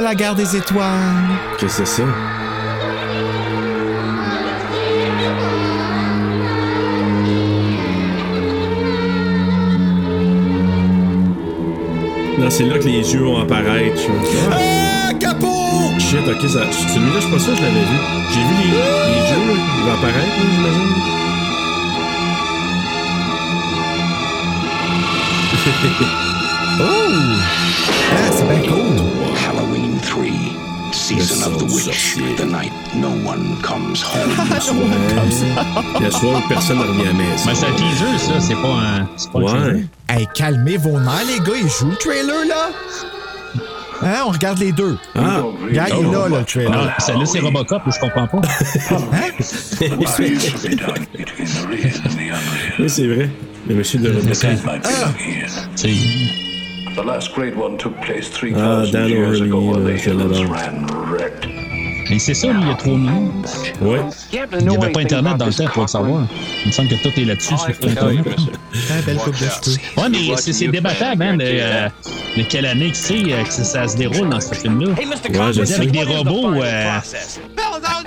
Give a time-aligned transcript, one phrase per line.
[0.00, 0.88] Ah, la guerre des étoiles.
[1.58, 2.08] Qu'est-ce que c'est ça?
[12.38, 14.00] Non, c'est là que les yeux vont apparaître.
[14.50, 15.46] Ah, capot!
[15.98, 17.98] Shit, ok, ça, celui-là, je suis pas sûr que je l'avais vu.
[18.32, 20.94] J'ai vu les, les yeux, là, ils vont apparaître, j'imagine.
[26.82, 26.84] Oh!
[28.12, 29.09] Ah, c'est bien cool.
[29.50, 30.30] Halloween 3,
[30.92, 34.30] Season of the Witch, the night no one comes home.
[35.98, 36.04] Ouais.
[36.04, 37.46] Le soir, personne ne revient à la maison.
[37.46, 38.38] Ben, c'est un teaser, ça.
[38.40, 39.08] C'est pas un.
[39.16, 39.72] C'est pas un Ouais.
[39.72, 39.88] teaser.
[40.08, 41.56] Hey, calmez vos nerfs, les gars.
[41.60, 42.70] Ils jouent le trailer, là.
[44.02, 44.96] Hein, on regarde les deux.
[45.16, 46.70] Ah, Regarde, il est là, le trailer.
[46.70, 48.38] Non, celle-là, c'est Robocop, je comprends pas.
[52.78, 53.28] oui, c'est vrai.
[53.68, 54.50] Le monsieur de Robocop.
[55.74, 55.90] C'est.
[57.00, 58.60] The last great one took place 3,000
[58.94, 60.52] Ah, years ago when the hills l'adore.
[60.54, 61.32] ran red.
[62.10, 63.32] Et c'est ça, lui, il y a 3 millions.
[63.80, 64.00] Ouais.
[64.34, 66.26] Il n'y avait pas Internet dans le temps pour le savoir.
[66.62, 68.26] Il me semble que tout est là-dessus sur Internet.
[68.90, 69.76] Ah, belle coupe de cheveux.
[69.96, 71.88] Ouais, mais c'est c'est débattable, hein, de, euh,
[72.36, 74.90] de quelle année que c'est euh, que ça, se déroule dans ce film-là.
[74.90, 75.76] Ouais, je sais.
[75.76, 76.98] Avec des robots euh,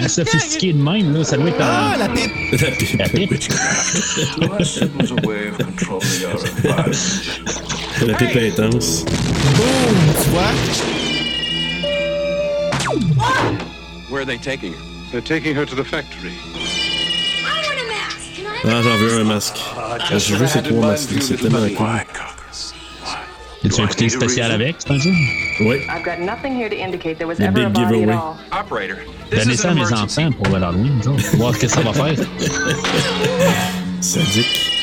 [0.07, 2.31] sophistiqués de même, là, ça doit être Ah, la pipe.
[2.51, 2.99] La pipe.
[2.99, 3.33] La pipe.
[8.01, 9.03] La pipe intense.
[9.03, 10.51] Boum, tu vois?
[14.09, 14.79] Where are they taking her?
[15.11, 16.33] They're taking her to the factory.
[18.65, 19.59] Ah, j'en veux un masque.
[20.17, 21.87] Je veux ces trois masques c'est tellement cool.
[23.65, 25.11] As-tu un écouté spécial avec, c'est un jeu?
[25.61, 25.77] Oui.
[25.89, 28.17] I've got nothing here to indicate there was The ever a big giveaway.
[29.31, 31.37] Donnez ça à mes enfants pour l'Halloween, nous autres.
[31.37, 32.15] voir ce que ça va faire.
[34.01, 34.82] Sadique.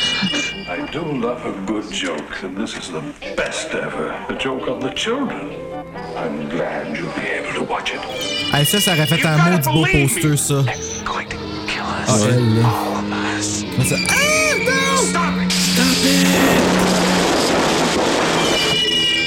[0.80, 3.02] I do love a good joke, and this is the
[3.36, 4.12] best ever.
[4.30, 5.52] A joke on the children.
[6.16, 8.00] I'm glad you'll be able to watch it.
[8.50, 10.64] Hey, ça, ça aurait fait un maudit beau poster, ça.
[12.08, 12.62] Ah, elle, là.
[13.84, 13.96] Ça.
[14.08, 14.14] Ah,
[14.64, 14.96] non!
[15.50, 16.26] Stop it!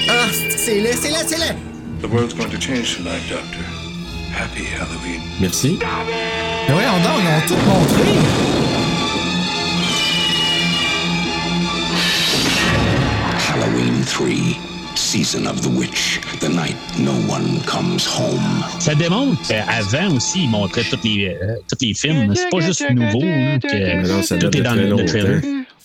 [0.09, 0.27] Ah,
[0.57, 1.55] c'est laid, c'est laid, c'est laid.
[2.01, 3.63] The world's going to change tonight, Doctor.
[4.33, 5.21] Happy Halloween.
[5.39, 5.77] Merci.
[6.67, 8.72] Mais ouais, on, ils ont tout montré.
[14.05, 14.57] 3,
[14.95, 18.63] Season of the Witch, the night no one comes home.
[18.79, 22.33] Ça démontre qu'avant aussi, ils montraient tous les, euh, tous les films.
[22.35, 25.41] C'est pas juste nouveau, hein, que non, ça date tout est dans le, le trailer.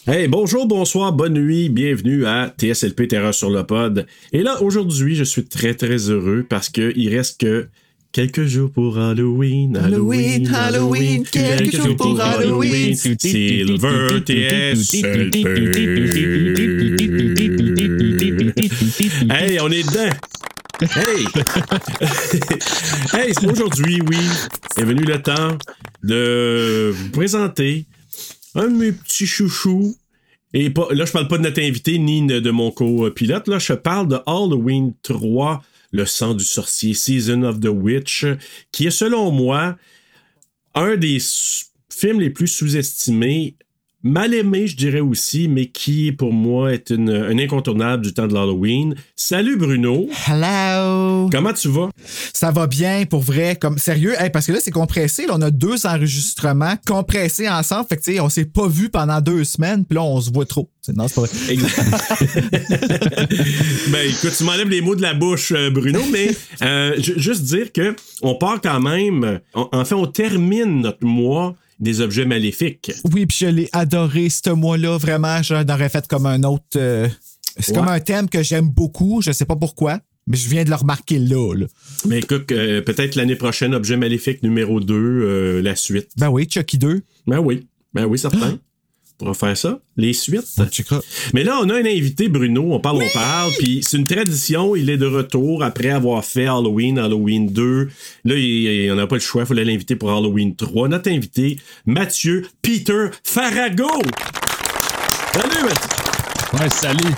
[0.06, 4.06] Hey, bonjour, bonsoir, bonne nuit, bienvenue à TSLP Terreur sur le pod.
[4.32, 7.68] Et là, aujourd'hui, je suis très très heureux parce que il reste que
[8.12, 12.94] quelques jours pour Halloween, Halloween, Halloween, quelques jours pour Halloween.
[12.94, 15.44] Silver TSLP.
[19.31, 20.15] Hey, on est dedans.
[20.81, 21.27] Hey!
[23.12, 24.19] hey, c'est aujourd'hui, oui,
[24.77, 25.59] est venu le temps
[26.05, 27.87] de vous présenter
[28.55, 29.97] un de mes petits chouchous.
[30.55, 33.49] Et pas, là, je parle pas de notre invité ni de, mon copilote.
[33.49, 38.27] Là, je parle de Halloween 3, Le sang du sorcier, Season of the Witch,
[38.71, 39.77] qui est, selon moi,
[40.75, 41.19] un des
[41.91, 43.56] films les plus sous-estimés,
[44.04, 48.26] mal aimé, je dirais aussi, mais qui, pour moi, est une, un incontournable du temps
[48.28, 48.94] de l'Halloween.
[49.16, 50.09] Salut Bruno!
[50.26, 51.28] Hello!
[51.32, 51.91] Comment tu vas?
[52.33, 53.56] Ça va bien, pour vrai.
[53.60, 55.27] Comme sérieux, hey, parce que là, c'est compressé.
[55.27, 57.86] Là, on a deux enregistrements compressés ensemble.
[57.89, 59.84] Fait que, on s'est pas vu pendant deux semaines.
[59.84, 60.71] Puis là, on se voit trop.
[60.97, 61.56] Non, c'est pas vrai.
[63.89, 66.30] ben écoute, tu m'enlèves les mots de la bouche, euh, Bruno, mais
[66.62, 69.41] euh, ju- juste dire que on part quand même.
[69.53, 72.92] en- en fait, on termine notre mois des objets maléfiques.
[73.13, 74.98] Oui, puis je l'ai adoré ce mois-là.
[74.98, 76.65] Vraiment, j'en aurais fait comme un autre.
[76.77, 77.09] euh,
[77.59, 77.78] c'est Ouais.
[77.78, 79.21] comme un thème que j'aime beaucoup.
[79.22, 80.01] Je sais pas pourquoi.
[80.27, 81.54] Mais je viens de le remarquer là.
[81.54, 81.66] là.
[82.07, 86.10] Mais écoute, euh, peut-être l'année prochaine, objet maléfique numéro 2, la suite.
[86.19, 87.01] Ben oui, Chucky 2.
[87.27, 88.59] Ben oui, ben oui, certain.
[89.18, 90.47] pourra faire ça, les suites.
[91.34, 94.76] Mais là, on a un invité, Bruno, on parle, on parle, puis c'est une tradition,
[94.76, 97.88] il est de retour après avoir fait Halloween, Halloween 2.
[98.24, 98.41] Là, il-
[98.84, 100.88] il- on n'a pas le choix, il fallait l'inviter pour Halloween 3.
[100.88, 103.88] Notre invité, Mathieu Peter Farago.
[105.32, 106.59] Salut, Mathieu.
[106.60, 107.14] Ouais, salut.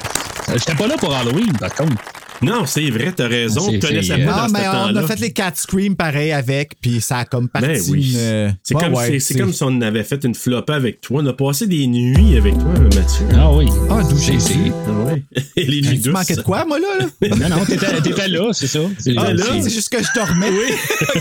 [0.48, 2.02] Euh, J'étais pas là pour Halloween, par contre.
[2.42, 5.00] Non, c'est vrai, t'as raison, tu connaissais pas dans ce mais on temps-là.
[5.02, 8.12] a fait les quatre screams pareil avec, puis ça a comme parti Ben oui.
[8.14, 10.72] une, euh, C'est ouais, comme, ouais, c'est- c'est comme si on avait fait une flopée
[10.72, 11.20] avec toi.
[11.22, 13.26] On a passé des nuits avec toi, Mathieu.
[13.34, 13.66] Ah oui.
[13.90, 14.54] Ah, d'où C'est- j'ai su.
[14.86, 15.22] Ah ouais.
[15.56, 16.12] Et les nuits Tu douces.
[16.14, 16.86] manquais de quoi, moi, là?
[17.00, 17.28] là?
[17.36, 18.80] Non, non, t'étais t'étais là, c'est ça.
[18.98, 19.44] C'est- Ah, là?
[19.46, 20.50] c'est- C'est juste que je dormais.
[20.50, 20.74] Oui.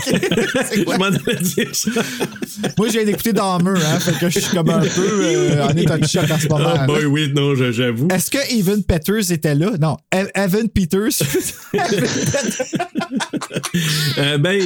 [0.70, 1.90] C'est Je m'en allais dire ça.
[2.78, 4.88] Moi, je viens d'écouter Dahmer, hein, fait que je suis comme un peu
[5.24, 6.70] euh, en état de choc en ce moment.
[6.74, 6.86] Ah, là.
[6.86, 8.08] boy, oui, non, j'avoue.
[8.10, 9.72] Est-ce que Evan Peters était là?
[9.80, 11.09] Non, E- Evan Peters.
[14.18, 14.60] Euh, ben,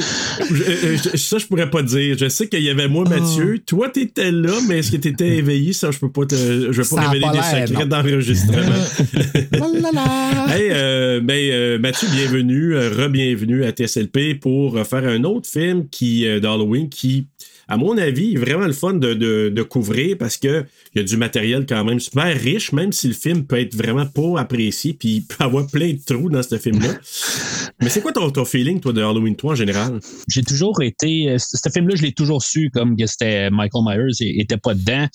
[0.51, 2.17] je- euh, je- ça, je pourrais pas dire.
[2.17, 3.59] Je sais qu'il y avait moi, Mathieu.
[3.65, 5.73] Toi, t'étais là, mais est-ce que t'étais éveillé?
[5.73, 6.35] Ça, je peux pas te.
[6.35, 8.57] Je vais Ça pas a révéler pas des secrets d'enregistrement.
[9.51, 10.57] La, la, la.
[10.57, 16.25] Hey, euh, ben, euh, Mathieu, bienvenue, re-bienvenue à TSLP pour faire un autre film qui
[16.27, 17.27] euh, d'Halloween qui,
[17.67, 21.03] à mon avis, vraiment le fun de, de, de couvrir parce que il y a
[21.03, 24.93] du matériel quand même super riche, même si le film peut être vraiment pas apprécié,
[24.93, 26.89] puis il peut avoir plein de trous dans ce film-là.
[27.81, 29.99] Mais c'est quoi ton, ton feeling, toi, de Halloween 3 en général?
[30.29, 31.29] J'ai toujours été.
[31.29, 34.73] euh, Ce film-là, je l'ai toujours su comme que c'était Michael Myers et était pas
[34.73, 35.07] dedans.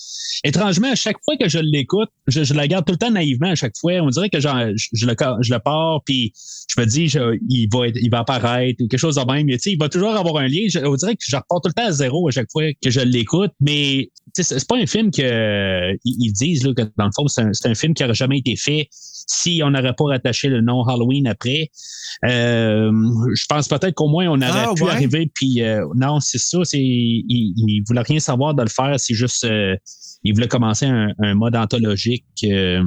[0.43, 3.49] Étrangement, à chaque fois que je l'écoute, je, je la garde tout le temps naïvement
[3.49, 3.93] à chaque fois.
[4.01, 6.33] On dirait que genre, je, je le, je le pars, puis
[6.75, 9.45] je me dis, je- il, va être- il va apparaître quelque chose de même.
[9.45, 10.67] Mais, il va toujours avoir un lien.
[10.69, 13.01] Je- on que je repars tout le temps à zéro à chaque fois que je
[13.01, 13.51] l'écoute.
[13.59, 17.27] Mais c'est pas un film que euh, ils ils disent là, que dans le fond,
[17.27, 20.83] c'est un, film qui n'aurait jamais été fait si on n'aurait pas rattaché le nom
[20.83, 21.69] Halloween après.
[22.25, 22.91] Euh,
[23.33, 24.91] je pense peut-être qu'au moins on aurait Ah, pu ouais?
[24.91, 25.31] arriver.
[25.33, 26.59] Puis euh, non, c'est ça.
[26.63, 28.99] C'est il, il voulait rien savoir de le faire.
[28.99, 29.75] C'est juste euh,
[30.23, 32.83] il voulait commencer un, un mode anthologique euh,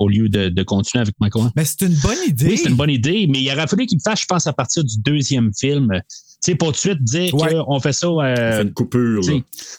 [0.00, 1.44] au lieu de, de continuer avec Michael.
[1.54, 2.46] Mais c'est une bonne idée.
[2.48, 4.52] Oui, c'est une bonne idée, mais il aurait fallu qu'il le fasse, je pense, à
[4.52, 5.88] partir du deuxième film.
[5.94, 6.00] Tu
[6.40, 7.54] sais, pour tout de suite dire Ouais.
[7.54, 8.10] qu'on fait ça.
[8.10, 9.22] On euh, fait une coupure,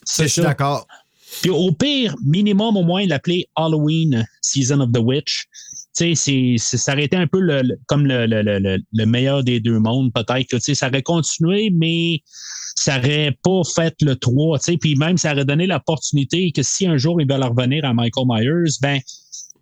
[0.05, 0.47] c'est je suis ça.
[0.47, 0.87] d'accord.
[1.41, 5.45] Puis au pire, minimum au moins l'appeler Halloween Season of the Witch.
[5.95, 9.05] Tu sais, ça aurait été un peu le, le- comme le, le, le, le- le
[9.05, 10.47] meilleur des deux mondes, peut-être.
[10.49, 12.21] que, Tu sais, ça aurait continué, mais
[12.75, 14.57] ça aurait pas fait le 3.
[14.59, 17.85] Tu sais, puis même, ça aurait donné l'opportunité que si un jour ils veulent revenir
[17.85, 18.99] à Michael Myers, ben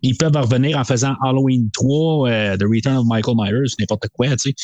[0.04, 4.28] ils peuvent revenir en faisant Halloween 3, euh, The Return of Michael Myers, n'importe quoi,
[4.36, 4.54] tu sais.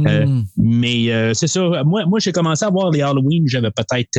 [0.00, 0.06] Mhm.
[0.06, 1.60] Euh, mais euh, c'est ça.
[1.84, 4.16] Moi, moi j'ai commencé à voir les Halloween, j'avais peut-être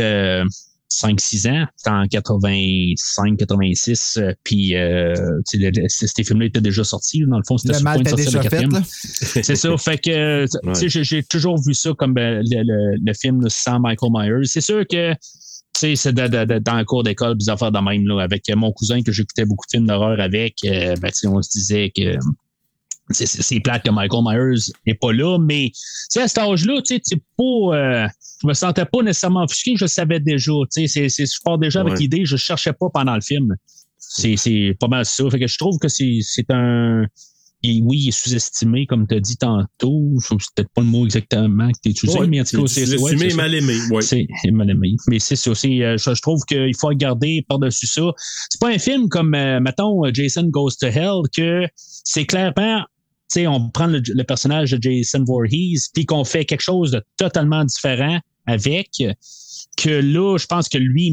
[0.92, 1.66] 5-6 ans.
[1.78, 4.18] C'était en 85-86.
[4.18, 5.14] euh, puis, euh,
[5.50, 7.24] tu sais, le- le- ces films-là étaient déjà sortis.
[7.28, 8.50] Dans le fond, c'était le sur le mal point de t'as sortir déjà le
[8.84, 8.84] fait.
[9.44, 9.78] C'est ça.
[9.78, 10.50] Fait que, tu
[10.90, 14.46] sais, j'ai- toujours vu ça comme euh, le, le- le film là, sans Michael Myers.
[14.46, 15.18] C'est sûr que, tu
[15.76, 18.44] sais, c'est de- de- de- dans le cours d'école, des affaires de même, là, avec
[18.56, 21.50] mon cousin que j'écoutais beaucoup de films d'horreur avec, euh, ben, tu sais, on se
[21.52, 22.16] disait que
[23.12, 25.72] c'est- plate que Michael Myers n'est pas là, mais
[26.18, 27.44] à cet âge-là, tu sais, pas.
[27.76, 28.08] euh,
[28.42, 30.52] je me sentais pas nécessairement offusqué, je savais déjà.
[30.74, 33.56] Tu sais, c'est- c'est- je pars déjà avec l'idée, je cherchais pas pendant le film.
[33.98, 35.30] C'est c'est pas mal ça.
[35.30, 37.06] Fait que je trouve que c'est c'est un.
[37.62, 40.14] et oui, il est sous-estimé, comme tu as dit tantôt.
[40.22, 42.98] C'est peut-être pas le mot exactement que tu utilisé, Ouais, mais en tout cas, c'est
[42.98, 43.36] ouais, et ça.
[43.36, 43.76] mal aimé.
[43.92, 44.02] Ouais.
[44.02, 44.96] C'est mal aimé.
[45.10, 45.54] Mais c'est ça.
[45.54, 48.04] c'est, euh, je, je trouve qu'il faut regarder par-dessus ça.
[48.50, 52.86] C'est pas un film comme, euh, mettons, euh, Jason Goes to Hell, que c'est clairement,
[53.30, 57.64] sais, on prend le, personnage de Jason Voorhees, puis qu'on fait quelque chose de totalement
[57.64, 58.90] différent avec,
[59.78, 61.12] que là, je pense que lui,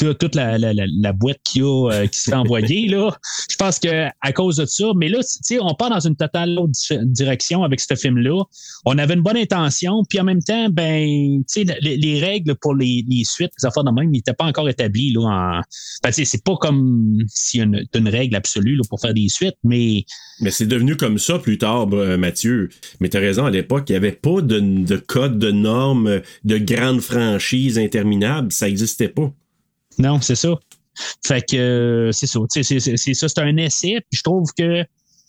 [0.00, 3.16] mérite toute la, la, la, boîte qu'il a, euh, qui se fait envoyer, là.
[3.50, 6.16] Je pense que à cause de ça, mais là, tu sais, on part dans une
[6.16, 8.42] totale autre di- direction avec ce film-là.
[8.84, 12.54] On avait une bonne intention, puis en même temps, ben, tu sais, les, les règles
[12.60, 15.20] pour les, les suites, les affaires de même, n'étaient pas encore établies, là.
[15.22, 15.60] En...
[16.02, 19.14] Ben, tu c'est pas comme s'il y a une, une règle absolue, là, pour faire
[19.14, 20.04] des suites, mais
[20.40, 22.68] Mais c'est devenu comme ça plus tard, bah, Mathieu.
[23.00, 26.58] Mais t'as raison, à l'époque, il n'y avait pas de, de code, de normes, de
[26.58, 28.52] grandes franchises interminables.
[28.52, 29.32] Ça n'existait pas.
[29.98, 30.50] Non, c'est ça.
[31.26, 32.40] Fait que euh, c'est ça.
[32.50, 33.98] C'est ça, c'est un essai.
[34.10, 34.84] Puis je trouve que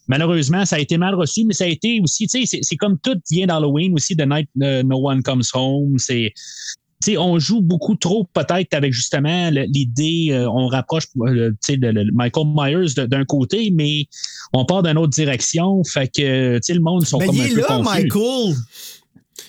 [0.08, 2.98] malheureusement, ça a été mal reçu, mais ça a été aussi, tu sais, c'est- comme
[3.00, 5.98] tout vient d'Halloween aussi, The Night euh, No One Comes Home.
[5.98, 6.34] C'est.
[7.18, 11.52] on joue beaucoup trop peut-être avec justement l'idée, euh, on rapproche euh,
[12.14, 14.06] Michael Myers d'un côté, mais
[14.54, 15.82] on part d'une autre direction.
[15.86, 17.84] Fait que le monde sont Mais comme il un est peu là, confus.
[18.04, 18.56] Michael.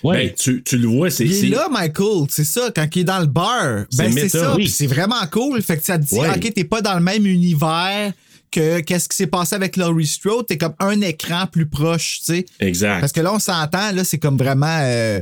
[0.03, 0.27] Ouais.
[0.27, 1.25] Ben, tu, tu le vois, c'est.
[1.25, 2.25] Il est c'est- là, Michael.
[2.29, 3.85] C'est ça, quand il est dans le bar.
[3.89, 4.55] C'est Ben, c'est ça.
[4.55, 4.63] Oui.
[4.63, 5.61] Puis c'est vraiment cool.
[5.61, 6.29] Fait que ça te dit, Ouais.
[6.29, 8.11] OK, t'es pas dans le même univers
[8.51, 10.47] que qu'est-ce qui s'est passé avec Laurie Strode.
[10.47, 12.45] T'es comme un écran plus proche, tu sais.
[12.59, 12.99] Exact.
[13.01, 14.79] Parce que là, on s'entend, là, c'est comme vraiment.
[14.81, 15.21] euh,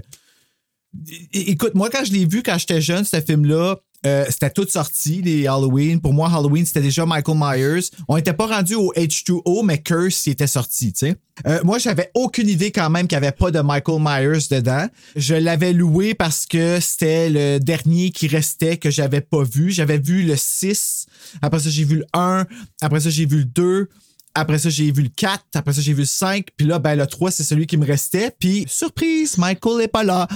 [1.34, 5.22] Écoute, moi, quand je l'ai vu quand j'étais jeune, ce film-là, euh, c'était tout sorti,
[5.22, 6.02] les Halloween.
[6.02, 7.90] Pour moi, Halloween, c'était déjà Michael Myers.
[8.08, 11.16] On n'était pas rendu au H2O, mais Curse, était sorti, tu sais.
[11.48, 14.88] Euh, moi, j'avais aucune idée quand même qu'il n'y avait pas de Michael Myers dedans.
[15.16, 19.72] Je l'avais loué parce que c'était le dernier qui restait que j'avais pas vu.
[19.72, 21.06] J'avais vu le 6,
[21.42, 22.46] après ça, j'ai vu le 1,
[22.82, 23.90] après ça, j'ai vu le 2,
[24.36, 26.96] après ça, j'ai vu le 4, après ça, j'ai vu le 5, puis là, ben,
[26.96, 28.32] le 3, c'est celui qui me restait.
[28.38, 30.28] Puis, surprise, Michael est pas là.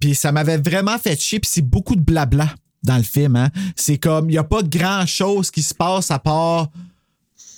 [0.00, 2.54] Puis ça m'avait vraiment fait chier, puis c'est beaucoup de blabla
[2.86, 3.36] dans le film.
[3.36, 3.50] Hein?
[3.74, 6.70] C'est comme, il n'y a pas grand-chose qui se passe à part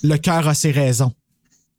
[0.03, 1.13] le cœur a ses raisons.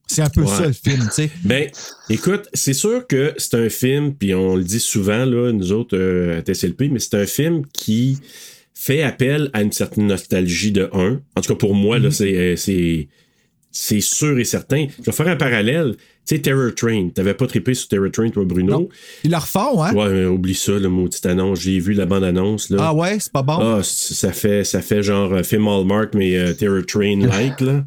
[0.07, 0.49] C'est un peu Ouais.
[0.49, 1.30] ça le film, tu sais.
[1.45, 1.71] Ben,
[2.09, 5.97] écoute, c'est sûr que c'est un film, puis on le dit souvent, là, nous autres,
[5.97, 8.19] euh, à TCLP, mais c'est un film qui
[8.75, 11.21] fait appel à une certaine nostalgie de un.
[11.37, 13.04] En tout cas, pour moi, là, c'est, euh,
[13.71, 14.87] c'est, sûr et certain.
[14.99, 15.97] Je vais faire un parallèle.
[16.27, 17.09] Tu sais, Terror Train.
[17.15, 18.73] T'avais pas trippé sur Terror Train, toi, Bruno?
[18.73, 18.89] Non.
[19.25, 19.95] Ils le refont, hein?
[19.95, 21.61] Ouais, mais oublie ça, le maudite annonce.
[21.61, 22.79] J'ai vu la bande-annonce, là.
[22.81, 23.59] Ah ouais, c'est pas bon?
[23.61, 27.85] Ah, ça fait, ça fait genre euh, film Hallmark, mais euh, Terror Train-like, là.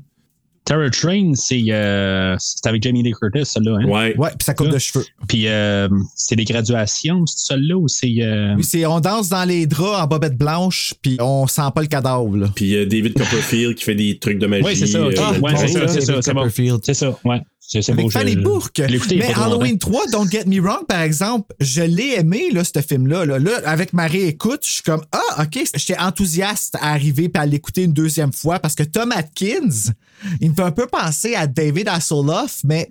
[0.66, 3.78] Terror Train, c'est euh, c'est avec Jamie Lee Curtis, celle-là.
[3.82, 3.86] Hein?
[3.86, 4.16] Ouais.
[4.18, 5.06] Ouais, puis ça coupe de cheveux.
[5.28, 8.14] Puis euh, c'est des graduations, c'est celle-là ou c'est.
[8.22, 11.82] euh, Oui, c'est on danse dans les draps en bobette blanche, puis on sent pas
[11.82, 12.48] le cadavre, là.
[12.56, 14.64] Puis euh, David Copperfield qui fait des trucs de magie.
[14.64, 16.42] Ouais, c'est ça, euh, Ouais, c'est ça, c'est ça, c'est bon.
[16.42, 16.80] Copperfield.
[16.84, 17.42] C'est ça, ouais.
[17.82, 18.10] C'est beau.
[18.10, 18.82] Fanny Bourque.
[19.10, 19.34] Mais.
[19.34, 23.26] Halloween 3, Don't Get Me Wrong, par exemple, je l'ai aimé, là, ce film-là.
[23.26, 23.40] Là.
[23.40, 27.46] Là, avec ma réécoute, je suis comme, ah, OK, j'étais enthousiaste à arriver et à
[27.46, 29.94] l'écouter une deuxième fois parce que Tom Atkins,
[30.42, 32.90] il me fait un peu penser à David Hasselhoff, mais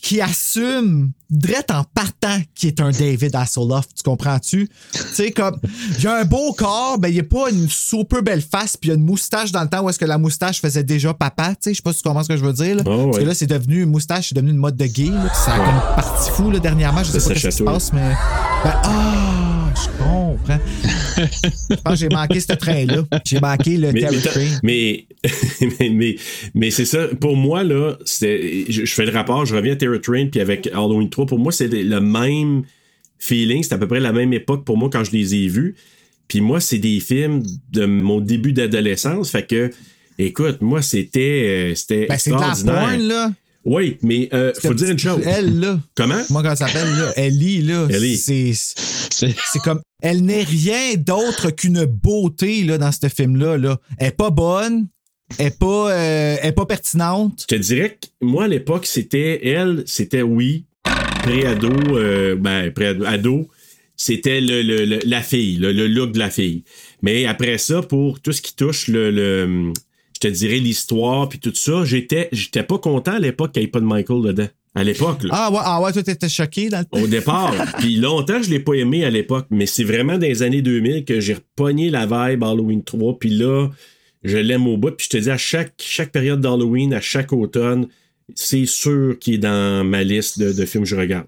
[0.00, 4.68] qui assume, drette en partant, qui est un David Hasselhoff, tu comprends-tu?
[4.92, 5.56] Tu sais, comme,
[5.98, 8.92] il a un beau corps, ben, il a pas une super belle face, puis il
[8.92, 11.56] a une moustache dans le temps où est-ce que la moustache faisait déjà papa, tu
[11.60, 12.82] sais, je sais pas si tu comprends ce que je veux dire, là.
[12.86, 15.10] Oh, Parce que là, c'est devenu une moustache, c'est devenu une mode de gay.
[15.10, 15.32] là.
[15.34, 17.04] Ça a comme parti fou là, dernièrement.
[17.04, 18.12] Je sais Ça pas ce qui se passe, mais.
[18.64, 20.58] Ben, ah, je comprends.
[21.18, 23.02] je pense que j'ai manqué ce train-là.
[23.24, 24.46] J'ai manqué le Mais, mais, Train.
[24.62, 25.06] mais,
[25.60, 26.16] mais, mais,
[26.54, 27.06] mais c'est ça.
[27.20, 31.10] Pour moi, là, je fais le rapport, je reviens à Terror Train, puis avec Halloween
[31.10, 32.62] 3, pour moi, c'est le même
[33.18, 33.62] feeling.
[33.62, 35.74] C'est à peu près la même époque pour moi quand je les ai vus.
[36.28, 39.30] Puis moi, c'est des films de mon début d'adolescence.
[39.30, 39.70] Fait que,
[40.18, 42.88] écoute, moi, c'était euh, c'était Ben, c'est de la extraordinaire.
[42.98, 43.32] porn, là.
[43.64, 45.20] Oui, mais euh, faut dire une chose.
[45.26, 45.80] Elle, là.
[45.94, 46.20] Comment?
[46.30, 47.86] Moi, quand elle s'appelle, là, Ellie, là.
[47.90, 48.16] Ellie.
[48.16, 48.52] C'est.
[48.54, 49.34] C'est-
[49.64, 49.80] comme.
[50.00, 53.78] Elle n'est rien d'autre qu'une beauté, là, dans ce film-là, là.
[53.98, 54.86] Elle est pas bonne.
[55.38, 57.42] Elle est pas, euh, elle est pas pertinente.
[57.50, 60.64] Je te dirais que moi, à l'époque, c'était elle, c'était oui,
[61.32, 63.48] pré-ado, euh, ben, pré-ado,
[63.96, 66.64] c'était le, le- le- la fille, le, le look de la fille.
[67.02, 69.72] Mais après ça, pour tout ce qui touche le,
[70.14, 73.66] je te dirais l'histoire puis tout ça, j'étais, j'étais pas content à l'époque qu'il n'y
[73.68, 74.48] ait pas de Michael dedans.
[74.74, 75.30] À l'époque, là.
[75.32, 77.52] Ah ouais, ah ouais, toi, t'étais choqué dans le Au départ.
[77.78, 81.04] Puis longtemps, je l'ai pas aimé à l'époque, mais c'est vraiment dans les années 2000
[81.04, 83.18] que j'ai repogné la vibe Halloween 3.
[83.18, 83.68] Puis là,
[84.22, 84.92] je l'aime au bout.
[84.92, 87.88] Puis je te dis, à chaque, chaque période d'Halloween, à chaque automne,
[88.34, 91.26] c'est sûr qu'il est dans ma liste de, de films que je regarde.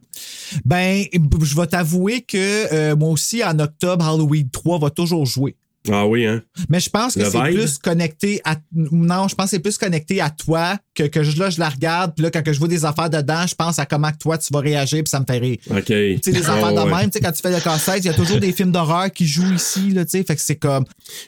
[0.65, 1.05] Ben,
[1.43, 5.57] je vais t'avouer que euh, moi aussi, en octobre, Halloween 3 va toujours jouer.
[5.91, 6.43] Ah oui, hein?
[6.69, 8.57] Mais je pense que c'est plus connecté à.
[8.71, 11.71] Non, je pense que c'est plus connecté à toi que, que je, là, je la
[11.71, 12.13] regarde.
[12.15, 14.53] Puis là, quand que je vois des affaires dedans, je pense à comment toi, tu
[14.53, 14.99] vas réagir.
[15.03, 15.57] Puis ça me fait rire.
[15.71, 15.85] OK.
[15.87, 16.99] Tu sais, des Ah, affaires de ouais.
[16.99, 17.11] même.
[17.11, 19.27] Tu sais, quand tu fais le casse-tête, il y a toujours des films d'horreur qui
[19.27, 19.91] jouent ici.
[19.93, 20.85] Là, tu sais, fait que c'est comme.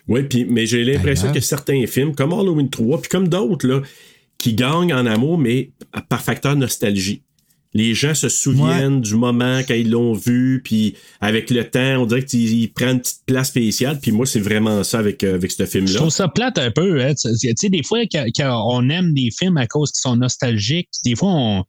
[0.07, 3.67] Oui, puis, mais j'ai l'impression Ben, que certains films, comme Halloween 3, puis comme d'autres,
[3.67, 3.81] là,
[4.43, 5.71] qui gagnent en amour, mais
[6.09, 7.23] par facteur nostalgie.
[7.75, 12.07] Les gens se souviennent du moment quand ils l'ont vu, puis avec le temps, on
[12.07, 13.99] dirait qu'ils ils prennent une petite place spéciale.
[13.99, 15.95] Puis moi, c'est vraiment ça avec, euh, avec ce Je film-là.
[15.95, 17.01] trouve ça plate un peu.
[17.03, 17.15] Hein.
[17.15, 20.91] Tu sais, des fois, quand, quand on aime des films à cause qu'ils sont nostalgiques,
[21.05, 21.65] des fois, on-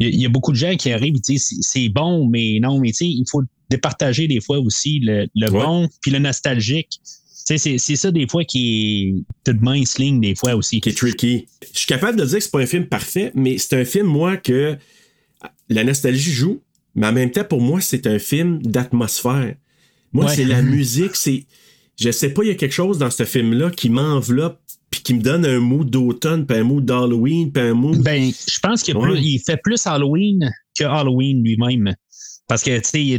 [0.00, 2.78] il y, a- beaucoup de gens qui arrivent et disent c'est- c'est bon, mais non,
[2.78, 5.62] mais tu sais, il faut départager des fois aussi le, le Ouais.
[5.64, 7.00] bon puis le nostalgique.
[7.56, 10.80] C'est ça des fois qui est toute mince ligne des fois aussi.
[10.80, 11.46] qui est tricky.
[11.72, 14.06] Je suis capable de dire que c'est pas un film parfait, mais c'est un film,
[14.06, 14.76] moi, que
[15.68, 16.60] la nostalgie joue,
[16.94, 19.54] mais en même temps, pour moi, c'est un film d'atmosphère.
[20.12, 20.34] Moi, Ouais.
[20.34, 21.44] c'est la musique, c'est.
[22.00, 25.12] Je sais pas, il y a quelque chose dans ce film-là qui m'enveloppe puis qui
[25.14, 27.94] me donne un mot d'automne, puis un mot d'Halloween, puis un mot.
[27.96, 29.10] Ben, je pense qu'il y a Ouais.
[29.10, 31.94] plus- il fait plus Halloween que Halloween lui-même.
[32.48, 33.18] Parce que, tu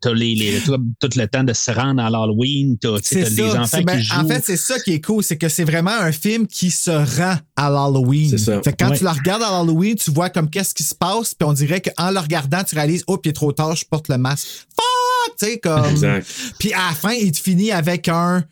[0.00, 3.60] t'as les, les- tout, le temps de se rendre à l'Halloween, t'as ça.
[3.60, 4.16] enfants ben, qui jouent.
[4.16, 5.22] en fait, c'est ça qui est cool.
[5.22, 8.30] C'est que c'est vraiment un film qui se rend à l'Halloween.
[8.30, 8.60] C'est ça.
[8.62, 8.98] Fait que quand Ouais.
[8.98, 11.34] tu le regardes à l'Halloween, tu vois comme qu'est-ce qui se passe.
[11.34, 14.08] Puis on dirait qu'en le regardant, tu réalises, oh, il est trop tard, je porte
[14.08, 14.46] le masque.
[14.46, 15.36] Fuck!
[15.38, 15.84] Tu sais, comme.
[15.90, 16.26] Exact.
[16.58, 18.44] Puis à la fin, il te finit avec un.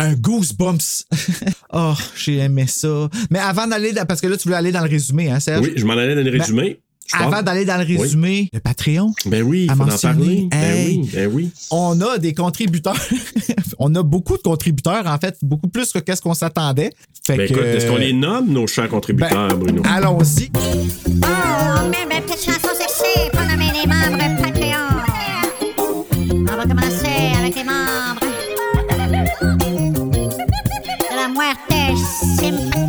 [0.00, 1.06] Un goosebumps.
[1.72, 3.08] oh, j'ai aimé ça.
[3.30, 5.66] Mais avant d'aller, parce que là, tu voulais aller dans le résumé, hein, Serge?
[5.66, 6.78] Oui, je m'en allais dans le résumé.
[7.10, 10.14] Je Avant d'aller dans le résumé, le Patreon, Ben oui, il à faut en mentionner.
[10.14, 10.48] parler.
[10.50, 10.98] Ben Hey.
[11.02, 11.50] oui, ben oui.
[11.70, 12.96] on a des contributeurs.
[13.78, 16.92] on a beaucoup de contributeurs, en fait, beaucoup plus que qu'est-ce qu'on s'attendait.
[17.26, 19.82] Fait Ben que, écoute, est-ce qu'on les nomme, nos chers contributeurs, ben, Bruno?
[19.86, 20.50] Allons-y.
[20.54, 24.88] Oh, même une petite chanson sexy pour nommer les membres Patreon.
[26.30, 28.20] On va commencer avec les membres
[31.10, 31.72] de la muerte
[32.36, 32.87] sympathique.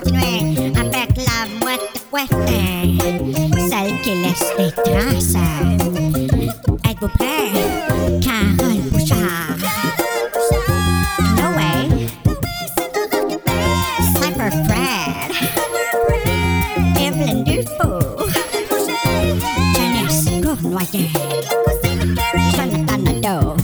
[0.00, 2.28] Continuer avec la mouette couette,
[3.68, 5.34] celle qui laisse des traces.
[6.88, 7.50] Êtes-vous prêts?
[8.22, 9.58] Carole Bouchard.
[11.36, 11.72] Noé.
[14.14, 15.32] Cypher Fred.
[17.00, 18.28] Evelyn Dufour.
[19.74, 21.10] Janice Cournoyer.
[22.54, 23.57] Jonathan Nadeau.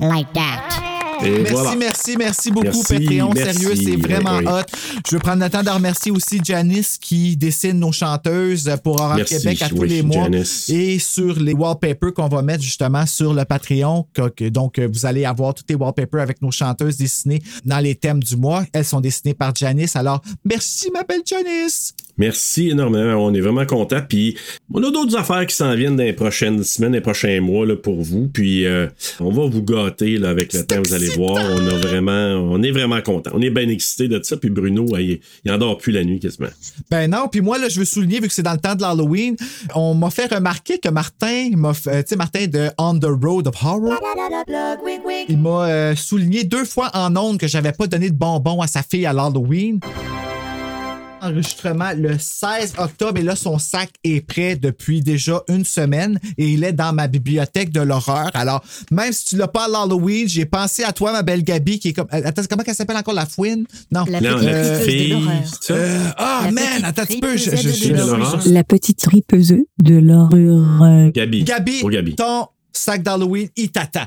[0.00, 0.60] Like that.
[1.22, 1.76] Et Merci, voilà.
[1.76, 3.30] merci, merci beaucoup, Merci, Patreon.
[3.34, 3.52] merci.
[3.60, 4.44] Sérieux, c'est vraiment Oui.
[4.46, 4.62] hot.
[5.06, 9.36] Je veux prendre le temps de remercier aussi Janice qui dessine nos chanteuses pour Merci,
[9.36, 10.24] Québec à tous oui, les mois.
[10.30, 10.70] Janice.
[10.70, 14.06] Et sur les wallpapers qu'on va mettre justement sur le Patreon.
[14.50, 18.22] Donc, euh, vous allez avoir tous les wallpapers avec nos chanteuses dessinées dans les thèmes
[18.22, 18.64] du mois.
[18.72, 19.96] Elles sont dessinées par Janice.
[19.96, 21.92] Alors, merci, ma belle Janice.
[22.20, 23.14] Merci énormément.
[23.14, 24.02] On est vraiment contents.
[24.06, 24.36] Puis,
[24.74, 27.76] on a d'autres affaires qui s'en viennent dans les prochaines semaines, les prochains mois là,
[27.76, 28.28] pour vous.
[28.28, 28.88] Puis, euh,
[29.20, 30.82] on va vous gâter là, avec le temps.
[30.84, 31.38] Vous allez voir.
[31.38, 33.30] On, a vraiment, on est vraiment contents.
[33.32, 34.36] On est bien excités de ça.
[34.36, 36.50] Puis, Bruno, il, il endort plus la nuit quasiment.
[36.90, 38.82] Ben non, puis moi, là, je veux souligner, vu que c'est dans le temps de
[38.82, 39.34] l'Halloween,
[39.74, 43.54] on m'a fait remarquer que Martin euh, tu sais, Martin de On the Road of
[43.64, 43.98] Horror,
[45.26, 48.66] il m'a euh, souligné deux fois en ondes que j'avais pas donné de bonbons à
[48.66, 49.80] sa fille à l'Halloween.
[51.22, 56.48] Enregistrement le 16 octobre et là, son sac est prêt depuis déjà une semaine et
[56.48, 58.30] il est dans ma bibliothèque de l'horreur.
[58.34, 61.78] Alors, même si tu l'as pas à l'Halloween, j'ai pensé à toi, ma belle Gabi,
[61.78, 62.08] qui est comme.
[62.12, 63.66] euh, Attends, comment elle s'appelle encore la fouine?
[63.92, 64.04] Non.
[64.08, 65.16] La petite fille?
[65.70, 67.36] Euh, Ah, man, attends un petit peu.
[67.36, 68.40] Je, tripeuse je, de je- l'horreur.
[68.46, 71.10] La petite tripeuse de l'horreur.
[71.12, 71.44] Gabi.
[71.44, 72.14] Gabi, Gabi.
[72.16, 74.04] ton sac d'Halloween, il t'attend.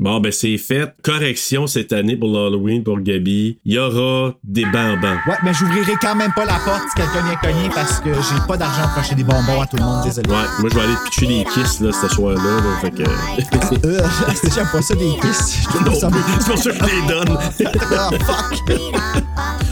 [0.00, 0.94] Bon, ben, c'est fait.
[1.02, 3.58] Correction cette année pour l'Halloween pour Gabi.
[3.66, 5.18] Il y aura des bambins.
[5.26, 8.40] Ouais, mais j'ouvrirai quand même pas la porte si quelqu'un vient cogner parce que j'ai
[8.48, 10.30] pas d'argent pour acheter des bonbons à tout le monde, désolé.
[10.30, 12.42] Ouais, moi, je vais aller te pitcher des kisses là, ce soir-là.
[12.42, 12.78] là.
[12.80, 13.02] fait que.
[13.02, 14.00] Euh,
[14.54, 15.68] j'aime pas ça des kisses.
[15.70, 17.38] C'est pour ça que je les donne.
[17.92, 18.78] Ah, fuck.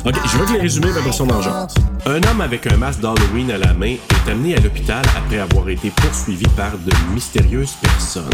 [0.04, 1.74] OK, je veux que les résumer, puis après ça, on en jase.
[2.04, 5.68] Un homme avec un masque d'Halloween à la main est amené à l'hôpital après avoir
[5.68, 8.24] été poursuivi par de mystérieuses personnes.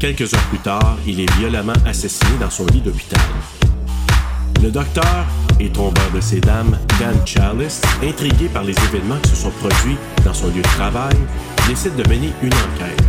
[0.00, 3.20] Quelques heures plus tard, il est violemment assassiné dans son lit d'hôpital.
[4.62, 5.26] Le docteur
[5.60, 9.98] et tombeur de ces dames, Dan Chalice, intrigué par les événements qui se sont produits
[10.24, 11.14] dans son lieu de travail,
[11.68, 13.04] décide de mener une enquête.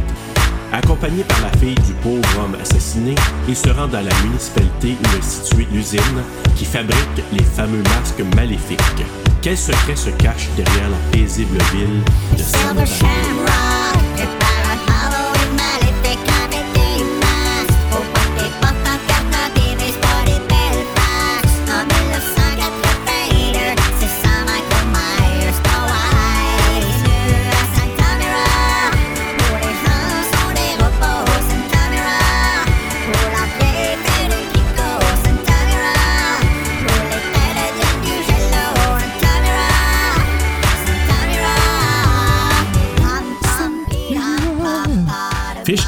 [0.74, 3.16] Accompagné par la fille du pauvre homme assassiné,
[3.48, 6.24] il se rend dans la municipalité où est située l'usine
[6.58, 8.82] qui fabrique les fameux masques maléfiques.
[9.42, 12.04] Quel secret se cache derrière la paisible ville
[12.38, 14.28] de Silver Shamrock,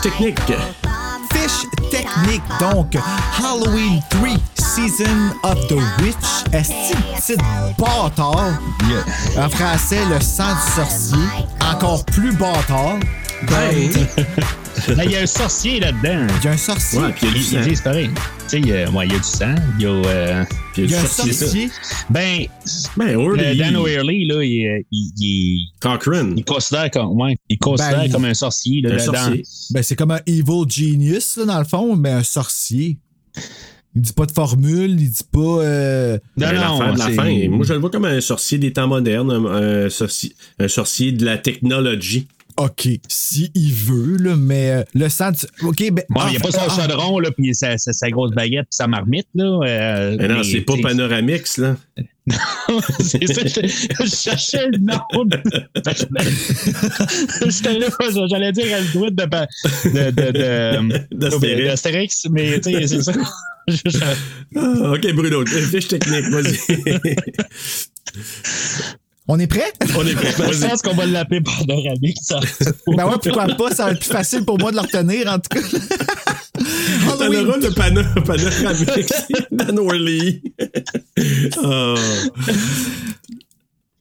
[0.04, 0.54] technique.
[1.32, 2.98] Fiche technique, donc
[3.40, 6.16] Halloween 3, Season of the Witch.
[6.52, 7.38] Est-ce que petit
[7.78, 8.60] bâtard?
[9.38, 11.26] En français, le sang du sorcier.
[11.72, 12.98] Encore plus bâtard.
[13.48, 13.90] Ben,
[15.06, 16.28] Il y a un sorcier là-dedans.
[16.40, 17.00] il y a un sorcier.
[17.00, 17.58] Ouais, puis il y a du sang.
[17.62, 18.10] ils disent pareil.
[18.10, 19.90] Tu sais, il y a ouais, il y a du sang, il y a.
[19.90, 20.44] euh,
[20.78, 21.70] Il y a un sorcier,
[22.10, 22.46] ben,
[22.98, 23.58] Ben.
[23.58, 26.34] Dan O'Hurley, là, il, il, il, Cochrane.
[26.36, 28.82] il considère comme, ouais, il considère Ben, comme un sorcier.
[28.82, 29.44] Là, Un là, dans- sorcier.
[29.72, 32.98] Ben, c'est comme un evil genius, là, dans le fond, mais un sorcier.
[33.96, 35.40] Il dit pas de formule, il dit pas.
[35.40, 37.48] euh, Non, Ben, non, de la fin.
[37.50, 41.12] Moi, je le vois comme un sorcier des temps modernes, un, un sorcier, un sorcier
[41.12, 42.28] de la technologie.
[42.58, 45.32] OK, si il veut, là, mais euh, le sang.
[45.64, 46.04] OK, ben.
[46.10, 48.66] Bon, il n'y a pas son ah, chaudron, là, puis sa, sa, sa grosse baguette,
[48.66, 49.60] puis sa marmite, là.
[49.64, 51.76] euh, Mais non, mais, c'est pas Panoramix, là.
[53.00, 53.68] c'est ça, je,
[54.06, 55.26] je cherchais le nom.
[55.26, 55.42] de-
[57.50, 57.88] J'étais là,
[58.30, 60.32] j'allais dire elle doit de, de, de,
[61.12, 62.28] de, D'Astérix.
[62.32, 63.14] mais tu sais, c'est ça.
[64.56, 66.58] Ah, ok, Bruno, fiche technique, vas-y.
[69.28, 69.72] On est prêt?
[69.98, 72.40] On est prêt, Je pense qu'on va l'appeler Panoramique, ça.
[72.88, 73.72] ben ouais, pourquoi pas?
[73.74, 75.62] Ça va être plus facile pour moi de le retenir, en tout cas.
[77.12, 79.12] Halloween rôle de Pano- Panoramix,
[79.52, 80.42] Dan Orley.
[81.64, 81.96] Oh.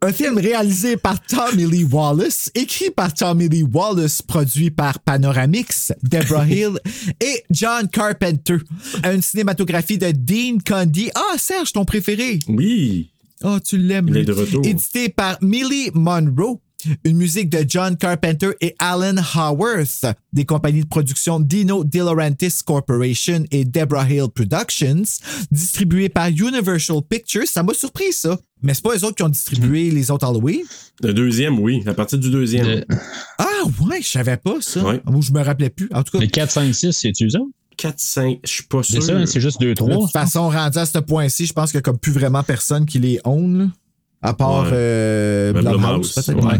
[0.04, 5.92] Un film réalisé par Tommy Lee Wallace, écrit par Tommy Lee Wallace, produit par Panoramix,
[6.02, 6.80] Deborah Hill
[7.20, 8.56] et John Carpenter.
[9.04, 11.10] Une cinématographie de Dean Condy.
[11.14, 12.40] Ah, Serge, ton préféré.
[12.48, 13.11] Oui.
[13.44, 14.08] Oh, tu l'aimes.
[14.08, 14.64] Il est de retour.
[14.64, 16.60] Édité par Millie Monroe.
[17.04, 22.58] Une musique de John Carpenter et Alan Howarth, des compagnies de production Dino De Laurentiis
[22.66, 25.04] Corporation et Deborah Hill Productions,
[25.52, 27.46] distribué par Universal Pictures.
[27.46, 28.36] Ça m'a surpris, ça.
[28.62, 30.62] Mais c'est pas eux autres qui ont distribué les autres Halloween?
[31.02, 31.82] Le deuxième, oui.
[31.86, 32.66] À partir du deuxième.
[32.66, 32.84] Le,
[33.38, 34.84] Ah ouais, je savais pas ça.
[34.84, 35.00] Ouais.
[35.06, 35.88] Moi, je me rappelais plus.
[35.92, 37.38] En tout cas, le 4, 5, 6, c'est-tu ça?
[37.82, 39.02] 4, 5, je suis pas C'est sûr.
[39.02, 39.88] ça, hein, c'est juste 2, de 3.
[39.96, 42.86] toute façon, rendu à ce point-ci, je pense qu'il y a comme plus vraiment personne
[42.86, 43.72] qui les own.
[44.24, 44.70] À part Ouais.
[44.72, 46.46] euh, Blumhouse, Blumhouse, peut-être.
[46.46, 46.58] ouais.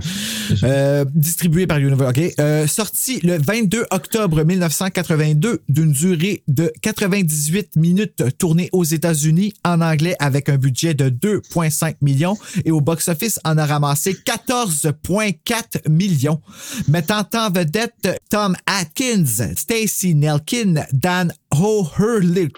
[0.64, 2.08] Euh, distribué par Universal.
[2.26, 2.34] OK.
[2.40, 9.80] Euh, sorti le 22 octobre 1982 d'une durée de 98 minutes, tournée aux États-Unis en
[9.80, 16.40] anglais avec un budget de 2,5 millions et au box-office en a ramassé 14,4 millions.
[16.88, 22.48] Mettant en vedette Tom Atkins, Stacy Nelkin, Dan O'Hurley.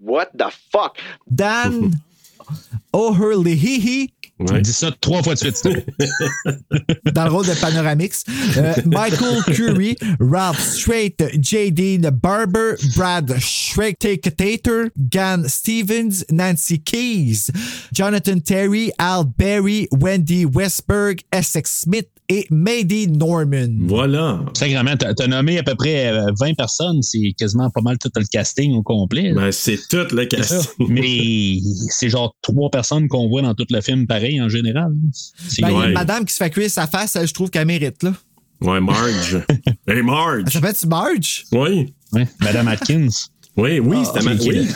[0.00, 0.98] What the fuck?
[1.28, 1.90] Dan
[2.92, 4.08] O'Hurley.
[4.50, 4.60] Ouais.
[4.60, 5.62] Dis ça trois fois de suite.
[7.12, 8.24] dans le rôle de Panoramix.
[8.56, 11.98] Euh, Michael Curry, Ralph Strait, J.D.
[12.12, 17.50] Barber, Brad Schrecktater, Gan Stevens, Nancy Keys,
[17.92, 23.68] Jonathan Terry, Al Berry, Wendy Westberg, Essex Smith et Maddie Norman.
[23.80, 24.40] Voilà.
[24.54, 28.10] Sacrément, t'as t'as nommé à peu près euh, 20 personnes, c'est quasiment pas mal tout
[28.16, 29.32] le casting au complet.
[29.34, 30.26] Ben, c'est tout le ça.
[30.26, 30.86] casting.
[30.88, 31.58] Mais
[31.90, 34.92] c'est genre trois personnes qu'on voit dans tout le film pareil en général.
[34.92, 35.10] Ben,
[35.58, 38.02] il y a une madame qui se fait cuire sa face, je trouve qu'elle mérite.
[38.02, 38.14] Là.
[38.62, 39.42] Ouais, Marge.
[39.48, 40.44] hey, Elle Marge.
[40.52, 41.44] s'appelle-tu Marge?
[41.52, 41.92] Oui.
[42.12, 43.08] ouais, Madame Atkins.
[43.54, 44.68] Oui, oui, Ah, c'était oui.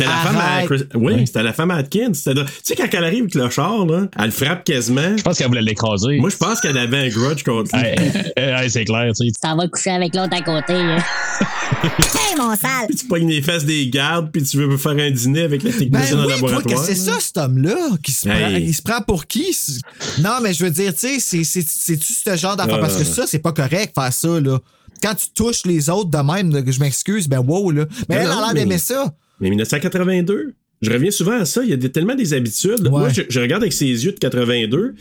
[0.00, 0.62] la femme à.
[0.66, 2.10] Chris- Oui, c'était la femme à Atkins.
[2.12, 2.20] Tu
[2.64, 5.16] sais, quand elle arrive avec le char, là, elle le frappe quasiment.
[5.16, 6.18] Je pense qu'elle voulait l'écraser.
[6.18, 7.86] Moi, je pense qu'elle avait un grudge contre lui.
[8.38, 9.32] Euh, c'est clair, tu sais.
[9.32, 10.74] Tu t'en vas coucher avec l'autre à côté.
[10.74, 10.98] hein.
[11.80, 12.86] Hey, mon sale!
[12.88, 15.70] Puis tu pognes les fesses des gardes, puis tu veux faire un dîner avec la
[15.70, 16.84] Ben technicienne en oui, toi, laboratoire.
[16.84, 18.34] c'est ça, cet homme-là, qui se Hey.
[18.34, 19.56] prend, il se prend pour qui?
[20.18, 22.80] Non, mais je veux dire, tu sais, c'est- c'est- c'est-tu ce genre d'affaire?
[22.80, 23.04] Parce que Euh.
[23.04, 24.58] ça, c'est pas correct, faire ça, là.
[25.02, 27.86] Quand tu touches les autres de même, je m'excuse, ben wow, là.
[28.08, 29.14] Mais Non, elle non, a l'air d'aimer ça.
[29.40, 31.62] Mais 1982, je reviens souvent à ça.
[31.64, 32.82] Il y a des- tellement des habitudes.
[32.84, 32.90] Ouais.
[32.90, 34.94] Moi, je, je regarde avec ses yeux de 82,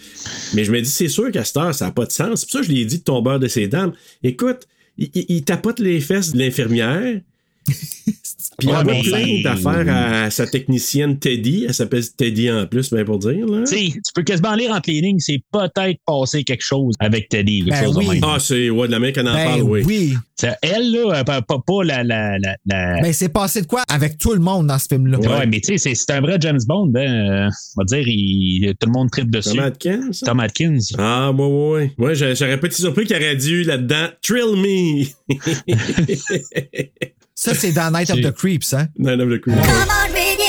[0.54, 2.40] mais je me dis, c'est sûr qu'à cette heure, ça n'a pas de sens.
[2.42, 3.94] C'est pour ça que je l'ai dit de tombeur de ses dames.
[4.24, 7.20] Écoute, il, il- il tapote les fesses de l'infirmière.
[7.68, 11.66] Puis il Ouais, envoie mais plein c'est- d'affaires à sa technicienne Teddy.
[11.68, 13.46] Elle s'appelle Teddy en plus, bien pour dire.
[13.46, 13.64] Là.
[13.70, 17.60] Tu peux quasiment lire entre les lignes, c'est peut-être passé quelque chose avec Teddy.
[17.66, 18.08] Quelque Ben chose oui.
[18.08, 18.24] même.
[18.24, 20.16] Ah, c'est ouais, de la main qu'elle en Ben parle, oui.
[20.62, 22.04] Elle, là, pas, pas, pas la.
[22.04, 25.20] la, la, la- Ben c'est passé de quoi avec tout le monde dans ce film-là?
[25.20, 26.92] Ouais, mais tu sais, c'est- un vrai James Bond.
[26.96, 27.00] Hein.
[27.46, 29.50] euh, On va dire, il, tout le monde tripe dessus.
[29.50, 30.10] Tom Atkins?
[30.14, 30.26] ça?
[30.26, 30.78] Tom Atkins.
[30.98, 31.92] Ah, ouais, ouais, ouais.
[31.98, 35.06] Ouais, j'a- j'aurais pas été surpris qu'il aurait dû là-dedans Trill Me.
[37.40, 38.88] Ça, c'est dans Night of the Creeps, hein?
[38.98, 39.56] Nine of the Creep.
[39.56, 40.44] Come on, Vinny,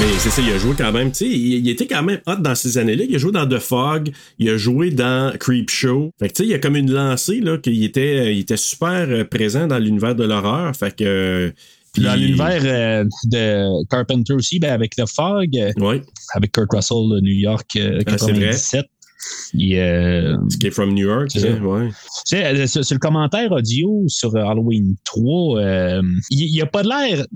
[0.00, 1.10] Mais c'est ça, il a joué quand même.
[1.12, 3.04] Tu sais, il, il était quand même hot dans ces années-là.
[3.06, 4.10] Il a joué dans The Fog.
[4.38, 6.10] Il a joué dans Creep Show.
[6.18, 8.56] Fait que tu sais, il y a comme une lancée, là, qu'il était, il était
[8.56, 10.74] super euh, présent dans l'univers de l'horreur.
[10.74, 11.52] Fait que.
[11.92, 16.02] Puis dans l'univers euh, de Carpenter aussi, ben, avec The Fog, Ouais.
[16.32, 18.46] avec Kurt Russell de New York euh, Ah, c'est vrai.
[18.52, 18.86] 97.
[19.54, 21.88] Il, euh, Escape from New York, C'est hein, ouais.
[21.88, 26.66] Tu sais, euh, sur, sur le commentaire audio sur Halloween 3, euh, il n'y a
[26.66, 27.26] pas de l'air.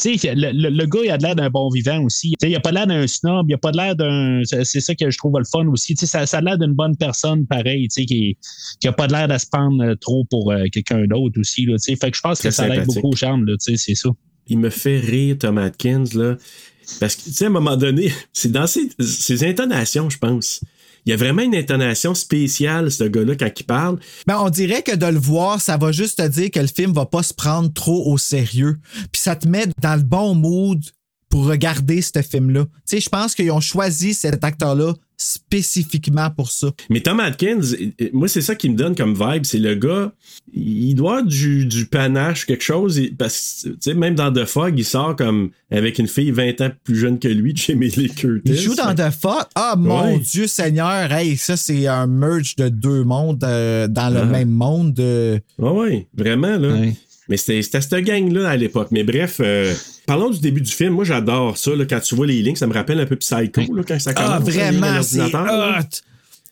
[0.00, 2.30] Tu sais, le, le- le gars, il a de l'air d'un bon vivant aussi.
[2.30, 4.40] Tu sais, il a pas de l'air d'un snob, il a pas de l'air d'un.
[4.44, 5.94] C'est ça que je trouve le fun aussi.
[5.94, 8.38] Tu sais, ça, ça a l'air d'une bonne personne, pareil, tu sais, qui,
[8.80, 11.66] qui a pas de l'air de se prendre euh, trop pour euh, quelqu'un d'autre aussi.
[11.66, 11.96] Là, tu sais.
[11.96, 14.08] fait que je pense que ça l'aide beaucoup au charme, là, tu sais, c'est ça.
[14.48, 16.36] il me fait rire, Tom Atkins, là.
[16.98, 20.62] Parce que, tu sais, à un moment donné, c'est dans ses, ses intonations, je pense.
[21.04, 23.98] Il y a vraiment une intonation spéciale, ce gars-là, quand il parle.
[24.26, 26.92] Ben, on dirait que de le voir, ça va juste te dire que le film
[26.92, 28.78] va pas se prendre trop au sérieux.
[29.10, 30.80] Puis ça te met dans le bon mood
[31.32, 32.64] pour regarder ce film-là.
[32.66, 36.68] Tu sais, je pense qu'ils ont choisi cet acteur-là spécifiquement pour ça.
[36.90, 39.46] Mais Tom Atkins, euh, moi, c'est ça qui me donne comme vibe.
[39.46, 40.12] C'est le gars,
[40.52, 43.00] il doit avoir du, du panache, quelque chose.
[43.16, 46.60] Parce que, tu sais, même dans The Fog, il sort comme avec une fille 20
[46.60, 48.42] ans plus jeune que lui, Jamie Lee Curtis.
[48.52, 49.44] Il joue dans The Fog.
[49.54, 50.18] Ah, mon Ouais.
[50.18, 51.10] Dieu Seigneur.
[51.12, 54.24] Hey, ça, c'est un merge de deux mondes euh, dans le Ah.
[54.26, 55.00] même monde.
[55.00, 55.38] euh.
[55.58, 56.68] Oui, oui, vraiment, là.
[56.74, 56.94] Ouais.
[57.28, 58.88] Mais c'était c'était cette gang-là à l'époque.
[58.90, 59.72] Mais bref, euh,
[60.06, 60.94] parlons du début du film.
[60.94, 61.74] Moi, j'adore ça.
[61.74, 64.14] Là, quand tu vois les lignes, ça me rappelle un peu Psycho, là, quand ça
[64.14, 64.30] commence.
[64.34, 65.88] Ah, vraiment, à c'est hot.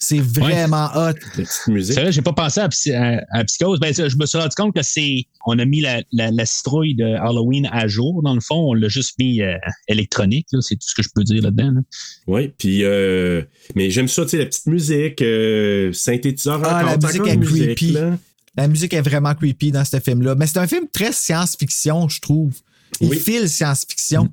[0.02, 1.12] C'est vraiment hot.
[1.36, 1.92] La petite musique.
[1.94, 3.78] C'est vrai, j'ai pas pensé à, Psy- à- à Psychose.
[3.80, 5.24] Ben, je me suis rendu compte que c'est.
[5.44, 8.70] On a mis la, la, la citrouille de Halloween à jour, dans le fond.
[8.70, 9.56] On l'a juste mis euh,
[9.88, 10.60] électronique, là.
[10.62, 11.72] C'est tout ce que je peux dire là-dedans.
[11.72, 11.80] là.
[12.28, 13.42] Oui, puis euh,
[13.74, 17.36] mais j'aime ça, tu sais, la petite musique, euh, synthétiseur Ah, encore, la musique est
[17.36, 17.92] musique, creepy.
[17.92, 18.16] là.
[18.56, 20.34] La musique est vraiment creepy dans ce film-là.
[20.34, 22.54] Mais c'est un film très science-fiction, je trouve.
[23.00, 23.18] Il Oui.
[23.18, 24.28] file science-fiction.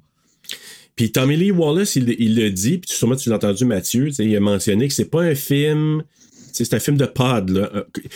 [0.96, 4.36] Puis Tommy Lee Wallace, il, il le dit, puis sûrement tu l'as entendu Mathieu, il
[4.36, 6.04] a mentionné que c'est pas un film,
[6.52, 7.70] c'est un film de pod.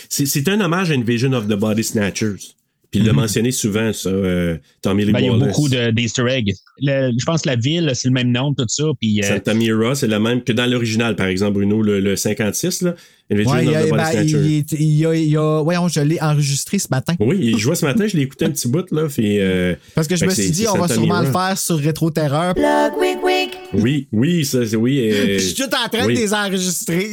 [0.08, 2.54] C'est, un hommage à Invasion of the Body Snatchers.
[2.90, 5.48] Puis il l'a mentionné souvent, ça, euh, Tommy Lee Ben, il y a Wallace.
[5.56, 6.52] beaucoup de- d'Easter eggs.
[6.80, 8.84] Le- je pense que la ville, c'est le même nom, tout ça.
[9.00, 12.16] Puis, euh, Santa Mira, c'est le même que dans l'original, par exemple, Bruno, le, le
[12.16, 12.94] 56, là.
[13.32, 14.38] Invasion Ouais, il, of y a- the Body ben, Snatchers.
[14.46, 17.14] il, est- il y a, il y a- voyons, je l'ai enregistré ce matin.
[17.20, 19.06] Oui, il jouait ce matin, je l'ai écouté un petit bout, là.
[19.08, 21.22] Puis, euh, Parce que je fait me suis dit, on va sûrement Mira.
[21.24, 22.54] le faire sur Rétro Terreur.
[23.74, 25.00] Oui, oui, ça, c'est oui.
[25.10, 26.14] euh, Je suis tout en train oui.
[26.14, 27.10] de les enregistrer.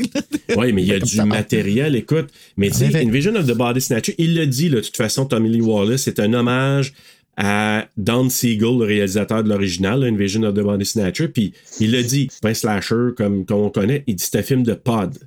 [0.57, 2.27] Oui, mais il y a du matériel, écoute.
[2.57, 3.05] Mais tu sais, En effet.
[3.05, 6.01] Invasion of the Body Snatcher, il l'a dit, là, de toute façon, Tommy Lee Wallace,
[6.03, 6.93] c'est un hommage
[7.41, 11.29] à Don Siegel, le réalisateur de l'original, Invasion of the Body Snatcher.
[11.29, 14.63] Puis il l'a dit, un slasher comme, comme on connaît, il dit c'est un film
[14.63, 15.17] de pod.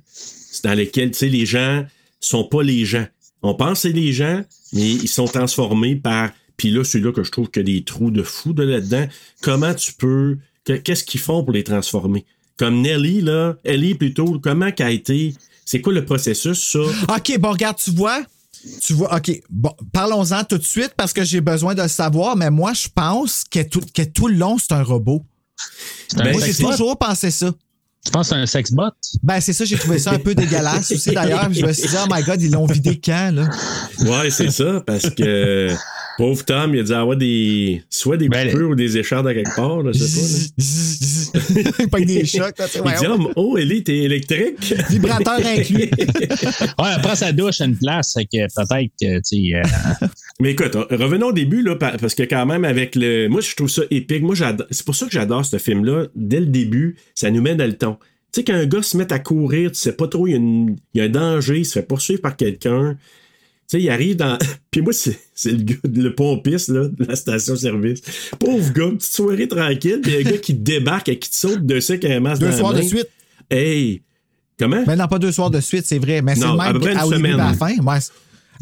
[0.53, 1.83] C'est dans lequel, tu sais, les gens
[2.19, 3.05] sont pas les gens.
[3.41, 6.29] On pense que c'est les gens, mais ils sont transformés par.
[6.57, 9.07] Puis là, celui-là que je trouve qu'il y a des trous de fou de là-dedans.
[9.41, 10.37] Comment tu peux.
[10.63, 12.25] que- Qu'est-ce qu'ils font pour les transformer?
[12.57, 15.33] Comme Nelly, là, Ellie plutôt, comment qu'elle a été.
[15.65, 16.79] C'est quoi le processus, ça?
[17.15, 18.23] OK, bon, regarde, tu vois.
[18.81, 22.37] Tu vois, OK, bon, parlons-en tout de suite parce que j'ai besoin de le savoir,
[22.37, 25.25] mais moi, je pense que tout, que tout le long, c'est un robot.
[26.15, 27.51] Ben, moi, j'ai toujours pensé ça.
[28.05, 28.91] Tu penses que c'est un sex bot?
[29.23, 31.47] Ben, c'est ça, j'ai trouvé ça un peu dégueulasse aussi, d'ailleurs.
[31.53, 33.49] Je me suis dit, oh my God, ils l'ont vidé quand, là?
[33.99, 35.69] Ouais, c'est ça, parce que
[36.17, 37.83] pauvre Tom, il a dû avoir des.
[37.89, 41.63] soit des Ben, coupures ou des échardes à quelque part, je sais pas.
[41.67, 41.71] là.
[41.79, 44.73] Il pogne des chocs, là, Il dit, oh, oh, Ellie, t'es électrique.
[44.89, 45.89] Vibrateur inclus.
[46.79, 49.61] Ouais, après sa douche à une place, fait que peut-être que, tu euh,
[50.39, 53.27] Mais écoute, revenons au début, là, pa- parce que quand même, avec le.
[53.27, 54.21] Moi, je trouve ça épique.
[54.23, 54.35] Moi.
[54.71, 56.07] C'est pour ça que j'adore ce film-là.
[56.15, 57.97] Dès le début, ça nous met dans le ton.
[58.31, 60.37] Tu sais, qu'un gars se met à courir, tu sais pas trop, il y a,
[60.37, 62.97] une- il y a un danger, il se fait poursuivre par quelqu'un.
[63.69, 64.37] Tu sais, il arrive dans.
[64.71, 68.01] Puis moi, c'est c'est le gars, le pompiste, là, de la station-service.
[68.39, 71.93] Pauvre gars, petite soirée tranquille, puis un gars qui débarque et qui te saute dessus
[71.93, 73.07] avec un masque Deux dans la soirs de suite.
[73.49, 74.01] Hey!
[74.59, 74.83] Comment?
[74.85, 76.21] Mais non, pas deux soirs de suite, c'est vrai.
[76.21, 77.55] Mais c'est le à même peu près une début et à la semaine.
[77.55, 77.83] fin.
[77.83, 77.97] Ouais.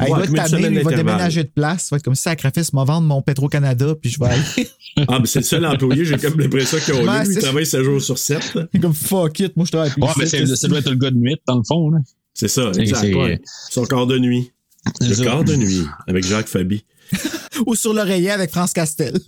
[0.00, 1.82] Hey, il Ouais, va une t'amener, semaine il va déménager de place.
[1.84, 4.42] Ça va être comme si sacrifice m'a vendre mon Petro-Canada, puis je vais aller.
[5.08, 7.82] Ah, mais c'est le seul employé, j'ai comme l'impression qu'il a Lui, il travaille 7
[7.82, 8.58] jours sur 7.
[8.82, 10.02] comme fuck it, moi je travaille plus.
[10.02, 11.88] ouais, mais ici, c'est- c'est- ça doit être le gars de nuit, dans le fond,
[11.90, 11.98] là.
[12.34, 13.42] C'est ça, C'est- exact.
[13.70, 14.50] Son corps de nuit.
[15.00, 15.24] Le ça.
[15.24, 16.84] corps de nuit avec Jacques Fabi.
[17.66, 19.18] Ou sur l'oreiller avec France Castel.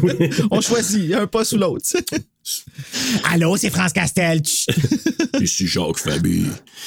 [0.50, 1.84] On choisit un pas sous l'autre.
[3.24, 4.40] Allô, c'est France Castel.
[5.40, 6.46] Ici Jacques Fabi.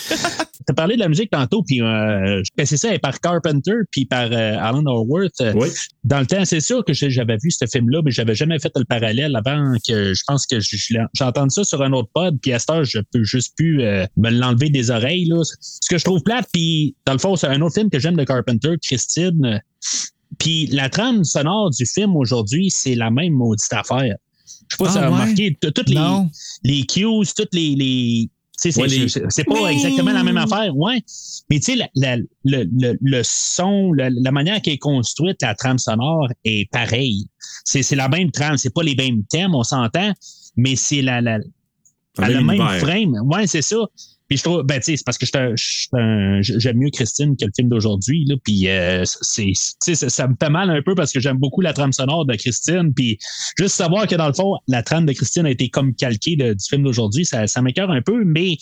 [0.66, 4.32] T'as parlé de la musique tantôt, puis euh, ben, c'est ça, par Carpenter, puis par
[4.32, 5.42] euh, Alan Horworth.
[5.42, 5.68] Euh, Oui.
[6.06, 8.86] Dans le temps, c'est sûr que j'avais vu ce film-là, mais j'avais jamais fait le
[8.86, 12.10] parallèle avant que je pense que je- je l'ai- j'ai entendu ça sur un autre
[12.14, 15.26] pod, puis à cette heure, je peux juste plus euh, me l'enlever des oreilles.
[15.26, 15.42] Là.
[15.60, 18.16] Ce que je trouve plate, puis dans le fond, c'est un autre film que j'aime
[18.16, 19.62] de Carpenter, Christine.
[20.40, 24.16] Puis la trame sonore du film aujourd'hui, c'est la même maudite affaire.
[24.70, 25.14] Je sais pas si Ah, tu as ouais?
[25.14, 25.96] remarqué, toutes les,
[26.64, 27.76] les cues, toutes les.
[27.76, 28.30] les
[28.62, 28.72] tu sais,
[29.30, 31.02] c'est Ouais, pas exactement la même affaire, ouais.
[31.50, 35.38] Mais tu sais, la- la- le, le, le son, la, la manière qu'elle est construite,
[35.42, 37.26] la trame sonore est pareille.
[37.66, 40.14] C'est c'est la même trame, c'est pas les mêmes thèmes, on s'entend,
[40.56, 41.46] mais c'est la, la, Dans
[42.20, 43.16] elle a le le même frame.
[43.26, 43.78] Ouais, c'est ça.
[44.36, 45.26] Je trouve, ben, tu sais, c'est parce que
[46.42, 48.36] j'aime mieux Christine que le film d'aujourd'hui, là.
[48.44, 51.74] Puis, euh, c'est, ça, ça me fait mal un peu parce que j'aime beaucoup la
[51.74, 52.94] trame sonore de Christine.
[52.94, 53.18] Puis,
[53.58, 56.54] juste savoir que dans le fond, la trame de Christine a été comme calquée de-
[56.54, 58.58] du film d'aujourd'hui, ça, ça m'écœure un peu, mais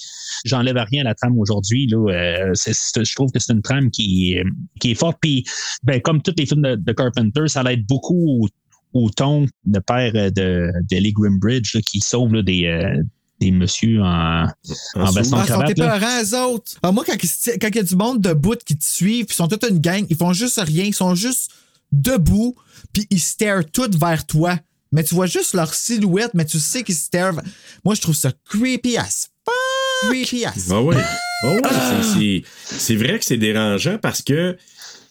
[0.45, 1.97] j'enlève rien à la trame aujourd'hui, là.
[2.11, 4.37] Euh, je trouve que c'est une trame qui,
[4.79, 5.17] qui est forte.
[5.21, 5.43] Puis,
[5.83, 8.47] ben, comme tous les films de, de Carpenter, ça l'aide beaucoup
[8.93, 13.01] au, ton, le père de d'Ellie Grimbridge, là, qui sauve là, des, euh,
[13.41, 14.47] des messieurs en, en
[14.95, 15.77] Ah, ils sont cravate.
[15.77, 15.97] là.
[15.97, 16.71] épeurants, eux autres?
[16.83, 19.65] Ah, moi, quand il y a du monde debout qui te suivent, ils sont toute
[19.69, 21.51] une gang, ils font juste rien, ils sont juste
[21.91, 22.55] debout,
[22.93, 24.57] puis ils starent tous vers toi.
[24.93, 27.33] Mais tu vois juste leur silhouette, mais tu sais qu'ils starent.
[27.33, 27.43] vers-
[27.85, 30.09] Moi, je trouve ça creepy as fuck.
[30.11, 30.95] Creepy as Ah oui.
[31.43, 32.43] Ah ouais, c'est- c'est-
[32.77, 34.57] c'est vrai que c'est dérangeant parce que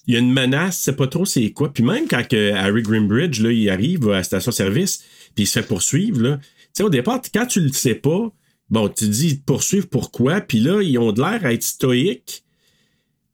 [0.07, 1.73] il y a une menace, c'est pas trop c'est quoi.
[1.73, 4.99] Puis même quand que Harry Grimbridge, là, il arrive à la station-service,
[5.35, 6.39] puis il se fait poursuivre, là.
[6.75, 8.33] Tu sais, au départ, quand tu le sais pas,
[8.69, 12.45] bon, tu te dis poursuivre pourquoi, puis là, ils ont de l'air à être stoïques.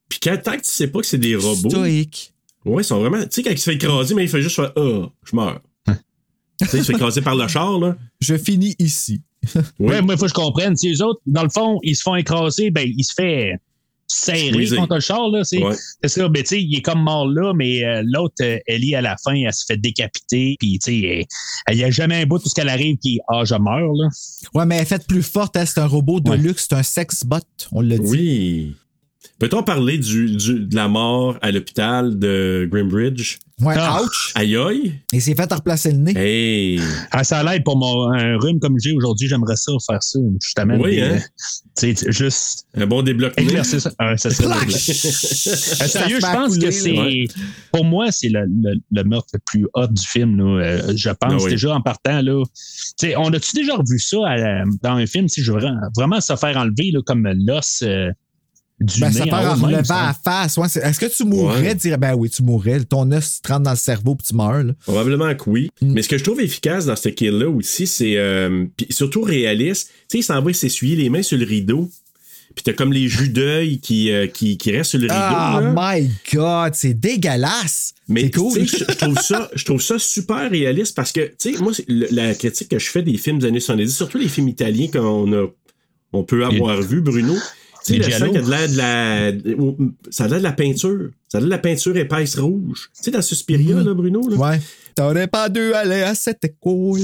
[0.09, 1.69] Puis quand, tant que tu sais pas que c'est des robots.
[1.71, 2.33] Stoïque.
[2.65, 3.23] Ouais, ils sont vraiment.
[3.23, 5.61] Tu sais, quand il se fait écraser, mais il fait juste faire Ah, je meurs.
[5.87, 7.97] tu sais, il se fait écraser par le char, là.
[8.21, 9.23] Je finis ici.
[9.79, 9.91] Oui.
[9.91, 10.77] Ouais, moi, il faut que je comprenne.
[10.77, 13.53] Si les autres, dans le fond, ils se font écraser, ben, il se fait
[14.09, 14.79] Squeezer.
[14.79, 15.43] contre le char, là.
[15.45, 15.75] C'est Ouais.
[16.03, 16.29] c'est ça.
[16.29, 19.17] Ben, tu sais, il est comme mort là, mais euh, l'autre, euh, Ellie, à la
[19.23, 21.27] fin, elle se fait décapiter, puis, tu sais,
[21.67, 23.55] elle- il n'y a jamais un bout tout ce qu'elle arrive qui est Ah, je
[23.55, 24.09] meurs, là.
[24.55, 26.37] Ouais, mais elle est faite plus forte, hein, c'est un robot de Ouais.
[26.37, 27.39] luxe, c'est un sex bot,
[27.73, 28.05] on l'a dit.
[28.09, 28.75] Oui.
[29.39, 33.37] Peut-on parler du, du- de la mort à l'hôpital de Grimbridge?
[33.63, 34.03] Ouais, Ah.
[34.03, 34.33] ouch.
[34.35, 35.01] Aïe aïe!
[35.13, 36.13] Il s'est fait replacer le nez.
[36.17, 36.79] Hey!
[37.11, 40.77] Ah, ça l'aide pour mon un rhume comme j'ai aujourd'hui, j'aimerais ça faire ça, justement.
[40.79, 41.15] Oui, des, hein?
[41.17, 41.19] euh,
[41.75, 43.43] sais, juste Un bon débloquement.
[43.47, 43.91] éclaircir ça.
[43.99, 44.29] Ah, ça!
[44.47, 47.25] Euh, Ça sérieux, je pense couler, que c'est.
[47.73, 50.37] Pour moi, c'est le, le- le meurtre le plus hot du film.
[50.37, 50.65] Là.
[50.65, 51.51] Euh, je pense Ah oui.
[51.51, 52.21] déjà en partant.
[52.21, 52.43] Là,
[53.19, 55.29] on a-tu déjà revu ça à- dans un film?
[55.29, 58.11] Si je veux vraiment, vraiment se faire enlever là, comme l'os euh,
[58.81, 60.09] du Ben, nez ça en part en même, relevant ça.
[60.11, 60.57] à face.
[60.59, 61.61] Ouais, Est-ce que tu mourrais?
[61.63, 61.75] Ouais.
[61.75, 62.85] Dire, ben oui, tu mourrais.
[62.85, 64.63] Ton os te rentre dans le cerveau puis tu meurs.
[64.65, 64.73] là.
[64.83, 65.71] Probablement que oui.
[65.81, 65.93] Mm.
[65.93, 68.17] Mais ce que je trouve efficace dans ce kill-là aussi, c'est.
[68.17, 69.89] euh, puis surtout réaliste.
[69.89, 71.89] Tu sais, il s'en va s'essuyer les mains sur le rideau.
[72.55, 75.15] Puis t'as comme les jus d'œil qui, euh, qui, qui restent sur le rideau.
[75.15, 75.75] Là.
[75.77, 77.93] my God, c'est dégueulasse.
[78.09, 78.67] Mais cool.
[78.67, 82.07] je, je trouve ça, je trouve ça super réaliste parce que, tu sais, moi, le-
[82.11, 85.31] la critique que je fais des films des années 70, surtout les films italiens qu'on
[85.35, 85.47] a,
[86.15, 87.35] on peut avoir vu, Bruno.
[87.87, 89.33] Tu sais, le sang a de l'air de la.
[90.11, 91.11] Ça a de l'air de la peinture.
[91.29, 92.91] Ça a de l'air de la peinture épaisse rouge.
[92.97, 94.37] Tu sais, dans Suspiria, là, Bruno, là?
[94.37, 94.61] Ouais.
[94.95, 96.99] T'aurais pas dû aller à cette école.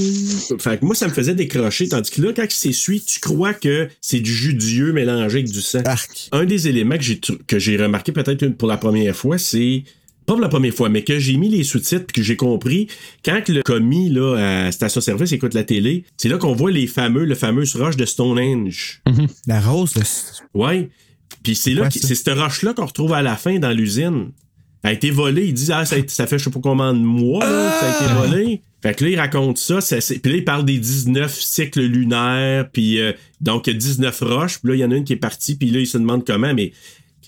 [0.58, 1.88] Fait que moi, ça me faisait décrocher.
[1.88, 5.50] Tandis que là, quand il s'essuie, tu crois que c'est du jus d'yeux mélangé avec
[5.50, 5.80] du sang.
[5.84, 6.28] Arc.
[6.32, 9.84] Un des éléments que j'ai, tr- que j'ai remarqué peut-être pour la première fois, c'est.
[10.26, 12.86] Pas pour la première fois, mais que j'ai mis les sous-titres puis que j'ai compris,
[13.24, 16.86] quand que le commis là, à station-service écoute la télé, c'est là qu'on voit les
[16.86, 19.02] fameux, le fameux roche de Stonehenge.
[19.46, 20.02] La rose, le...
[20.58, 20.90] Ouais.
[21.42, 24.30] Puis c'est là, c'est cette roche-là qu'on retrouve à la fin dans l'usine.
[24.84, 25.46] Elle a été volée.
[25.46, 27.70] Il dit, ah, ça, a été- ça fait je sais pas combien de mois là,
[27.72, 28.62] que ça a été volé.
[28.82, 29.78] Fait que là, il raconte ça.
[29.80, 32.68] puis là, il parle des 19 cycles lunaires.
[32.72, 34.58] Puis euh, donc, il y a 19 roches.
[34.58, 35.54] Puis là, il y en a une qui est partie.
[35.56, 36.52] Puis là, il se demande comment.
[36.52, 36.72] Mais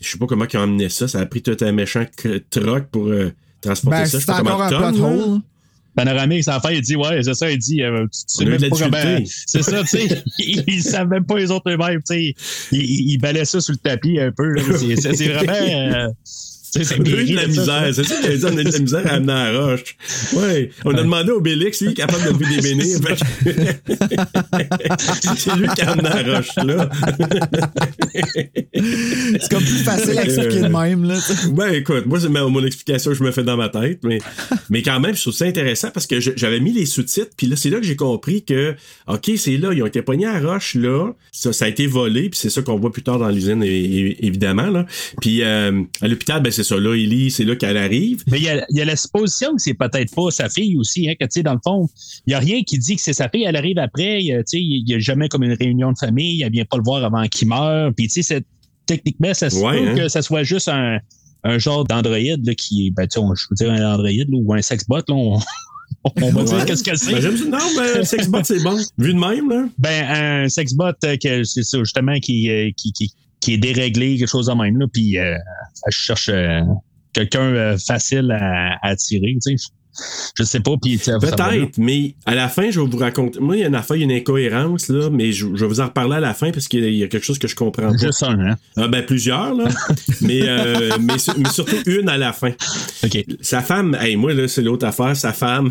[0.01, 1.09] je sais pas comment ils ont amené ça.
[1.09, 2.05] Ça a pris tout un méchant
[2.51, 4.21] truck pour euh, transporter Ben, ça.
[4.21, 5.09] C'est encore un plot là.
[5.09, 5.41] hole.
[5.97, 8.61] Panoramique, ça fait, il dit, ouais, c'est ça, il dit, euh, tu, tu sais même
[8.69, 9.19] pas comment.
[9.47, 10.25] C'est ça, tu sais.
[10.41, 12.35] Ils, ils savent même pas les autres eux-mêmes, tu sais.
[12.73, 14.57] Ils, ils, ils balaient ça sur le tapis un peu.
[14.77, 15.53] C'est, vraiment.
[15.53, 16.09] euh,
[16.83, 18.65] c'est On a eu de la misère, c'est ça qu'il a dit, on a eu
[18.65, 19.97] de la misère à amener à la roche.
[20.35, 20.71] Ouais.
[20.85, 23.15] On a demandé au Bélix, lui, il est capable de lever des que-
[25.37, 26.89] c'est lui qui a amené à la roche, là.
[29.41, 31.05] C'est comme plus facile à expliquer de même.
[31.05, 31.19] Là.
[31.53, 34.19] Ben écoute, moi, c'est ma- mon explication que je me fais dans ma tête, mais,
[34.71, 37.47] mais quand même, je trouve ça intéressant parce que je- j'avais mis les sous-titres, puis
[37.47, 38.75] là, c'est là que j'ai compris que,
[39.09, 41.87] OK, c'est là, ils ont été pognés à la roche, là, ça, ça a été
[41.87, 44.87] volé, puis c'est ça qu'on voit plus tard dans l'usine, évidemment, là.
[45.21, 48.25] Puis euh, à l'hôpital, ben c'est ça, là, Ellie, c'est là qu'elle arrive.
[48.31, 50.77] Mais il y a, il y a la supposition que c'est peut-être pas sa fille
[50.77, 51.89] aussi, hein, que tu sais, dans le fond,
[52.27, 54.61] il n'y a rien qui dit que c'est sa fille, elle arrive après, tu sais,
[54.61, 57.27] il n'y a jamais comme une réunion de famille, elle vient pas le voir avant
[57.29, 58.43] qu'il meure, puis tu sais,
[58.87, 59.95] techniquement, ça se Ouais, peut hein.
[59.95, 60.99] que ça soit juste un,
[61.45, 64.55] un genre d'androïde qui est, ben, tu sais, je veux dire un androïde là, ou
[64.55, 65.39] un sexbot, là, on,
[66.23, 67.13] on va dire qu'est-ce que c'est.
[67.13, 67.51] Ben.
[67.51, 68.77] Non, ben, Sexbot, c'est bon.
[68.99, 69.69] Vu de même, là.
[69.79, 73.13] Ben, un sexbot, euh, c'est ça, justement, qui, euh, qui, qui,
[73.45, 75.35] qui est déréglé, quelque chose de même, là, puis euh,
[75.91, 76.61] je cherche euh,
[77.13, 79.67] quelqu'un euh, facile à, à attirer, tu sais.
[80.37, 80.99] Je sais pas, puis.
[80.99, 83.39] Peut-être, mais à la fin, je vais vous raconter.
[83.39, 85.85] Moi, il y a y a une incohérence, là, mais je, je vais vous en
[85.85, 87.55] reparler à la fin parce qu'il y a- il y a quelque chose que je
[87.55, 87.97] comprends pas.
[87.99, 88.57] Juste un, hein?
[88.77, 89.69] Ah, ben, plusieurs, là.
[90.21, 92.51] mais, euh, mais, mais surtout une à la fin.
[93.05, 93.25] OK.
[93.41, 95.15] Sa femme, hey, moi, là, c'est l'autre affaire.
[95.15, 95.69] Sa femme,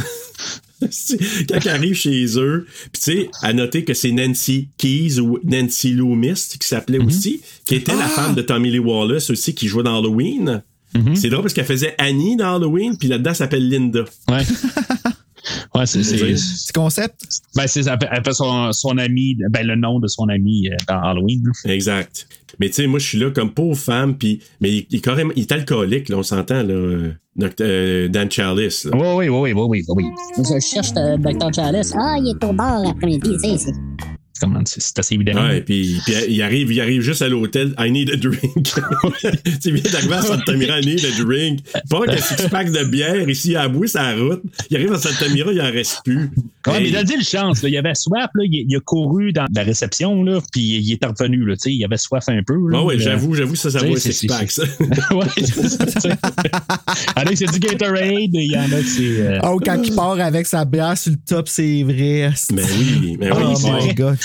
[1.50, 5.40] Quand elle arrive chez eux, puis tu sais, à noter que c'est Nancy Keys ou
[5.44, 8.10] Nancy Loomis qui s'appelait aussi, qui était la Ah!
[8.10, 10.62] femme de Tommy Lee Wallace aussi, qui jouait dans Halloween.
[11.16, 14.06] C'est drôle parce qu'elle faisait Annie dans Halloween, puis là-dedans, elle s'appelle Linda.
[14.30, 14.44] Ouais.
[15.76, 16.04] Ouais, c'est.
[16.04, 17.16] c'est- Ce concept.
[17.56, 21.02] Ben, c'est, elle fait- son, son ami, ben, le nom de son ami euh, dans
[21.02, 21.44] Halloween.
[21.66, 22.28] Exact.
[22.60, 25.02] Mais tu sais, moi, je suis là comme pauvre femme, puis mais il, il est
[25.02, 28.86] carrément, il est alcoolique, là, on s'entend, là, euh, Doct- euh, Dan Chalice.
[28.86, 28.92] là.
[28.96, 30.06] Oui, oui, oui, oui, oui, oui.
[30.38, 31.54] Je cherche euh, Dr.
[31.54, 31.94] Chalice.
[31.98, 33.72] Ah, il est au bar l'après-midi, tu sais.
[34.44, 35.44] C'est- Comment, c'est, c'est assez évident.
[35.48, 37.74] Ouais, puis, puis il arrive, il arrive juste à l'hôtel.
[37.80, 38.42] I need a drink.
[39.62, 41.60] tu viens d'arriver à Santa Mira, I need a drink.
[41.90, 44.42] Pas qu'un six pack de bière ici à bout, sa route.
[44.70, 46.30] Il arrive à Santa Mira, il en reste plus.
[46.66, 46.84] Ouais, Hey.
[46.84, 47.62] mais il a dit le chance.
[47.62, 47.68] Là.
[47.70, 48.44] Il avait soif, là.
[48.46, 51.46] Il, il a couru dans la réception, là, puis il est revenu.
[51.46, 52.54] Là, tu sais, il avait soif un peu.
[52.70, 54.64] Là, Ah ouais, j'avoue, j'avoue, ça, ça vaut un c'est- six pack, ça.
[55.12, 55.26] ouais,
[57.36, 59.22] c'est du Gatorade, il y en a que c'est.
[59.22, 62.32] euh, Oh, quand il part avec sa bière sur le top, c'est vrai.
[62.54, 63.38] Mais oui, mais oui.
[63.46, 64.16] Oh c'est my vrai.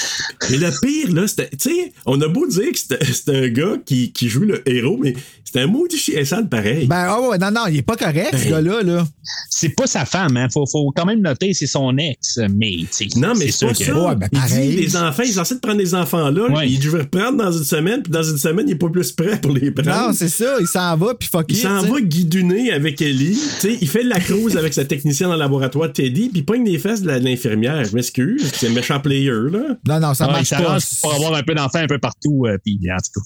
[0.51, 1.51] Mais le pire, là, c'était.
[1.51, 4.99] Tu sais, on a beau dire que c'était un gars qui, qui joue le héros,
[5.01, 6.87] mais c'était un maudit chien sale pareil.
[6.87, 8.51] Ben, oh, ouais, non, non, il est pas correct, ce Ben.
[8.51, 9.07] gars-là, là.
[9.51, 10.49] C'est pas sa femme, hein.
[10.53, 13.75] Faut, faut quand même noter, c'est son ex, mais tu sais, Non, mais c'est pas
[13.75, 14.09] ça.
[14.09, 14.71] Ouais, ben, il pareil.
[14.71, 16.51] dit les enfants, il est censé de prendre les enfants là.
[16.51, 16.69] Ouais.
[16.69, 19.41] Il devrait reprendre dans une semaine, puis dans une semaine, il est pas plus prêt
[19.41, 20.09] pour les prendre.
[20.09, 23.39] Non, c'est ça, il s'en va, puis fuck il s'en va guidonner avec Ellie.
[23.61, 26.29] Tu sais, il fait de la cruise avec sa technicienne dans le laboratoire de Teddy,
[26.29, 27.83] puis il pogne les fesses de de l'infirmière.
[27.85, 29.77] Je m'excuse, c'est un méchant player, là.
[29.89, 30.79] Non, non, ça Ah, il marche pas.
[31.03, 33.23] pour avoir un peu d'enfants un peu partout, euh, puis en tout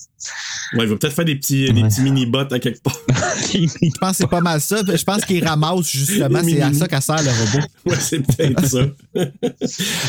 [0.78, 2.96] Ouais, il va peut-être faire des petits, des petits mini-bots à quelque part.
[3.52, 4.80] Je pense que c'est pas mal ça.
[4.86, 7.66] Je pense qu'il ramasse, justement, c'est à ça qu'elle sert le robot.
[7.84, 8.78] Ouais, c'est peut-être ça.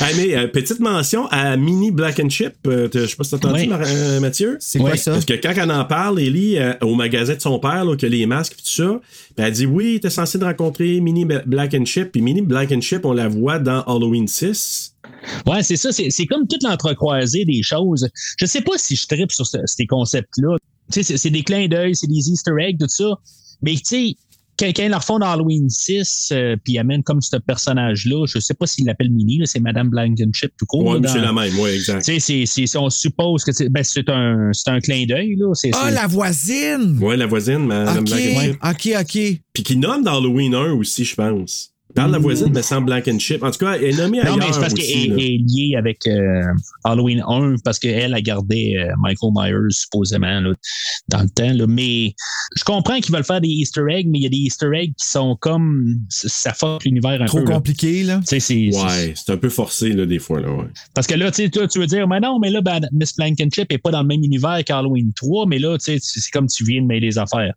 [0.01, 2.53] Ah, mais euh, petite mention à Mini Black and Chip.
[2.67, 4.57] Euh, Je sais pas si t'as entendu, euh, Mathieu?
[4.59, 5.11] C'est quoi Ouais, ça?
[5.11, 8.05] Parce que quand elle en parle, Ellie, euh, au magasin de son père, là, que
[8.05, 8.99] les masques et tout ça,
[9.37, 12.11] ben, elle dit oui, t'es censé de rencontrer Mini Black and Chip.
[12.11, 14.92] Puis Mini Black and Chip, on la voit dans Halloween 6.
[15.45, 15.91] Ouais, c'est ça.
[15.91, 18.07] C'est, c'est comme toute l'entrecroisé des choses.
[18.37, 20.57] Je sais pas si je tripe sur ce- ces concepts-là.
[20.91, 23.05] Tu sais, c'est, c'est des clins d'œil, c'est des Easter eggs, tout ça.
[23.61, 24.15] Mais tu sais,
[24.57, 28.25] quelqu'un leur font dans Halloween 6, euh, puis amène comme ce personnage-là.
[28.27, 30.99] Je sais pas s'il l'appelle Minnie, là, c'est Madame Blankenship tout court.
[30.99, 32.03] Mais c'est la même, ouais, exact.
[32.03, 35.05] Tu sais, c'est, c'est, c'est- on suppose que c'est, ben, c'est, un, c'est un clin
[35.05, 35.35] d'œil.
[35.37, 35.53] Là.
[35.53, 36.97] C'est, Ah, c'est- la voisine!
[37.01, 38.63] Ouais, la voisine, Madame Ok, Black and Chip.
[38.63, 39.39] ok, ok.
[39.53, 41.72] Puis qui nomme dans Halloween 1 aussi, je pense.
[41.95, 43.43] Parle de la voisine, mais sans Black and Chip.
[43.43, 45.15] En tout cas, elle est nommée Non, mais c'est parce qu'elle là.
[45.17, 46.41] est liée avec euh,
[46.83, 50.53] Halloween 1, parce qu'elle a gardé euh, Michael Myers, supposément, là,
[51.09, 51.53] dans le temps.
[51.53, 51.65] Là.
[51.67, 52.13] Mais
[52.55, 54.93] je comprends qu'ils veulent faire des Easter eggs, mais il y a des Easter eggs
[54.97, 55.99] qui sont comme.
[56.09, 57.49] Ça fuck l'univers un Trop peu.
[57.49, 57.55] là.
[57.55, 58.21] compliqué, là.
[58.25, 60.65] Sais, c'est- c'est- Ouais, c'est un peu forcé, là, des fois, là, ouais.
[60.95, 63.77] Parce que là, tu tu veux dire, mais non, mais là, ben, Miss Blankenship est
[63.77, 66.81] pas dans le même univers qu'Halloween 3, mais là, tu sais, c'est comme tu viens
[66.81, 67.53] de mêler les affaires.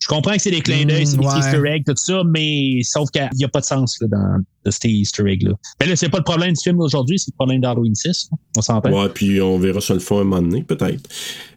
[0.00, 1.38] Je comprends que c'est des clins d'œil, c'est des ouais.
[1.38, 4.70] Easter eggs, tout ça, mais sauf qu'il n'y a pas de sens là, dans de
[4.70, 5.54] ces Easter eggs-là.
[5.80, 8.28] Mais là, c'est pas le problème du film d'aujourd'hui, c'est le problème d'Halloween 6.
[8.30, 8.38] là.
[8.56, 8.90] On s'entend?
[8.90, 11.00] Ouais, puis on verra ça le fond un moment donné, peut-être.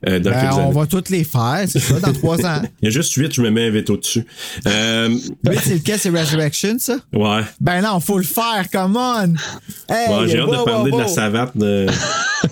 [0.09, 0.73] Euh, dans Ben, on années.
[0.73, 2.61] va toutes les faire, c'est ça, dans trois ans.
[2.81, 4.25] Il y a juste 8, je me mets un veto dessus.
[4.67, 5.99] Euh, Lui, c'est lequel?
[5.99, 6.97] C'est Resurrection, ça?
[7.13, 7.41] ouais.
[7.61, 9.33] Ben non, faut le faire, come on!
[9.87, 11.85] Hey, Ouais, j'ai hâte wow, de wow, parler de la savate de.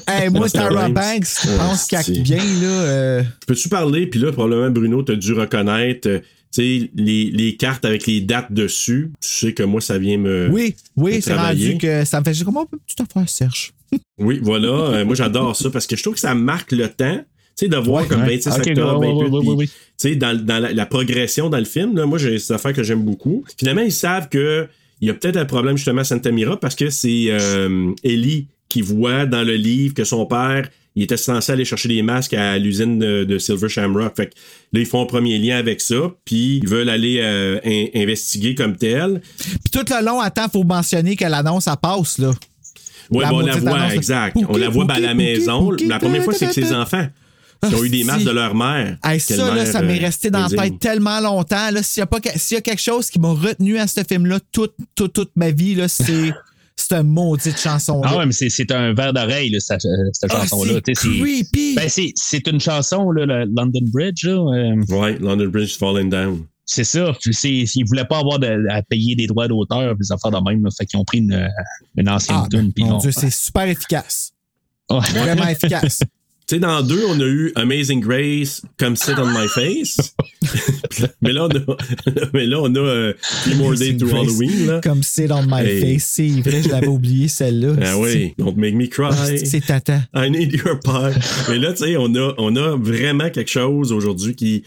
[0.08, 0.90] Hey, moi, Buster Tara.
[0.90, 2.68] Banks, je pense c'est- bien, là.
[2.68, 4.08] euh, Peux-tu parler?
[4.08, 6.20] Puis là, probablement, Bruno, t'as dû reconnaître, euh,
[6.54, 9.12] tu sais, les, les cartes avec les dates dessus.
[9.22, 10.50] Tu sais que moi, ça vient me.
[10.52, 13.74] Oui, oui, de c'est rendu que ça me fait juste comment tu t'en faire, Serge?
[14.18, 14.68] Oui, voilà.
[14.68, 17.18] Euh, moi, j'adore ça parce que je trouve que ça marque le temps.
[17.56, 18.38] Tu sais, de voir Ouais, comme ouais.
[18.38, 19.66] 26 Ok, octobre, ouais, ouais, 28, ouais, puis, ouais, ouais.
[19.68, 22.74] tu sais, dans, dans la, la progression dans le film, là, moi, j'ai cette affaire
[22.74, 23.44] que j'aime beaucoup.
[23.60, 24.68] Finalement, ils savent que
[25.02, 28.48] il y a peut-être un problème justement à Santa Mira parce que c'est euh, Ellie
[28.70, 32.34] qui voit dans le livre que son père, il était censé aller chercher des masques
[32.34, 34.16] à l'usine de, de Silver Shamrock.
[34.16, 34.34] Fait que
[34.74, 38.54] là, ils font un premier lien avec ça, puis ils veulent aller euh, in- investiguer
[38.56, 39.22] comme tel.
[39.38, 42.32] Puis tout le long, attends, faut mentionner que l'annonce, ça passe, là.
[43.10, 43.94] Bon, on la voit, annonce.
[43.94, 44.38] exact.
[44.48, 45.72] On la voit à la maison.
[45.72, 47.08] la première fois, c'est que ses enfants
[47.68, 48.98] qui ont eu des masques de leur mère.
[49.20, 51.70] Ça, là, ça m'est euh, resté dans la tête tellement longtemps.
[51.82, 52.04] S'il
[52.56, 55.78] y a quelque chose qui m'a retenu à ce film-là toute, toute, toute ma vie,
[55.88, 56.34] c'est
[56.76, 58.02] cette maudite chanson.
[58.04, 60.80] Ah ouais, mais c'est, c'est un verre d'oreille, cette, euh, cette Ah, chanson-là.
[60.86, 61.76] c'est c'est- creepy.
[61.76, 64.26] Ben, c'est, c'est une chanson, là, le London Bridge.
[64.26, 66.46] Là, euh, Ouais, London Bridge falling down.
[66.66, 67.14] c'est ça.
[67.32, 70.64] C'est, ils voulaient pas avoir de- à payer des droits d'auteur, des affaires de même.
[70.64, 71.48] Là, fait qu'ils ont pris une,
[71.98, 72.72] une ancienne Ah, tune.
[72.84, 74.32] ont- c'est super efficace.
[74.90, 75.00] Ouais.
[75.14, 76.00] Vraiment efficace.
[76.46, 80.14] Tu sais, dans deux, on a eu Amazing Grace, Come Sit on My Face.
[81.22, 81.78] mais là, on a,
[82.34, 83.14] mais là, on a euh,
[83.44, 84.68] Three More Days to Halloween.
[84.68, 84.82] Là.
[84.84, 85.94] Comme c'est dans my Hey.
[85.94, 86.04] face.
[86.04, 87.76] C'est vrai, je l'avais oublié, celle-là.
[87.82, 89.38] Ah oui, Don't Make Me Ah, Cry.
[89.38, 90.02] c'est- C'est tata.
[90.14, 91.18] I need your pie.
[91.50, 94.64] Mais là, tu sais, on a, on a vraiment quelque chose aujourd'hui qui,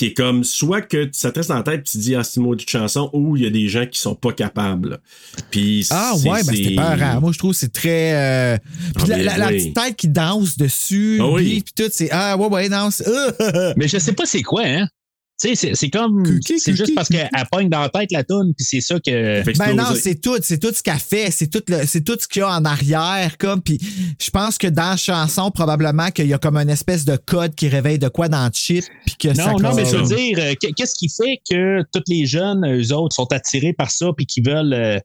[0.00, 2.36] qui est comme soit que ça te reste dans la tête, tu dis, ah, c'est
[2.40, 4.98] une maudite chanson, ou il y a des gens qui sont pas capables.
[5.50, 7.20] Puis Ah ouais, ben c'était peurant.
[7.20, 8.14] Moi, je trouve que c'est très...
[8.14, 8.56] euh,
[8.94, 9.56] Puis Ah, la, mais la- la oui.
[9.58, 11.44] petite tête qui danse dessus, Ah oui.
[11.44, 12.08] puis, puis tout, c'est...
[12.12, 13.04] Ah ouais, ouais, c'est...
[13.76, 14.88] Mais je sais pas c'est quoi, hein.
[15.42, 16.22] Tu sais, c'est- c'est comme.
[16.58, 19.42] C'est juste parce qu'elle elle pogne dans la tête la toune, puis c'est ça que.
[19.58, 22.28] Ben non, c'est tout, c'est tout ce qu'elle fait, c'est tout, le- c'est tout ce
[22.28, 23.62] qu'il y a en arrière, comme.
[23.62, 23.78] Puis
[24.20, 27.54] je pense que dans la chanson, probablement qu'il y a comme une espèce de code
[27.54, 29.52] qui réveille de quoi dans le chip, puis que ça.
[29.52, 32.66] Non, non, mais je veux dire, euh, qu'est- qu'est-ce qui fait que tous les jeunes,
[32.66, 35.00] eux autres, sont attirés par ça puis qu'ils veulent.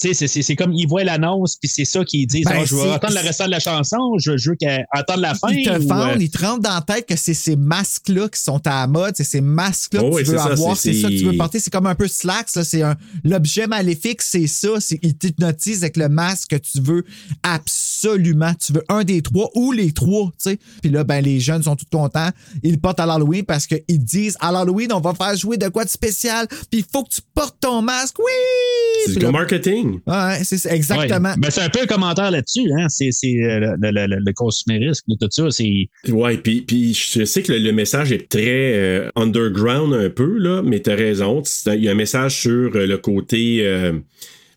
[0.00, 2.44] Tu sais, c'est- c'est c'est comme ils voient l'annonce, puis c'est ça qu'ils disent.
[2.44, 5.20] Ben, Ah, je veux entendre le restant de la chanson, je, je veux qu'elle entende
[5.20, 5.48] la fin.
[5.50, 8.28] Ils te ou, vendent, euh, ils te rentrent dans la tête que c'est ces masques-là
[8.28, 10.52] qui sont à la mode, c'est ces masques-là Oh que oui, tu veux c'est ça,
[10.52, 11.58] avoir, c'est- c'est ça que tu veux porter.
[11.60, 14.68] C'est comme un peu slacks, c'est un l'objet maléfique, c'est ça.
[14.80, 17.04] C'est, il t'hypnotise avec le masque que tu veux
[17.42, 18.52] absolument.
[18.54, 20.58] Tu veux un des trois ou les trois, tu sais.
[20.82, 22.28] Puis là, ben, les jeunes sont tout contents.
[22.62, 25.68] Ils le portent à l'Halloween parce qu'ils disent à l'Halloween, on va faire jouer de
[25.68, 28.18] quoi de spécial, puis il faut que tu portes ton masque.
[28.18, 28.24] Oui!
[29.06, 29.32] C'est du là-
[29.88, 30.00] marketing.
[30.06, 31.28] Ouais, c'est exactement.
[31.30, 31.34] ouais.
[31.38, 32.86] Ben, c'est un peu un commentaire là-dessus, hein.
[32.88, 35.50] C'est c'est, euh, le, le, le, le consumérisme, tout ça.
[35.50, 35.88] C'est.
[36.08, 40.38] Ouais, puis, puis je sais que le, le message est très euh, underground un peu,
[40.38, 41.42] là, mais t'as raison.
[41.44, 43.92] C'est- Il y a un message sur euh, le côté euh,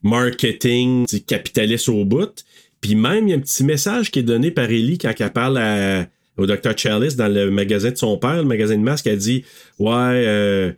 [0.03, 2.43] marketing, tu capitaliste au bout.
[2.81, 5.29] Puis même, il y a un petit message qui est donné par Ellie quand elle
[5.31, 6.07] parle à-
[6.37, 6.75] au Dr.
[6.75, 9.05] Chalice dans le magasin de son père, le magasin de masques.
[9.07, 9.43] Elle dit
[9.77, 10.71] Ouais, euh,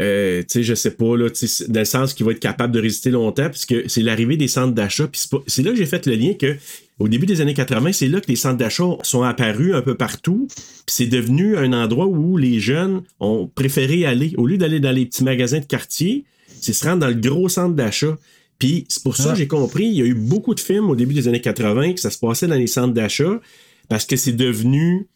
[0.00, 1.28] euh, tu sais, je sais pas, là,
[1.68, 4.72] dans le sens qu'il va être capable de résister longtemps, puisque c'est l'arrivée des centres
[4.74, 5.06] d'achat.
[5.06, 6.56] Puis c'est là que j'ai fait le lien que
[6.98, 9.94] au début des années 80, c'est là que les centres d'achat sont apparus un peu
[9.96, 10.48] partout.
[10.48, 14.32] Puis c'est devenu un endroit où les jeunes ont préféré aller.
[14.36, 16.24] Au lieu d'aller dans les petits magasins de quartier,
[16.60, 18.16] c'est se rendre dans le gros centre d'achat.
[18.58, 19.32] Puis c'est pour ça Ah.
[19.32, 21.94] que j'ai compris, il y a eu beaucoup de films au début des années 80
[21.94, 23.40] que ça se passait dans les centres d'achat
[23.88, 25.08] parce que c'est devenu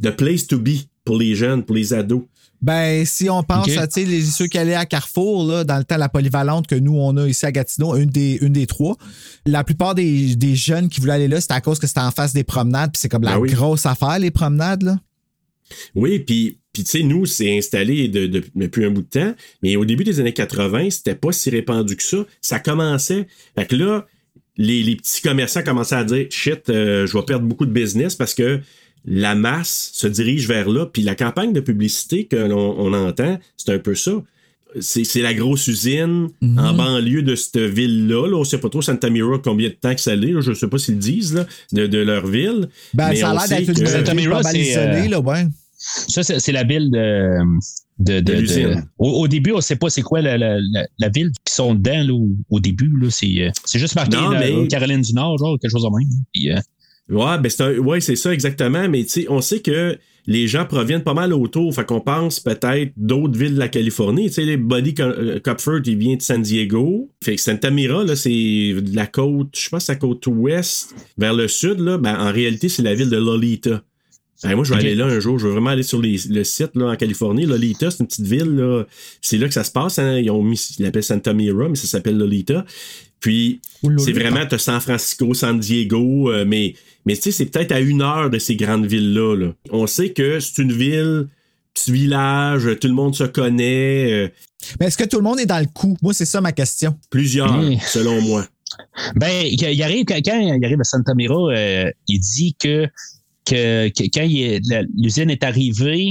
[0.00, 2.22] the place to be pour les jeunes, pour les ados.
[2.62, 3.76] Ben, si on pense Ok.
[3.78, 6.66] à tu sais, les, ceux qui allaient à Carrefour, là, dans le temps, la polyvalente
[6.66, 8.96] que nous, on a ici à Gatineau, une des, une des trois,
[9.46, 12.10] la plupart des, des jeunes qui voulaient aller là, c'était à cause que c'était en
[12.10, 13.50] face des promenades, puis c'est comme la Ben oui.
[13.50, 14.98] grosse affaire, les promenades, là.
[15.94, 19.34] Oui, puis, puis tu sais, nous, c'est installé de- de- depuis un bout de temps,
[19.62, 22.18] mais au début des années 80, c'était pas si répandu que ça.
[22.42, 23.26] Ça commençait.
[23.56, 24.04] Fait que là,
[24.56, 28.16] les, les petits commerçants commençaient à dire shit, euh, je vais perdre beaucoup de business
[28.16, 28.60] parce que
[29.04, 30.86] la masse se dirige vers là.
[30.86, 34.12] Puis la campagne de publicité que l'on on entend, c'est un peu ça.
[34.80, 36.58] C'est la grosse usine Mhm.
[36.58, 38.28] en banlieue de cette ville-là.
[38.28, 38.36] Là.
[38.36, 40.40] On sait pas trop Santa Mira combien de temps que ça l'est.
[40.40, 42.68] Je sais pas s'ils le disent là, de, de leur ville.
[42.94, 45.46] Ben, Mais ça a l'air d'être une ville Mira, c'est, euh, là, ouais.
[45.76, 47.38] Ça, c'est la ville de.
[47.98, 48.68] De, de- De l'usine.
[48.68, 51.52] de- au, au début, on sait pas c'est quoi la, la, la, la ville qui
[51.54, 52.90] sont dedans là, au, au début.
[52.96, 53.08] là.
[53.10, 55.88] C'est euh, c'est juste marqué Non, là, mais- Caroline du Nord, genre quelque chose de
[55.98, 56.08] même.
[56.32, 56.56] Puis, euh,
[57.10, 61.02] Ouais, ben c'est ouais, c'est ça exactement, mais tu on sait que les gens proviennent
[61.02, 64.28] pas mal autour, fait qu'on pense peut-être d'autres villes de la Californie.
[64.28, 67.10] Tu sais, les Buddy euh, Copford, il vient de San Diego.
[67.24, 71.34] Fait que Santa Mira, là, c'est de la côte, je pense, la côte ouest vers
[71.34, 71.98] le sud, là.
[71.98, 73.82] Ben, en réalité, c'est la ville de Lolita.
[74.44, 75.38] Ben, moi, je vais aller là un jour.
[75.38, 77.44] Je veux vraiment aller sur les- le site là, en Californie.
[77.46, 78.54] Lolita, c'est une petite ville.
[78.56, 78.84] là.
[79.22, 79.98] C'est là que ça se passe.
[79.98, 80.18] hein.
[80.18, 82.64] Ils ont mis, ils l'appellent Santa Mira, mais ça s'appelle Lolita.
[83.20, 83.60] Puis,
[83.98, 86.74] c'est vraiment, t'as San Francisco, San Diego, euh, mais,
[87.06, 89.36] mais tu sais, c'est peut-être à une heure de ces grandes villes-là.
[89.36, 89.52] là.
[89.70, 91.28] On sait que c'est une ville,
[91.74, 94.10] petit village, tout le monde se connaît.
[94.12, 94.28] euh,
[94.78, 95.96] Mais est-ce que tout le monde est dans le coup?
[96.02, 96.96] Moi, c'est ça ma question.
[97.10, 97.52] plusieurs,
[97.86, 98.46] selon moi.
[99.16, 102.86] Ben, il arrive, quand quand il arrive à Santa Mira, euh, il dit que,
[103.44, 104.26] que, que quand
[104.96, 106.10] l'usine est arrivée,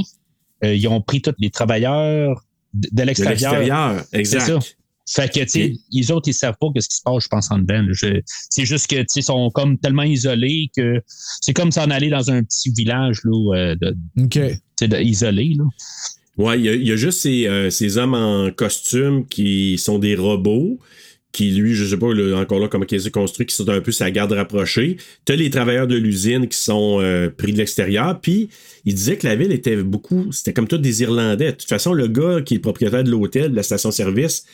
[0.65, 3.31] euh, ils ont pris tous les travailleurs de, de De l'extérieur.
[3.53, 4.77] l'extérieur, C'est exact.
[5.11, 7.49] Fait que, tu sais, les autres, ils savent pas ce qui se passe, je pense,
[7.51, 7.83] en dedans.
[8.49, 11.01] C'est juste que, tu sais, ils sont comme tellement isolés que
[11.41, 13.95] c'est comme s'en aller dans un petit village, là, euh, de,
[14.77, 15.63] tu de- isolé, là.
[16.37, 19.77] Ouais, il y, a- il y a juste ces, euh, ces hommes en costume qui
[19.77, 20.79] sont des robots,
[21.31, 23.91] qui, lui, je sais pas encore là comment ils sont construits, qui sont un peu
[23.91, 24.97] sa garde rapprochée.
[25.25, 28.49] T'as les travailleurs de l'usine qui sont euh, pris de l'extérieur, puis
[28.85, 31.47] il disait que la ville était beaucoup, c'était comme tous des Irlandais.
[31.51, 34.45] De toute façon, le gars qui est propriétaire de l'hôtel, de la station-service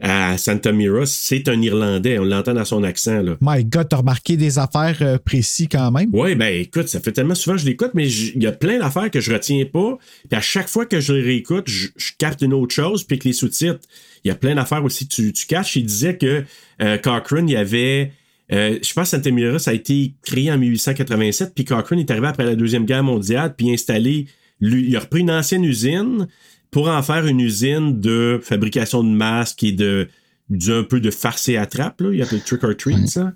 [0.00, 2.18] à Santa Mira, c'est un Irlandais.
[2.18, 3.36] On l'entend dans son accent, là.
[3.40, 6.10] My God, t'as remarqué des affaires euh, précises quand même?
[6.12, 8.78] Oui, ben écoute, ça fait tellement souvent que je l'écoute, mais il y a plein
[8.78, 9.96] d'affaires que je retiens pas.
[10.28, 13.18] Puis à chaque fois que je les réécoute, je, je capte une autre chose, puis
[13.18, 13.80] que les sous-titres,
[14.24, 15.76] il y a plein d'affaires aussi que tu, tu caches.
[15.76, 16.44] Il disait que
[16.82, 18.10] euh, Cochrane, il y avait.
[18.52, 22.10] euh, je pense que Santa Mira, ça a été créé en 1887, puis Cochrane est
[22.10, 24.26] arrivé après la Deuxième Guerre mondiale, puis installé.
[24.60, 26.26] lui- il a repris une ancienne usine
[26.74, 30.08] pour en faire une usine de fabrication de masques et de
[30.50, 32.10] d'un peu de farce et attrape, là.
[32.12, 33.32] Il appelle trick or treat, ça.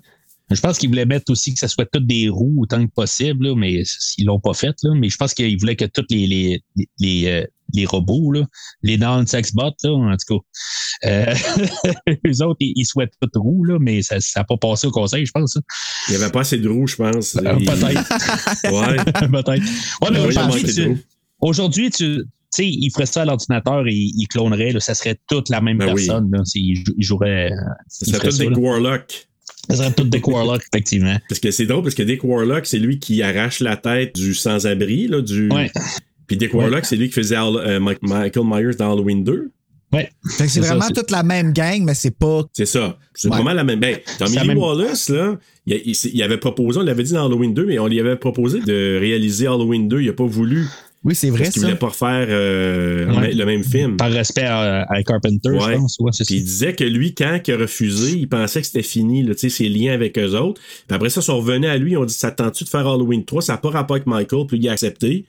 [0.51, 3.47] Je pense qu'ils voulaient mettre aussi que ça soit toutes des roues autant que possible,
[3.47, 3.81] là, mais
[4.17, 4.75] ils l'ont pas fait.
[4.83, 4.91] Là.
[4.95, 6.61] Mais je pense qu'ils voulaient que tous les, les,
[6.99, 8.45] les, euh, les robots, là,
[8.83, 10.39] les non-sex bots, là, en tout
[11.03, 11.35] cas, euh,
[12.27, 15.25] eux autres, ils, ils souhaitent toutes roues, là, mais ça n'a pas passé au conseil,
[15.25, 15.55] je pense.
[15.55, 15.61] hein.
[16.09, 17.35] Il n'y avait pas assez de roues, je pense.
[17.37, 18.71] Euh, Peut-être.
[18.71, 18.97] Ouais.
[19.43, 19.63] Peut-être.
[20.01, 20.89] Ouais, mais y a
[21.41, 25.49] aujourd'hui, tu, sais, il ferait ça à l'ordinateur et il clonerait, là, ça serait toute
[25.49, 26.05] la même Ben oui.
[26.05, 26.29] personne.
[26.31, 27.51] Là, jou- il jouerait.
[27.51, 27.55] euh,
[27.87, 28.57] Ça il serait ça, des là.
[28.57, 29.27] Warlocks.
[29.69, 31.17] Ça serait tout des Warlocks, effectivement.
[31.29, 34.33] Parce que c'est drôle, parce que Dick Warlock, c'est lui qui arrache la tête du
[34.33, 35.49] sans-abri, là, du...
[35.51, 35.71] Ouais.
[36.27, 39.51] Puis Dick Warlock, c'est lui qui faisait euh, Michael Myers dans Halloween 2.
[39.91, 40.07] Ouais.
[40.37, 42.43] Fait que c'est vraiment toute la même gang, mais c'est pas.
[42.53, 42.99] C'est ça.
[43.15, 43.35] C'est Ouais.
[43.37, 43.79] vraiment la même.
[43.79, 47.55] Ben, Tommy même- Wallace, là, il, il- il avait proposé, on l'avait dit dans Halloween
[47.55, 50.01] 2, mais on lui avait proposé de réaliser Halloween 2.
[50.01, 50.65] Il a pas voulu.
[51.05, 53.33] Oui, c'est vrai Parce voulait pas refaire euh, Ouais.
[53.33, 53.95] le même film.
[53.95, 55.59] Par respect à, à Carpenter, Ouais.
[55.73, 55.97] je pense.
[55.99, 59.23] Ouais, Puis il disait que lui, quand il a refusé, il pensait que c'était fini,
[59.23, 60.59] là, ses liens avec eux autres.
[60.87, 62.85] Puis après ça, ils sont revenus à lui, ils ont dit Ça tente-tu de faire
[62.85, 65.23] Halloween 3 Ça n'a pas rapport avec Michael, puis il a accepté.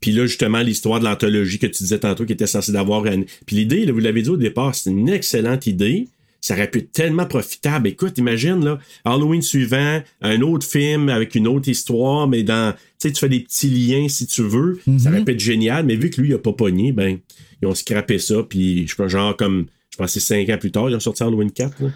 [0.00, 3.06] Puis là, justement, l'histoire de l'anthologie que tu disais tantôt, qui était censé d'avoir.
[3.06, 6.08] un- Puis l'idée, là, vous l'avez dit au départ, c'est une excellente idée.
[6.46, 7.88] Ça aurait pu être tellement profitable.
[7.88, 12.72] Écoute, imagine, là, Halloween suivant, un autre film avec une autre histoire, mais dans.
[12.72, 12.78] Tu
[13.08, 14.78] sais, tu fais des petits liens si tu veux.
[14.98, 17.18] Ça aurait pu être génial, mais vu que lui, il a pas pogné, ben,
[17.62, 18.42] ils ont scrappé ça.
[18.48, 19.66] Puis, je pense, genre, comme.
[19.90, 21.82] Je pense que c'est cinq ans plus tard, ils ont sorti Halloween 4.
[21.82, 21.88] là.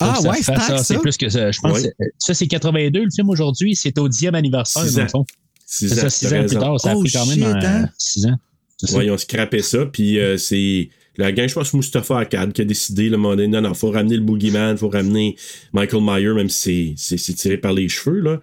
[0.00, 0.98] Ah ça ouais, c'est que C'est ça.
[1.00, 1.50] plus que ça.
[1.50, 1.82] Je pense Ouais.
[1.84, 3.74] que c'est- ça, c'est 82, le film aujourd'hui.
[3.74, 5.24] C'est au 10e anniversaire, Six dans le fond.
[5.64, 6.80] Six C'est ans, ça, 6 t'as ans plus tard.
[6.80, 7.88] Ça a Oh, pris quand même shit, euh, hein?
[7.98, 8.36] 6 ans.
[8.84, 8.98] Ça.
[8.98, 12.62] Ouais, ils ont scrappé ça, puis euh, c'est la gang, je pense, Mustafa Akkad qui
[12.62, 15.36] a décidé, le moment donné, non, non, faut ramener le Boogeyman, faut ramener
[15.72, 18.40] Michael Myers, même si c'est- c'est tiré par les cheveux, là,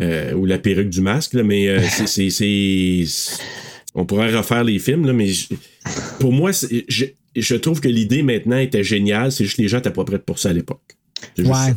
[0.00, 3.04] euh, ou la perruque du masque, là, mais euh, c'est- c'est-
[3.94, 5.48] On pourrait refaire les films, là, mais je-
[6.20, 7.04] pour moi, je,
[7.34, 10.18] je trouve que l'idée maintenant était géniale, c'est juste que les gens n'étaient pas prêts
[10.20, 10.96] pour ça à l'époque.
[11.44, 11.54] Ouais.
[11.70, 11.76] ça.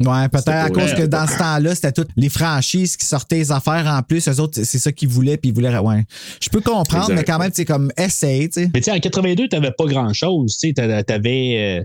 [0.00, 3.50] Ouais, peut-être à cause que dans ce temps-là, c'était toutes les franchises qui sortaient les
[3.52, 4.28] affaires en plus.
[4.28, 5.76] Eux autres, c'est ça qu'ils voulaient, puis ils voulaient.
[5.78, 6.04] Ouais.
[6.40, 7.16] Je peux comprendre, Exact.
[7.16, 8.70] mais quand même, c'est comme essaye, tu sais.
[8.72, 10.56] Mais tu sais, en 82, t'avais pas grand-chose.
[10.56, 11.84] Tu t'avais euh,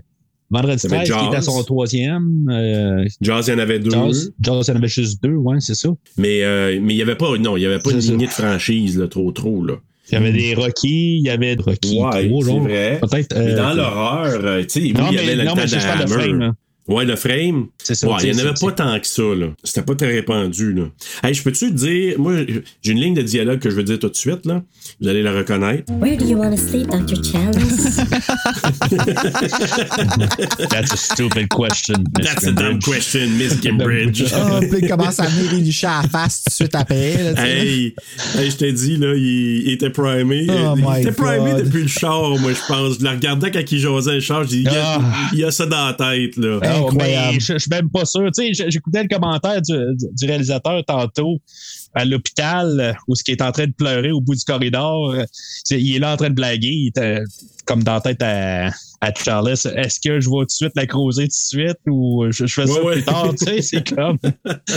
[0.50, 2.48] Vendredi T'avais 13 qui était à son troisième.
[2.50, 3.90] Euh, Jaws, il y en avait deux.
[3.90, 5.88] Jaws, Jaws, il y en avait juste deux, ouais, c'est ça.
[6.16, 8.12] Mais euh, mais il n'y avait pas, non, il y avait pas une ça.
[8.12, 9.74] lignée de franchise, là, trop, trop, là.
[10.10, 12.98] Il y avait des Rocky, il y avait Rocky Ouais, 3, c'est vrai.
[13.00, 13.34] Peut-être.
[13.38, 15.56] Mais euh, dans l'horreur, euh, tu sais, oui, il y mais- avait le non, temps
[15.62, 16.22] mais je de parle de Hammer.
[16.22, 16.52] frame, là.
[16.86, 17.68] Ouais, le frame?
[17.82, 19.46] C'est ça, Ouais, il n'y en avait pas tant que ça, là.
[19.64, 20.84] C'était pas très répandu, là.
[21.22, 22.34] Hey, je peux-tu te dire, moi,
[22.82, 24.62] j'ai une ligne de dialogue que je veux dire tout de suite, là.
[25.00, 25.90] Vous allez la reconnaître.
[25.94, 27.22] Where do you want to sleep, Dr.
[27.24, 27.96] Chalice?
[30.68, 32.04] That's a stupid question.
[32.18, 34.24] Miss That's a dumb question, Miss Gimbridge.
[34.34, 37.32] Ah, puis il commence à venir les licher à la face tout de suite après.
[37.32, 37.46] Là.
[37.46, 37.94] Hey,
[38.36, 40.46] hey, je t'ai dit, là, il, il était primé.
[40.50, 41.64] Oh il my était primé God.
[41.64, 42.98] depuis le char, moi, je pense.
[42.98, 45.00] Je le regardais quand il jasait le char, j'ai dit, il, a- Ah.
[45.32, 46.58] il a ça dans la tête, là.
[46.62, 47.40] Ah, Incroyable.
[47.40, 48.30] je, suis même pas sûr.
[48.36, 51.38] Tu sais, j'écoutais le commentaire du, du- réalisateur tantôt
[51.94, 55.14] à l'hôpital euh, où ce qui est en train de pleurer au bout du corridor.
[55.70, 56.68] il est là en train de blaguer.
[56.68, 57.20] Il était
[57.66, 58.66] comme dans la tête à,
[59.00, 59.50] à Charles.
[59.50, 62.52] Est-ce que je vais tout de suite la creuser tout de suite ou je, je
[62.52, 63.30] fais ça Ouais, plus tard?
[63.38, 64.18] Tu sais, c'est comme.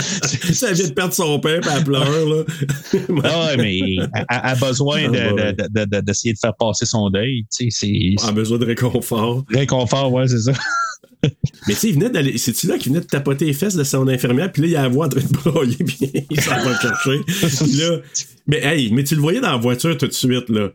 [0.52, 2.42] Ça vient de perdre son père, puis elle pleure, là.
[3.24, 6.86] Ah ouais, mais elle a besoin Ah, de- de- de- de- d'essayer de faire passer
[6.86, 7.44] son deuil.
[7.54, 9.44] Tu sais, c'est a besoin de réconfort.
[9.52, 10.52] réconfort, ouais, c'est ça.
[11.68, 12.38] Mais tu sais, d'aller.
[12.38, 14.82] C'est-tu là qu'il venait de tapoter les fesses de son infirmière, puis là, il a
[14.82, 17.76] la voix en train de broyer, puis il s'en va le chercher.
[17.76, 17.98] Là,
[18.46, 20.70] mais hey, mais tu le voyais dans la voiture tout de suite, là.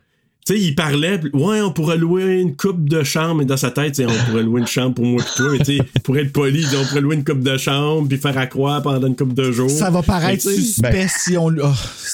[0.45, 3.71] Tu sais, il parlait, ouais, on pourrait louer une coupe de chambre, mais dans sa
[3.71, 5.83] tête, tu sais, on pourrait louer une chambre pour moi et toi, mais tu sais,
[6.03, 8.81] pour être poli, il on pourrait louer une coupe de chambre, puis faire à croire
[8.81, 9.69] pendant une coupe de jours.
[9.69, 11.47] Ça va paraître suspect si on.
[11.47, 11.71] Oh,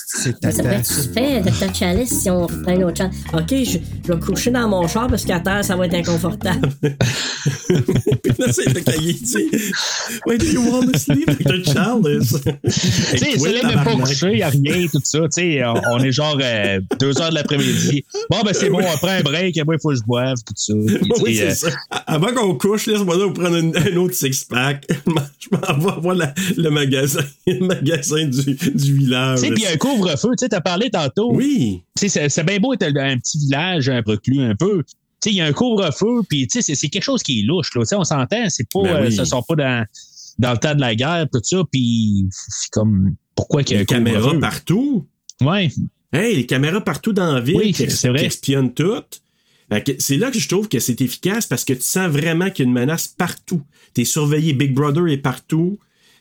[0.08, 0.74] c'est Ça peut tata.
[0.74, 1.74] être suspect, Dr.
[1.74, 3.14] Chalice, si on reprend une autre chambre.
[3.34, 3.78] Ok, je,
[4.08, 6.70] je vais coucher dans mon char parce qu'à terre, ça va être inconfortable.
[7.68, 9.46] Puis là, c'est le cahier, tu sais.
[10.28, 12.06] Why do you want to sleep a child?
[12.06, 15.20] Tu sais, c'est là même pas couché, il n'y a rien, tout ça.
[15.22, 18.04] Tu sais, on, on est genre euh, deux heures de l'après-midi.
[18.30, 20.38] Bon, ben c'est bon, on prend un break, et moi, il faut que je boive,
[20.46, 20.74] tout ça.
[20.74, 22.02] Puis, Oui, c'est euh, ça.
[22.08, 24.86] Avant qu'on couche, laisse-moi là prendre un autre six-pack.
[25.40, 29.40] Je m'en vais voir la- le magasin, le magasin du, du village.
[29.40, 31.34] Tu sais, puis il y a un couvre-feu, tu sais, t'as parlé tantôt.
[31.34, 31.82] Oui.
[31.98, 34.84] Tu sais, c'est- c'est bien beau être un petit village, un reclus un peu.
[34.84, 37.40] Tu sais, il y a un couvre-feu, puis tu sais, c'est- c'est quelque chose qui
[37.40, 37.82] est louche, là.
[37.82, 39.86] Tu sais, on s'entend, c'est pas, Ben euh, ça sort pas dans,
[40.38, 43.82] dans le temps de la guerre, tout ça, puis c'est comme, pourquoi qu'il y a
[43.82, 44.40] un couvre-feu?
[44.40, 45.08] partout.
[45.42, 45.70] Ouais.
[46.12, 47.84] Hey, les caméras partout dans la ville Oui, qui,
[48.26, 49.04] espionnent tout.
[49.72, 52.50] Fait que C'est là que je trouve que c'est efficace parce que tu sens vraiment
[52.50, 53.62] qu'il y a une menace partout.
[53.94, 55.78] T'es surveillé, Big Brother est partout.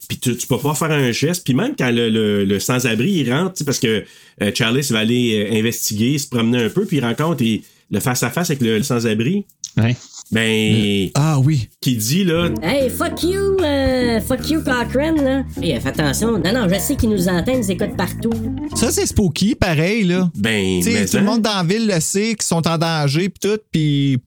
[0.09, 1.45] Puis tu, tu peux pas faire un geste.
[1.45, 4.05] Puis même quand le, le- le sans-abri il rentre, parce que
[4.43, 8.01] euh, Charlie va aller euh, investiguer, se promener un peu, puis il rencontre et- le
[8.01, 9.47] face-à-face avec le, le sans-abri.
[9.79, 9.97] Ouais.
[10.31, 11.09] Ben.
[11.15, 11.69] Ah oui.
[11.81, 12.51] Qui dit, là?
[12.63, 15.45] Hey, fuck you, euh, fuck you, Cochrane, là.
[15.61, 16.33] Hey, fais attention.
[16.39, 18.33] Non, non, je sais qu'ils nous entendent, ils nous écoutent partout.
[18.75, 20.31] Ça, c'est spooky, pareil, là.
[20.35, 22.67] Ben, Tu sais, mais tout le hein, monde dans la ville le sait, qu'ils sont
[22.69, 24.19] en danger, pis tout, pis.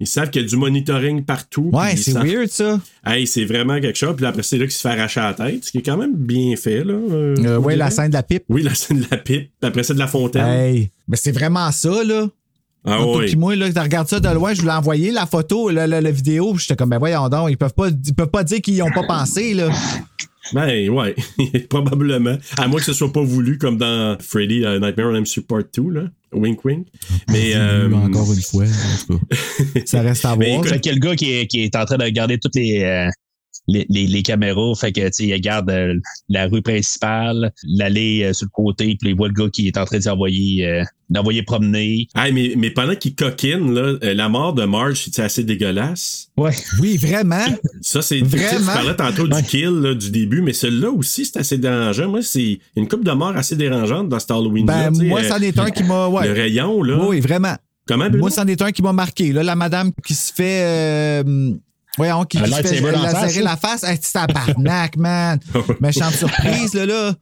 [0.00, 1.70] Ils savent qu'il y a du monitoring partout.
[1.72, 2.80] Ouais, puis c'est savent- weird, ça.
[3.04, 4.14] Hey, c'est vraiment quelque chose.
[4.16, 6.14] Puis après, c'est là qu'il se fait arracher la tête, ce qui est quand même
[6.14, 6.92] bien fait, là.
[6.94, 8.44] euh, Euh, ouais, la scène de la pipe.
[8.48, 9.50] Oui, la scène de la pipe.
[9.60, 10.46] Puis après, c'est de la fontaine.
[10.46, 10.90] Hey.
[11.08, 12.28] Mais c'est vraiment ça, là.
[12.84, 13.26] Ah oui.
[13.26, 16.00] Puis moi, là, tu regardes ça de loin, je voulais envoyer la photo, la, la-
[16.00, 18.60] la vidéo, puis j'étais comme, ben voyons donc, ils peuvent pas, ils peuvent pas dire
[18.60, 19.68] qu'ils y ont pas pensé, là.
[20.54, 21.14] Ben, ouais.
[21.68, 22.38] Probablement.
[22.56, 25.64] À moins que ce soit pas voulu, comme dans Freddy euh, Nightmare on M Support
[25.76, 26.02] 2, là.
[26.32, 26.86] Wink, wink.
[27.28, 27.52] Mais.
[27.54, 29.36] euh, Encore une fois, en tout cas.
[29.86, 30.58] Ça reste à Mais voir.
[30.60, 32.82] écoute, Fait que le gars qui est, qui est en train de regarder toutes les,
[32.82, 33.08] euh,
[33.68, 35.94] les, les, les caméras, fait que, tu sais, il regarde euh,
[36.28, 39.76] la rue principale, l'allée euh, sur le côté, puis il voit le gars qui est
[39.76, 42.06] en train d'envoyer euh, d'envoyer promener.
[42.16, 46.28] hey, mais, mais pendant qu'il coquine, là, euh, la mort de Marge, c'est assez dégueulasse?
[46.36, 46.52] Ouais.
[46.80, 47.44] Oui, vraiment.
[47.80, 48.20] Ça, c'est.
[48.20, 48.72] Tu sais, tu Vraiment?
[48.72, 52.08] parlais tantôt du kill, là, du début, mais celui-là aussi, c'est assez dérangeant.
[52.08, 54.66] Moi, c'est une coupe de mort assez dérangeante dans cet Halloween.
[54.66, 56.08] Ben, moi, c'en est un qui m'a.
[56.08, 56.26] Ouais.
[56.26, 56.98] Le rayon, là.
[57.06, 57.56] Oui, vraiment.
[57.86, 58.10] Comment?
[58.10, 59.32] Moi, c'en est un qui m'a marqué.
[59.32, 61.24] Là, la madame qui se fait.
[61.98, 63.50] Voyons, qui, qui se fait la face, laserer là?
[63.50, 63.84] la face.
[63.84, 65.38] Hey, tabarnak, man.
[65.80, 67.14] Méchante surprise, là, là.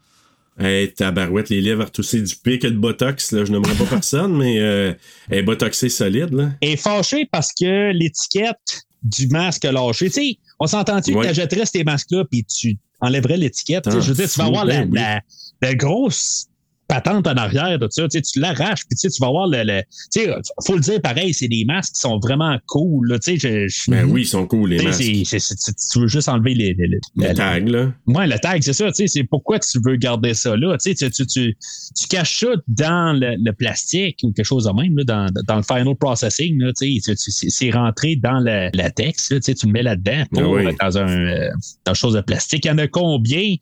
[0.59, 3.45] Hey, tabarouette, les lèvres retoussées du pic et le botox, là.
[3.45, 4.95] Je n'aimerais pas personne, mais euh,
[5.29, 6.51] elle est botoxée solide, là.
[6.61, 10.07] est fâché parce que l'étiquette du masque a lâché.
[10.07, 11.21] Tu sais, on s'entend-tu Ouais.
[11.29, 13.87] que tu achèterais ces masques-là puis tu enlèverais l'étiquette?
[13.89, 14.99] Ah, je veux dire, tu vas avoir la, ben oui.
[14.99, 15.21] la,
[15.63, 16.47] la grosse
[16.89, 18.03] patente en arrière de ça.
[18.09, 19.63] Tu, sais, tu l'arraches puis tu sais, tu vas avoir le.
[19.65, 19.83] le
[20.13, 20.35] tu sais,
[20.67, 23.09] faut le dire pareil, c'est des masques qui sont vraiment cool.
[23.09, 25.03] Là, tu sais, je, je- Ben oui, ils sont cool, les masques.
[25.03, 27.93] tu veux juste enlever les, les, les- Le la- tag, là.
[28.07, 28.87] Ouais, le tag, c'est ça.
[28.89, 30.77] Tu sais, c'est pourquoi tu veux garder ça là.
[30.79, 31.57] Tu, sais, tu, tu, tu,
[31.99, 35.57] tu caches ça dans le, le plastique ou quelque chose de même, là, dans, dans
[35.57, 36.59] le final processing.
[36.61, 39.31] Là, tu sais, c'est rentré dans le latex.
[39.31, 40.77] Là, tu sais, tu le mets là-dedans pour, Ah oui.
[40.81, 41.49] dans un euh,
[41.85, 42.65] dans chose de plastique.
[42.65, 43.55] Il y en a combien?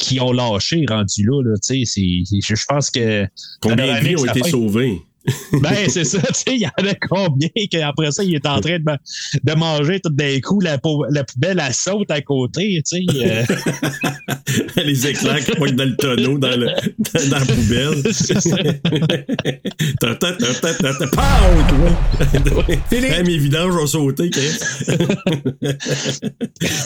[0.00, 1.42] Qui ont lâché rendu là?
[1.44, 3.26] là tu sais, c'est- je, pense que.
[3.60, 5.00] Combien de vies ont été sauvées?
[5.52, 8.60] Ben, c'est ça, tu sais, il y en a combien qu'après ça, il est en
[8.60, 8.98] train de, ma-
[9.44, 13.26] de manger tout d'un coup la, pou- la poubelle à saute à côté, tu sais.
[13.26, 13.44] euh.
[14.84, 16.66] les éclairs qui pointent dans le tonneau, dans, le,
[16.98, 18.02] dans, dans la poubelle.
[20.00, 21.90] Ta, ta, ta, ta, ta, ta, pow, toi.
[22.90, 24.30] Hey, mes vidanges ont sauté,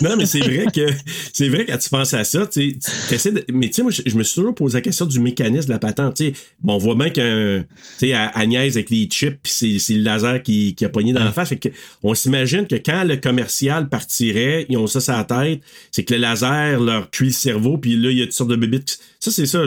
[0.02, 0.86] non, mais c'est vrai que
[1.32, 4.22] c'est vrai quand tu penses à ça, tu sais, mais tu sais, moi, je, me
[4.22, 6.16] suis toujours posé la question du mécanisme de la patente.
[6.16, 6.32] Tu sais,
[6.62, 7.64] bon, on voit bien qu'un,
[7.98, 10.88] tu sais, à Agnès avec les chips, puis c'est, c'est le laser qui, qui a
[10.88, 11.48] pogné dans la face.
[11.50, 11.68] Fait que
[12.02, 15.60] on s'imagine que quand le commercial partirait, ils ont ça sur la tête,
[15.90, 18.50] c'est que le laser leur cuit le cerveau, puis là, il y a toutes sortes
[18.50, 18.84] de bébites.
[18.86, 19.62] qui- Ça, c'est ça.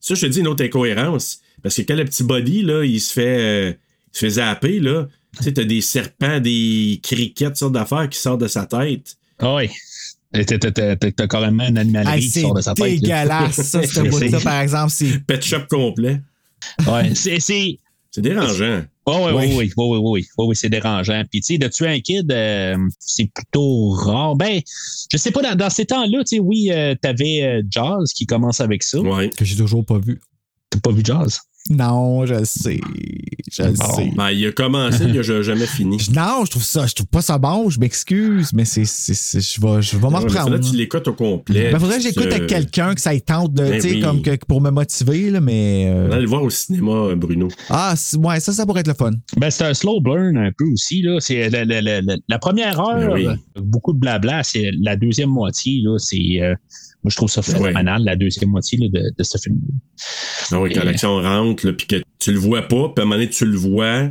[0.00, 1.40] Ça, je te dis une autre incohérence.
[1.62, 4.78] Parce que quand le petit body, là, il se fait, euh, il se fait zapper,
[4.78, 8.64] là, tu sais, t'as des serpents, des criquets, toutes sortes d'affaires qui sortent de sa
[8.66, 9.16] tête.
[9.40, 9.68] Ah oui.
[10.34, 12.84] Et T'as t'as- t'as- t'as carrément une animalerie Hey, qui c'est sort de sa tête.
[12.84, 12.90] là.
[13.00, 14.90] dégueulasse, ça, ce bout-là, par exemple.
[14.90, 16.20] C'est Pet shop complet.
[16.86, 17.40] Ouais, c'est.
[17.40, 17.78] c'est-
[18.18, 18.82] C'est dérangeant.
[19.06, 19.46] Oh, oui, Oui.
[19.46, 21.22] oui, oui, oui, oui, oui, oui, oui, c'est dérangeant.
[21.30, 24.36] Puis, tu sais, de tuer un kid, euh, c'est plutôt rare.
[24.36, 24.60] Ben,
[25.10, 28.26] je sais pas, dans, dans ces temps-là, tu sais, oui, euh, t'avais euh, Jaws qui
[28.26, 28.98] commence avec ça.
[29.00, 29.30] Ouais.
[29.30, 30.20] que j'ai toujours pas vu.
[30.70, 31.38] T'as pas vu Jaws?
[31.70, 32.80] Non, je le sais.
[33.52, 33.96] Je le Bon.
[33.96, 34.10] sais.
[34.16, 35.98] Ben, il a commencé, il a jamais fini.
[36.14, 39.40] Non, je trouve ça, je trouve pas ça bon, je m'excuse, mais c'est, c'est, c'est-
[39.40, 40.50] je vais, je vais m'en reprendre.
[40.50, 41.70] Là, tu l'écoutes au complet.
[41.72, 44.00] Ben, faudrait que j'écoute avec quelqu'un que ça y tente de, Ben tu sais, oui.
[44.00, 45.86] comme que, pour me motiver, là, mais.
[45.88, 47.48] euh, On va le voir au cinéma, Bruno.
[47.68, 49.10] Ah, ouais, ça, ça pourrait être le fun.
[49.36, 51.02] Ben, c'est un slow burn un peu aussi.
[51.02, 51.18] Là.
[51.20, 53.26] C'est la, la- la- la- la première heure, Ben oui.
[53.26, 54.42] euh, beaucoup de blabla.
[54.42, 55.80] C'est la deuxième moitié.
[55.82, 56.54] Là, c'est, euh,
[57.04, 59.56] moi, je trouve ça phénoménal, la deuxième moitié là, de, de ce film.
[60.50, 63.14] Ah oui, quand l'action rentre, puis que tu le vois pas, puis à un moment
[63.16, 64.10] donné, tu le vois,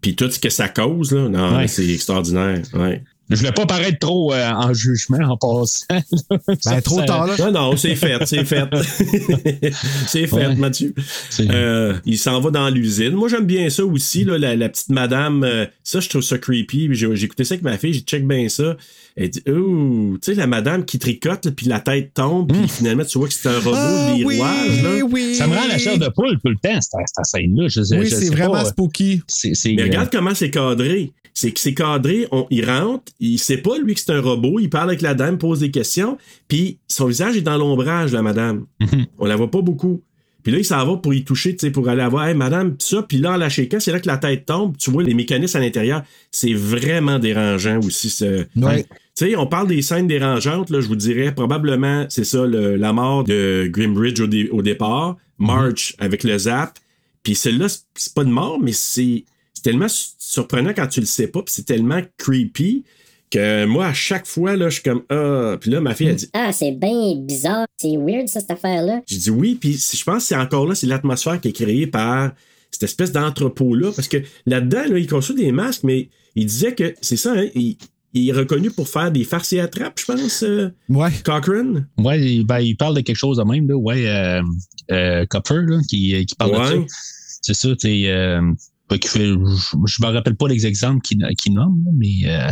[0.00, 1.68] puis tout ce que ça cause, là, non, Ouais.
[1.68, 2.60] c'est extraordinaire.
[2.74, 3.02] Ouais.
[3.30, 5.86] Je voulais pas paraître trop euh, en jugement en passant.
[5.90, 6.38] là.
[6.66, 7.34] Ben, trop tard, là.
[7.38, 8.64] Non, non, c'est fait, c'est fait.
[10.06, 10.54] c'est fait, Ouais.
[10.56, 10.94] Mathieu.
[11.40, 13.12] Euh, il s'en va dans l'usine.
[13.12, 15.44] Moi, j'aime bien ça aussi, là, la, la petite madame.
[15.44, 16.88] euh, ça, je trouve ça creepy.
[16.92, 18.76] J'ai écouté ça avec ma fille, j'ai check bien ça.
[19.16, 22.68] Elle dit, ouh, tu sais, la madame qui tricote, là, puis la tête tombe, puis
[22.68, 24.82] finalement, tu vois que c'est un robot Ah, de oui, lirouage.
[24.82, 24.90] là.
[25.10, 25.34] oui.
[25.36, 27.68] Ça me rend la chair de poule tout le temps, cette, cette scène-là.
[27.68, 29.22] Je, Oui, je c'est vraiment pas, spooky.
[29.66, 31.12] Mais euh, regarde comment c'est cadré.
[31.36, 34.58] C'est que c'est cadré, on, il rentre, il sait pas lui que c'est un robot,
[34.60, 36.18] il parle avec la dame, pose des questions,
[36.48, 38.66] puis son visage est dans l'ombrage, la madame.
[39.18, 40.02] On la voit pas beaucoup.
[40.42, 42.76] Puis là, il s'en va pour y toucher, tu sais, pour aller avoir, hey, madame,
[42.76, 45.02] pis ça, puis là, en la shaking, c'est là que la tête tombe, tu vois
[45.02, 46.02] les mécanismes à l'intérieur.
[46.30, 48.44] C'est vraiment dérangeant aussi, ce.
[48.56, 48.82] Ouais.
[49.16, 52.76] Tu sais, on parle des scènes dérangeantes, là, je vous dirais, probablement, c'est ça, le-
[52.76, 56.78] la mort de Grimbridge au, dé- au départ, March avec le zap,
[57.22, 61.00] puis celle-là, c'est- c'est pas de mort, mais c'est c'est tellement su- surprenant quand tu
[61.00, 62.84] le sais pas, puis c'est tellement creepy
[63.30, 65.56] que moi, à chaque fois, là, je suis comme Ah.
[65.60, 67.66] Puis là, ma fille, elle dit Ah, c'est bien bizarre.
[67.76, 69.02] C'est weird, ça, cette affaire-là.
[69.06, 71.86] J'ai dit oui, puis je pense que c'est encore là, c'est l'atmosphère qui est créée
[71.86, 72.32] par
[72.70, 73.90] cette espèce d'entrepôt-là.
[73.94, 77.46] Parce que là-dedans, là, il construit des masques, mais il disait que c'est ça, hein,
[77.54, 77.76] il,
[78.14, 81.10] il est reconnu pour faire des farces et attrapes, je pense, euh, Ouais.
[81.24, 81.88] Cochrane?
[81.98, 83.74] Ouais, il- ben, il parle de quelque chose de même, là.
[83.76, 84.42] Ouais, euh,
[84.92, 86.78] euh, Copper, là, qui, qui parle Ouais.
[86.78, 86.94] de ça.
[87.42, 88.40] C'est ça, tu sais, euh,
[88.88, 89.36] pas qu'il fait, je,
[89.86, 92.48] je me rappelle pas les exemples qu'il nomme, mais, euh,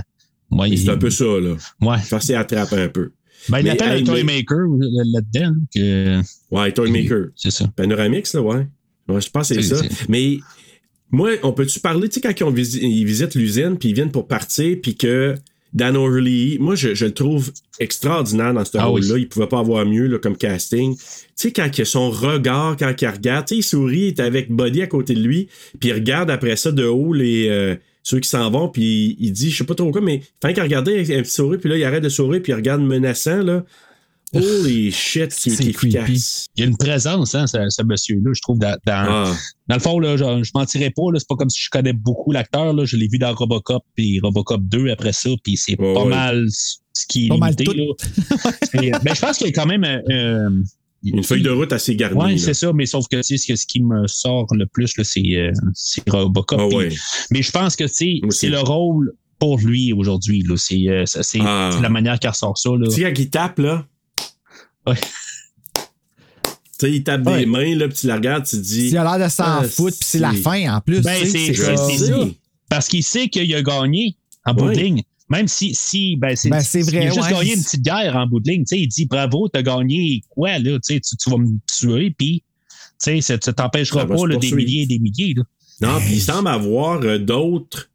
[0.53, 1.57] ouais, C'est il- un peu ça, là.
[1.81, 1.99] Ouais.
[1.99, 3.11] Farces et attrapes un peu.
[3.49, 6.21] Ben, il appelle un Toymaker là- là-dedans, là, que.
[6.55, 7.27] Ouais, Toymaker.
[7.35, 7.67] C'est ça.
[7.75, 8.67] Panoramix, là, ouais.
[9.09, 9.83] Ouais, je pense que c'est ça.
[10.09, 10.39] Mais
[11.11, 13.95] moi, on peut-tu parler, tu sais, quand ils, ont visi- ils visitent l'usine, puis ils
[13.95, 15.35] viennent pour partir, puis que
[15.75, 17.51] Dan O'Reilly, moi, je, je le trouve
[17.81, 19.01] extraordinaire dans ce Ah oui.
[19.01, 19.19] rôle-là.
[19.19, 20.97] Il pouvait pas avoir mieux là, comme casting.
[20.97, 21.03] Tu
[21.35, 24.21] sais, quand il a son regard, quand il regarde, tu sais, il sourit, il est
[24.21, 25.49] avec Buddy à côté de lui,
[25.81, 27.49] puis il regarde après ça de haut les...
[27.49, 30.53] euh, ceux qui s'en vont, puis il dit, je sais pas trop quoi, mais fait
[30.55, 32.83] qu'il regarder avec un petit sourire, puis là, il arrête de sourire, puis il regarde
[32.83, 33.65] menaçant, là.
[34.35, 36.05] Holy shit, qui est, C'est efficace.
[36.05, 36.47] creepy.
[36.57, 39.37] Il y a une présence, hein, ce, ce monsieur-là, je trouve, dans, dans, Ah.
[39.69, 41.93] dans le fond, là, je, je mentirais pas, là, c'est pas comme si je connais
[41.93, 45.77] beaucoup l'acteur, là, je l'ai vu dans Robocop, puis Robocop 2 après ça, puis c'est
[45.77, 46.09] pas ouais.
[46.09, 47.75] mal ce qui est Pas mal limité, tout.
[47.75, 48.53] là.
[48.83, 50.49] Et, ben, je pense qu'il y a quand même, euh,
[51.05, 52.17] Une feuille de route assez garnie.
[52.21, 52.39] Ouais, là.
[52.39, 55.23] c'est ça, mais sauf que tu sais, ce, qui me sort le plus, là, c'est
[55.35, 56.61] euh, c'est Robocop.
[56.61, 56.91] Ah ouais.
[57.31, 60.43] Mais je pense que tu sais, c'est le rôle pour lui aujourd'hui.
[60.43, 60.55] là.
[60.57, 61.05] C'est euh,
[61.41, 61.77] Ah.
[61.83, 62.71] la manière qu'il ressort ça.
[62.71, 62.87] Là.
[62.89, 63.87] Tu sais, quand il tape, là.
[64.87, 64.95] Ouais.
[64.95, 65.81] Tu
[66.89, 67.41] sais, il tape Ouais.
[67.41, 68.89] des mains, là, puis tu la regardes, tu te dis.
[68.89, 71.01] Il a l'air de s'en Ah, foutre, puis c'est la fin en plus.
[71.01, 72.29] Ben, c'est ça.
[72.69, 75.03] Parce qu'il sait qu'il a gagné en bout de ligne.
[75.33, 77.33] Même si, si ben, c'est Ben, c'est vrai, Il a juste ouais.
[77.33, 78.65] gagné une petite guerre en bout de ligne.
[78.65, 80.79] Tu sais, il dit bravo, t'as gagné quoi, là?
[80.87, 84.53] Tu, sais, tu, vas me tuer, puis tu sais, ça ça t'empêchera pas là, des
[84.53, 85.35] milliers et des milliers.
[85.35, 85.43] Là.
[85.81, 87.89] Non, puis il semble avoir euh, d'autres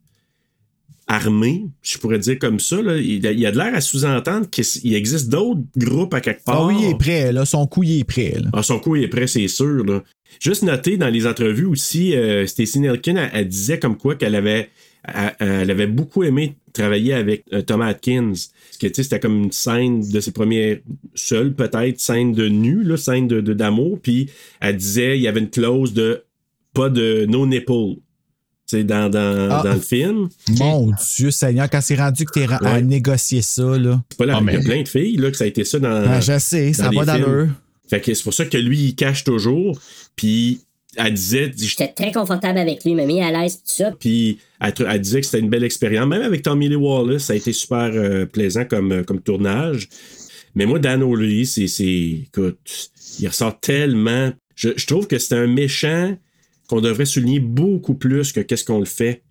[1.10, 2.82] armées, je pourrais dire comme ça.
[2.82, 2.98] Là.
[2.98, 6.64] Il, a- il a de l'air à sous-entendre qu'il existe d'autres groupes à quelque part.
[6.64, 7.46] Ah oui, il est prêt, là.
[7.46, 8.50] Son coup, il est prêt, là.
[8.52, 9.86] Ah, son coup il est prêt, c'est sûr.
[9.86, 10.04] Là.
[10.42, 14.36] Juste noter dans les entrevues aussi, euh, Stacey Nelkin, elle, elle disait comme quoi qu'elle
[14.36, 14.70] avait,
[15.06, 18.30] elle, elle avait beaucoup aimé travailler avec euh, Thomas Atkins.
[18.32, 20.78] Parce que tu sais, c'était comme une scène de ses premières,
[21.16, 24.00] seule peut-être, scène de nu, là, scène de, de- d'amour.
[24.02, 24.30] Puis
[24.62, 26.24] elle disait, il y avait une clause de
[26.74, 28.00] pas de no nipple.
[28.70, 29.62] Tu dans, dans, Ah.
[29.64, 30.28] dans le film.
[30.60, 34.04] Mon Dieu Seigneur, quand c'est rendu que t'es ra- à négocier ça, là.
[34.10, 35.48] C'est pas la- Ah, mais- Il y a plein de filles là, que ça a
[35.48, 36.04] été ça dans.
[36.04, 37.26] Ben, je sais, ça dans va d'allure.
[37.28, 37.54] films.
[37.90, 39.80] Fait que c'est pour ça que lui, il cache toujours.
[40.18, 40.60] Puis
[40.98, 43.92] elle disait, J'étais très confortable avec lui, il m'a mis à l'aise, tout ça.
[43.92, 46.08] Puis elle, disait que c'était une belle expérience.
[46.08, 49.88] Même avec Tommy Lee Wallace, ça a été super euh, plaisant comme, euh, comme tournage.
[50.56, 52.24] Mais moi, Dan O'Leary, c'est, c'est.
[52.26, 52.90] Écoute,
[53.20, 54.32] il ressort tellement.
[54.56, 56.18] Je, je trouve que c'est un méchant
[56.68, 59.24] qu'on devrait souligner beaucoup plus que qu'est-ce qu'on le fait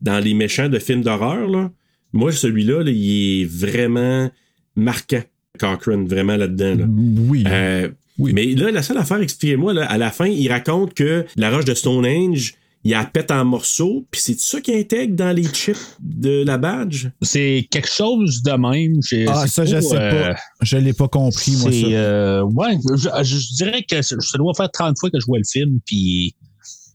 [0.00, 1.48] dans les méchants de films d'horreur.
[1.48, 1.70] Là.
[2.12, 4.30] Moi, celui-là, là, il est vraiment
[4.76, 5.22] marquant.
[5.58, 6.74] Cochrane, vraiment là-dedans.
[6.74, 6.86] Là.
[7.28, 7.44] Oui.
[7.46, 7.88] Euh,
[8.18, 8.32] Oui.
[8.34, 11.64] Mais là, la seule affaire, expliquez-moi, là, à la fin, il raconte que la roche
[11.64, 12.54] de Stonehenge,
[12.84, 16.58] il la pète en morceaux, puis c'est ça qui intègre dans les chips de la
[16.58, 17.08] badge?
[17.22, 19.00] C'est quelque chose de même.
[19.28, 20.40] Ah, ça, je sais euh, pas.
[20.62, 21.78] Je l'ai pas compris, moi, ça.
[21.78, 25.44] euh, ouais, je, je dirais que ça doit faire 30 fois que je vois le
[25.44, 26.34] film, puis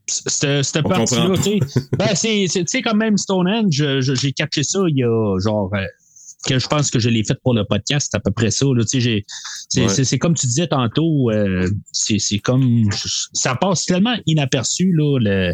[0.07, 1.59] cette, partie-là, tu sais,
[1.97, 5.86] ben, c'est, quand même Stonehenge, j'ai catché ça il y a genre, euh,
[6.47, 8.65] que je pense que je l'ai fait pour le podcast, c'est à peu près ça,
[8.65, 9.25] là, tu sais, j'ai,
[9.69, 9.89] c'est, Ouais.
[9.89, 12.89] c'est, c'est comme tu disais tantôt, euh, c'est, c'est comme,
[13.33, 15.53] ça passe tellement inaperçu, là, le,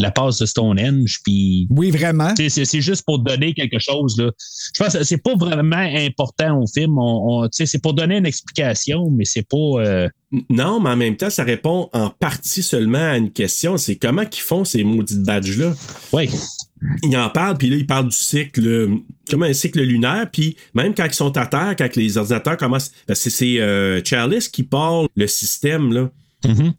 [0.00, 2.32] la passe de Stonehenge, puis Oui, vraiment.
[2.36, 4.16] c'est, c'est, c'est juste pour donner quelque chose.
[4.18, 4.30] Là.
[4.74, 6.98] Je pense que c'est pas vraiment important au film.
[6.98, 9.56] On, on- tu sais, c'est pour donner une explication, mais c'est pas.
[9.58, 10.08] euh,
[10.48, 13.76] Non, mais en même temps, ça répond en partie seulement à une question.
[13.76, 15.74] C'est comment qu'ils font ces maudites badges-là?
[16.14, 16.28] ouais.
[17.04, 18.88] Il en parle, puis là, il parle du cycle,
[19.30, 22.92] comme un cycle lunaire, puis même quand ils sont à terre, quand les ordinateurs commencent.
[23.06, 26.10] Parce que c'est euh, Charles qui parle le système, là.
[26.44, 26.72] Mhm.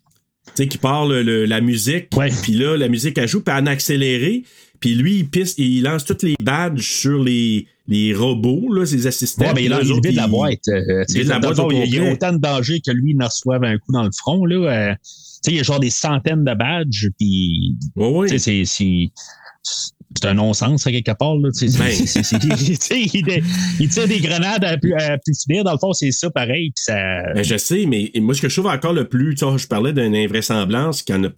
[0.46, 2.10] Tu sais, qui parle le- la musique.
[2.44, 4.44] Puis là, la musique, elle joue, puis en accéléré.
[4.82, 9.08] Puis lui, il pisse, il lance toutes les badges sur les, les robots, là, ses
[9.08, 9.46] assistants.
[9.46, 10.68] Ouais, mais là, il autres, vide la boîte.
[10.68, 13.28] euh, vide la boîte il y a- il autant de dangers que lui, il en
[13.28, 14.44] reçoive un coup dans le front.
[14.46, 18.28] Là, euh, tu sais, il y a genre des centaines de badges, puis Ouais, ouais.
[18.28, 19.12] tu sais, c'est.
[20.16, 21.36] C'est un non-sens, à quelque part.
[21.38, 21.50] Là,
[21.80, 21.92] Ben.
[23.80, 25.64] il, tire des grenades à plus, à plus finir.
[25.64, 26.72] Dans le fond, c'est ça pareil.
[26.76, 29.94] Ça, Ben, je sais, mais moi, ce que je trouve encore le plus, je parlais
[29.94, 31.30] d'une invraisemblance qui en a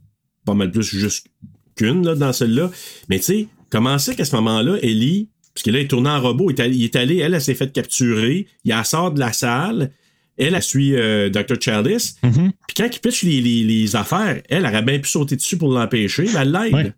[0.46, 1.28] pas mal plus juste
[1.76, 2.70] qu'une dans celle-là.
[3.10, 6.22] Mais tu sais, comment c'est qu'à ce moment-là, Ellie, parce que là, il tournait en
[6.22, 9.12] robot, il est allé, il est allé, elle, elle s'est fait capturer, il la sort
[9.12, 9.92] de la salle,
[10.38, 11.56] elle, elle suit euh, Dr.
[11.62, 12.52] Chalice, Mhm.
[12.68, 15.72] puis quand il pitch les, les, les affaires, elle aurait bien pu sauter dessus pour
[15.72, 16.74] l'empêcher, mais elle l'aide.
[16.74, 16.92] Ouais.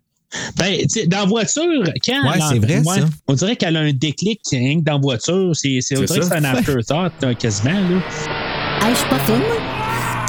[0.58, 0.76] Ben,
[1.06, 1.62] dans la voiture,
[2.04, 2.28] quand.
[2.28, 3.08] Ouais, elle c'est vrai, ouais, ça.
[3.28, 5.50] On dirait qu'elle a un déclic rien que dans la voiture.
[5.54, 8.02] C'est, c'est, on dirait que c'est un afterthought, euh, quasiment, là.
[8.82, 9.38] Hey, je suis pas.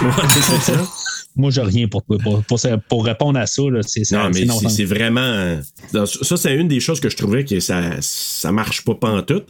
[0.06, 0.82] Ouais, c'est ça.
[1.36, 3.82] Moi, j'ai rien pour, pour, pour, pour répondre à ça, là.
[3.86, 5.60] C'est, c'est, Non, mais c'est c'est, c'est vraiment.
[5.92, 9.48] Ça, c'est une des choses que je trouvais que ça, ça marche pas pantoute.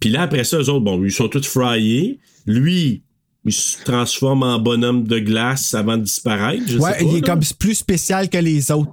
[0.00, 2.18] Puis là, après ça, eux autres, bon, ils sont tous fryés.
[2.46, 3.02] Lui,
[3.44, 6.62] il se transforme en bonhomme de glace avant de disparaître.
[6.68, 7.26] Je Ouais, sais pas, il est là.
[7.34, 8.92] comme plus spécial que les autres.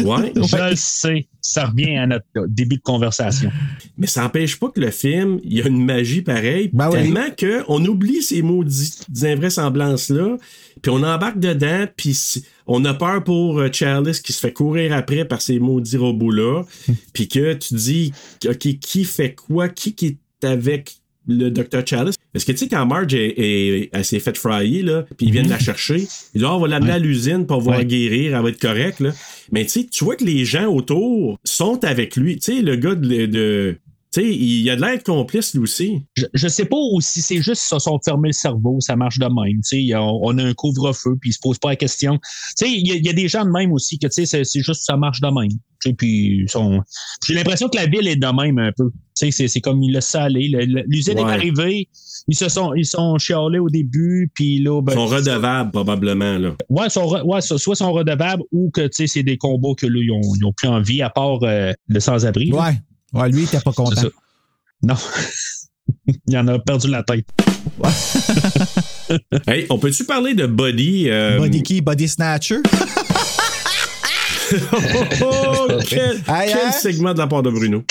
[0.00, 0.32] Ouais.
[0.34, 1.28] Je le sais.
[1.40, 3.50] Ça revient à notre début de conversation.
[3.96, 6.70] Mais ça n'empêche pas que le film, il y a une magie pareille.
[6.72, 10.38] Ben tellement que on oublie ces maudites invraisemblances-là,
[10.82, 12.18] puis on embarque dedans, puis
[12.66, 16.64] on a peur pour euh, Charles qui se fait courir après par ces maudits robots-là,
[17.12, 18.12] puis que tu dis,
[18.44, 19.68] OK, qui fait quoi?
[19.68, 20.96] Qui, qui est avec
[21.28, 21.86] le Dr.
[21.86, 22.16] Chalice?
[22.32, 25.32] Parce que tu sais, quand Marge est, est- elle s'est fait fryer, là, puis ils
[25.32, 25.96] viennent la chercher,
[26.34, 27.84] ils disent, Ah, on va l'amener à l'usine pour voir Ouais.
[27.84, 29.10] guérir, elle va être correcte, là.
[29.52, 32.36] Mais tu sais, tu vois que les gens autour sont avec lui.
[32.38, 33.76] Tu sais, le gars de.
[34.20, 36.02] Sais, il a de l'air complice, lui aussi.
[36.14, 38.96] Je, je sais pas ou si c'est juste qu'ils se sont fermés le cerveau, ça
[38.96, 39.60] marche de même.
[39.68, 42.18] Tu sais, on, on a un couvre-feu, puis ils se posent pas la question.
[42.18, 44.44] Tu sais, il y, a- y des gens de même aussi que tu sais, c'est,
[44.44, 45.50] c'est juste ça marche de même.
[45.50, 46.80] Tu sais, puis ils sont.
[47.26, 48.90] J'ai l'impression que la ville est de même un peu.
[48.90, 50.48] Tu sais, c'est, c'est comme il le aller.
[50.48, 51.22] Le- le- L'usine Ouais.
[51.22, 51.88] est arrivée,
[52.28, 56.38] ils se sont, ils sont chialés au début, puis là, ben, Ils sont redevables, probablement,
[56.38, 56.54] là.
[56.68, 59.74] Ouais, sont re- ouais, so- soit sont redevables ou que tu sais, c'est des combats
[59.76, 62.46] que là, ils ont, ils ont plus envie à part euh, le sans-abri.
[62.50, 62.72] là.
[63.12, 63.28] Ouais.
[63.30, 63.94] Lui, il était pas content.
[63.94, 64.08] ça.
[64.82, 64.96] Non.
[66.28, 67.26] il en a perdu la tête.
[69.46, 71.08] Hey, on peut-tu parler de Buddy?
[71.08, 72.56] euh, Body key, body snatcher?
[75.22, 76.72] oh, quel, hein?
[76.72, 77.84] segment de la part de Bruno?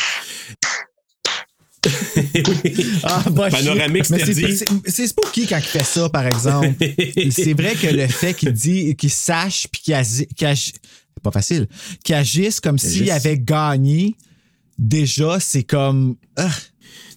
[2.16, 3.00] Oui.
[3.04, 4.58] Ah, bah, Panoramique, c'est, dit.
[4.58, 6.74] c'est, c'est spooky quand il fait ça, par exemple.
[7.32, 9.96] c'est vrai que le fait qu'il dit, qu'il sache puis qu'il
[11.24, 11.68] pas facile,
[12.04, 14.16] qu'il agisse comme s'il avait gagné,
[14.78, 16.50] déjà, c'est comme, ah,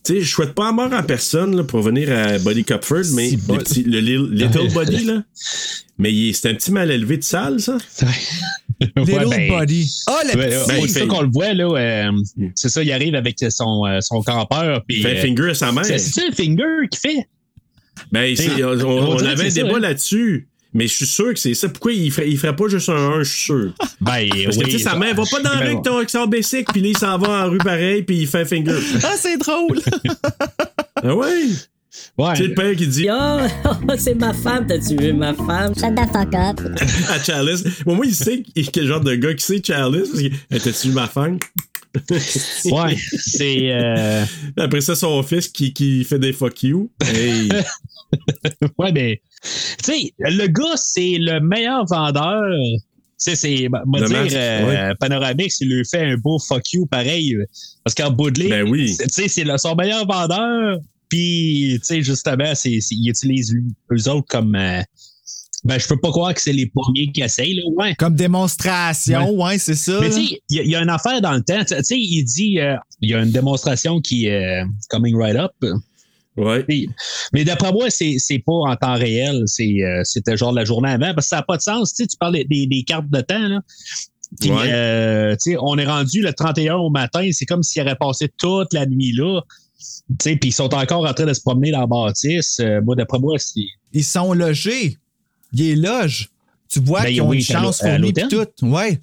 [0.04, 3.30] Tu sais, je souhaite pas mort à personne là, pour venir à Buddy Cupford, mais
[3.32, 5.22] le, petit- Little Buddy, là.
[5.98, 7.76] Mais il est- c'est un petit mal élevé de salle, ça.
[8.80, 9.92] little Ouais, ben, body.
[10.06, 10.70] Ah, le Ouais, petit.
[10.70, 11.64] ouais, il c'est fait- ça qu'on le voit, là.
[11.68, 12.12] euh,
[12.54, 14.82] c'est ça, il arrive avec son, euh, son campeur.
[14.88, 15.84] Il Puis, fait un euh, finger à sa mère.
[15.84, 17.28] c'est, c'est-tu le finger qu'il fait?
[18.12, 19.80] Ben, on, on avait un ça, débat hein.
[19.80, 20.48] là-dessus.
[20.74, 21.68] Mais je suis sûr que c'est ça.
[21.68, 23.72] Pourquoi il ferait, il ferait pas juste un 1, je suis sûr?
[24.00, 26.26] Ben, Parce que, oui, tu sais, sa mère va pas dans la rue avec son
[26.26, 28.78] basic, puis là, il s'en va en rue pareil, puis il fait un finger.
[29.02, 29.80] Ah, c'est drôle.
[31.02, 31.44] Ah ouais?
[32.18, 32.32] Ouais.
[32.34, 33.38] Tu sais, le père qui dit Oh,
[33.96, 35.72] c'est ma femme, t'as tué ma femme.
[35.74, 36.60] Shut the fuck up.
[37.08, 37.62] à Chalice.
[37.84, 38.42] Bon, moi, il sait
[38.72, 40.10] quel genre de gars qui c'est Chalice.
[40.10, 40.22] Parce
[40.64, 41.38] que, t'as-tu vu ma femme?
[42.66, 43.72] Ouais, c'est.
[43.72, 44.24] euh,
[44.56, 46.90] Après ça, son fils qui, qui fait des fuck you.
[47.04, 47.48] Hey.
[48.78, 49.20] ouais, mais.
[49.84, 52.42] Tu sais, le gars, c'est le meilleur vendeur.
[52.52, 52.78] Tu
[53.16, 53.68] sais, c'est.
[53.86, 57.36] Moi dire, masque, euh, Panoramix, il lui fait un beau fuck you pareil.
[57.84, 58.96] Parce qu'en bout de ligne, Ben oui.
[58.98, 60.78] tu sais, c'est le- son meilleur vendeur.
[61.08, 63.54] Puis, tu sais, justement, c'est, c'est- il utilise
[63.92, 64.54] eux autres comme.
[64.54, 64.80] euh,
[65.64, 67.62] ben, je peux pas croire que c'est les premiers qui essayent, là.
[67.76, 67.94] Ouais.
[67.96, 69.98] Comme démonstration, ouais, c'est ça.
[70.00, 71.64] Mais tu sais, il y, a- il y a une affaire dans le temps.
[71.64, 75.36] Tu sais, il dit, euh, il y a une démonstration qui est euh, coming right
[75.36, 75.52] up.
[76.36, 76.62] Ouais.
[76.62, 76.88] Puis-
[77.32, 79.42] mais d'après moi, c'est, c'est pas en temps réel.
[79.46, 81.12] C'est, euh, c'était genre la journée avant.
[81.14, 81.92] Parce que ça n'a pas de sens.
[81.94, 83.60] Tu sais, tu parles des, des- des cartes de temps, là.
[84.40, 84.70] Puis, Ouais.
[84.70, 87.28] euh, tu sais, on est rendu le 31 au matin.
[87.32, 89.40] C'est comme s'il aurait passé toute la nuit là.
[90.10, 92.58] Tu sais, puis ils sont encore en train de se promener dans la bâtisse.
[92.60, 93.60] Euh, moi, d'après moi, c'est.
[93.92, 94.96] Ils sont logés.
[95.52, 96.28] Ils logent.
[96.70, 98.36] Tu vois Ben qu'ils ont oui, une chance fournie tout.
[98.66, 99.00] Ouais.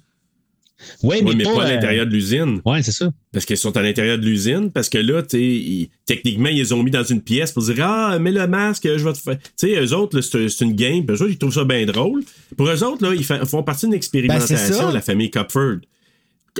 [1.02, 2.60] Ouais, Oui, mais pas à euh, l'intérieur de l'usine.
[2.66, 3.10] Ouais, c'est ça.
[3.32, 4.70] Parce qu'ils sont à l'intérieur de l'usine.
[4.70, 7.62] Parce que là, tu sais, ils- techniquement, ils les ont mis dans une pièce pour
[7.64, 9.38] dire Ah, mets le masque, je vais te faire.
[9.38, 11.04] Tu sais, eux autres, là, c'est c'est une game.
[11.08, 12.22] Eux autres, ils trouvent ça bien drôle.
[12.58, 14.92] Pour eux autres, là, ils fa- font partie d'une Ben, c'est expérimentation, ça.
[14.92, 15.78] la famille Cupford,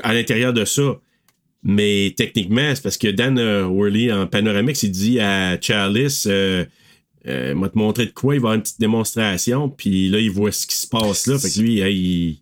[0.03, 0.97] à l'intérieur de ça.
[1.63, 6.65] Mais techniquement, c'est parce que Dan euh, Worley, en panoramique, il dit à Charles euh,
[7.29, 10.31] euh, m'a te montrer de quoi, il va avoir une petite démonstration, puis là, il
[10.31, 11.39] voit ce qui se passe là.
[11.39, 12.41] Fait que lui, hey, il.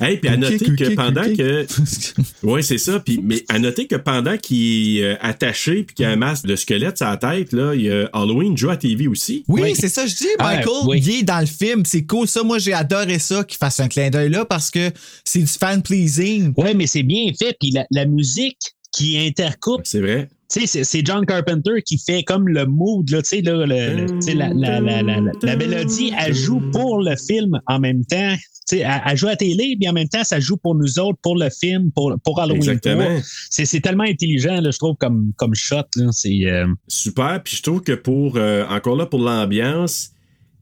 [0.00, 1.64] Hey, puis à noter que pendant que.
[2.42, 2.98] Oui, c'est ça.
[2.98, 6.44] Puis, mais à noter que pendant qu'il est euh, attaché puis qu'il a un masque
[6.44, 9.44] de squelette sur la tête, là, il y a Halloween joue à TV aussi.
[9.46, 9.74] Oui, Oui.
[9.78, 10.74] c'est ça, je dis, Ah, Michael.
[10.88, 11.00] oui.
[11.06, 11.84] Il est dans le film.
[11.84, 12.26] C'est cool.
[12.26, 14.90] Ça, moi, j'ai adoré ça qu'il fasse un clin d'œil là parce que
[15.24, 16.52] c'est du fan-pleasing.
[16.56, 17.56] Ouais, mais c'est bien fait.
[17.60, 18.58] Puis la, la musique
[18.92, 20.28] qui intercoupe C'est vrai.
[20.48, 25.02] C'est- John Carpenter qui fait comme le mood, là, là, le- le- la, la, la,
[25.02, 28.34] la, la- la mélodie, elle joue pour le film en même temps.
[28.72, 31.36] Elle, elle joue à télé, puis en même temps, ça joue pour nous autres, pour
[31.36, 32.62] le film, pour, pour Halloween.
[32.62, 33.04] Exactement.
[33.04, 33.64] 3.
[33.64, 35.82] C'est tellement intelligent, là, je trouve, comme, comme shot.
[36.10, 37.40] C'est, euh, Super.
[37.44, 38.36] Puis je trouve que pour.
[38.36, 40.10] euh, encore là, pour l'ambiance,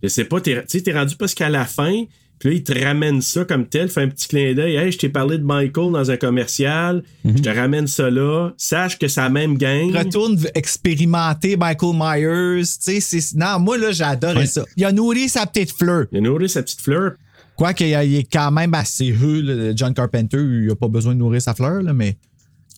[0.02, 2.04] je sais pas, tu t'es rendu presque à la fin.
[2.44, 4.76] Puis là, il te ramène ça comme tel, fait un petit clin d'œil.
[4.76, 7.02] Hey, je t'ai parlé de Michael dans un commercial.
[7.24, 8.50] Je te ramène ça là.
[8.58, 9.90] Sache que c'est la même gang.
[9.96, 12.64] Retourne expérimenter Michael Myers.
[12.84, 14.44] Tu sais, non, moi, là, j'adore Ouais.
[14.44, 14.62] ça.
[14.76, 16.04] Il a nourri sa petite fleur.
[16.12, 17.12] Il a nourri sa petite fleur.
[17.56, 20.36] Quoique, il il est quand même assez heureux, là, John Carpenter.
[20.38, 22.18] Il a pas besoin de nourrir sa fleur, là, mais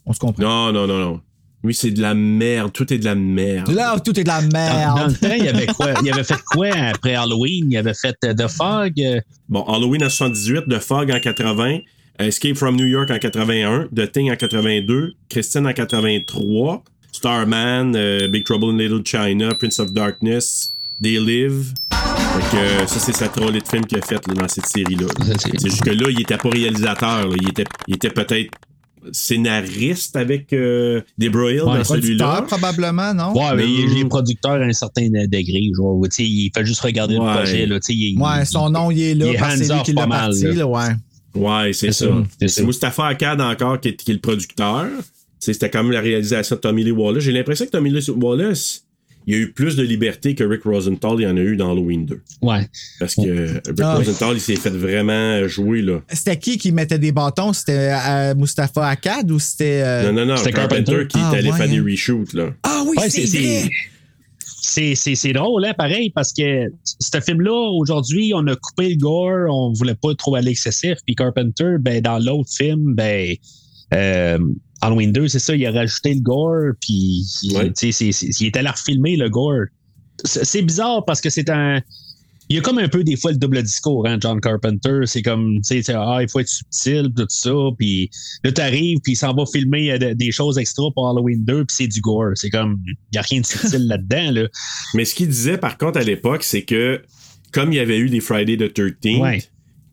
[0.05, 0.45] on se comprend.
[0.45, 1.21] Non, non, non, non.
[1.65, 2.73] Lui, c'est de la merde.
[2.73, 3.71] Tout est de la merde.
[3.73, 5.11] Là, tout est de la Dans, dans merde.
[5.21, 5.95] le temps, il avait quoi?
[6.03, 7.71] Il avait fait quoi après Halloween?
[7.73, 8.93] Il avait fait euh, The Fog?
[9.49, 11.79] Bon, Halloween en 78, The Fog en 80,
[12.21, 18.29] Escape from New York en 81, The Thing en 82, Christine en 83, Starman, euh,
[18.29, 21.73] Big Trouble in Little China, Prince of Darkness, They Live.
[21.91, 24.67] Fait que, euh, ça, c'est sa trolley de films qu'il a fait là, dans cette
[24.67, 25.07] série-là.
[25.39, 27.29] C'est juste que là, il était pas réalisateur.
[27.29, 27.35] là.
[27.41, 28.51] Il était, il était peut-être
[29.13, 32.25] scénariste avec euh, Debra Hill dans celui-là.
[32.25, 33.33] Producteur, probablement, non?
[33.35, 35.71] Ouais, mais il, est producteur à un certain degré.
[35.77, 37.67] Genre, tu sais, il fait juste regarder le projet.
[37.67, 39.75] Là, tu sais, il- Ouais, son nom, il est là il est parce que c'est
[39.75, 40.53] lui qui l'a parti, là.
[40.55, 40.89] là, ouais.
[41.35, 42.07] Ouais, c'est ça.
[42.47, 42.65] c'est.
[42.65, 44.87] Mustapha Akkad encore qui est, qui est le producteur.
[45.39, 47.23] C'était quand même la réalisation de Tommy Lee Wallace.
[47.23, 48.86] J'ai l'impression que Tommy Lee Wallace,
[49.27, 51.73] il a eu plus de liberté que Rick Rosenthal, il y en a eu dans
[51.73, 52.21] Halloween 2.
[52.43, 52.69] Ouais.
[53.01, 53.97] Parce que Rick Ah.
[53.97, 56.01] Rosenthal, il s'est fait vraiment jouer, là.
[56.13, 57.53] C'était qui qui mettait des bâtons?
[57.53, 59.83] C'était euh, Mustafa Akkad ou c'était.
[59.85, 61.07] euh, Non, non, non, C'était Carpenter, Carpenter.
[61.09, 61.85] qui Ah, est allé ouais, faire des hein.
[61.91, 62.51] reshoots, là.
[62.63, 63.71] Ah oui, Ouais, c'est c'est- vrai!
[64.69, 68.97] C'est, c'est, c'est drôle, hein, pareil, parce que ce film-là, aujourd'hui, on a coupé le
[68.97, 70.99] gore, on voulait pas trop aller excessif.
[71.07, 73.35] Puis Carpenter, ben, dans l'autre film, ben,
[73.95, 74.39] euh,
[74.87, 77.25] Halloween 2, c'est ça, il a rajouté le gore, puis
[77.55, 77.71] Ouais.
[77.75, 79.67] sais, c'est, c'est- il est allé refilmer le gore.
[80.25, 81.81] C'est, c'est bizarre parce que c'est un.
[82.49, 85.01] Il y a comme un peu des fois le double discours, hein, John Carpenter.
[85.07, 87.51] C'est comme, tu sais, ah, il faut être subtil, tout ça.
[87.77, 88.09] Puis
[88.45, 91.65] là, t'arrives, puis il s'en va filmer euh, de- des choses extra pour Halloween 2,
[91.65, 92.31] puis c'est du gore.
[92.37, 94.49] C'est comme, il n'y a rien de subtil là-dedans, là.
[94.95, 97.03] Mais ce qu'il disait, par contre, à l'époque, c'est que
[97.51, 99.43] comme il y avait eu des Friday the 13th Ouais.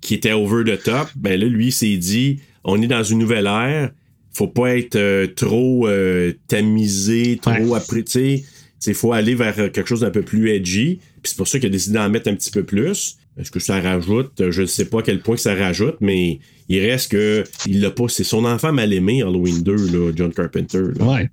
[0.01, 3.17] qui étaient over the top, ben là, lui, il s'est dit on est dans une
[3.17, 3.89] nouvelle ère,
[4.33, 7.77] faut pas être euh, trop euh, tamisé, trop Ouais.
[7.77, 8.43] après, tu sais.
[8.85, 10.99] Il faut aller vers euh, quelque chose d'un peu plus edgy.
[11.21, 13.17] Puis c'est pour ça qu'il a décidé d'en mettre un petit peu plus.
[13.39, 14.33] Est-ce que ça rajoute?
[14.51, 17.79] Je ne sais pas à quel point que ça rajoute, mais il reste que il
[17.79, 18.07] l'a pas.
[18.09, 20.81] C'est son enfant mal aimé, Halloween 2, là, John Carpenter.
[20.99, 21.05] là.
[21.05, 21.29] Ouais.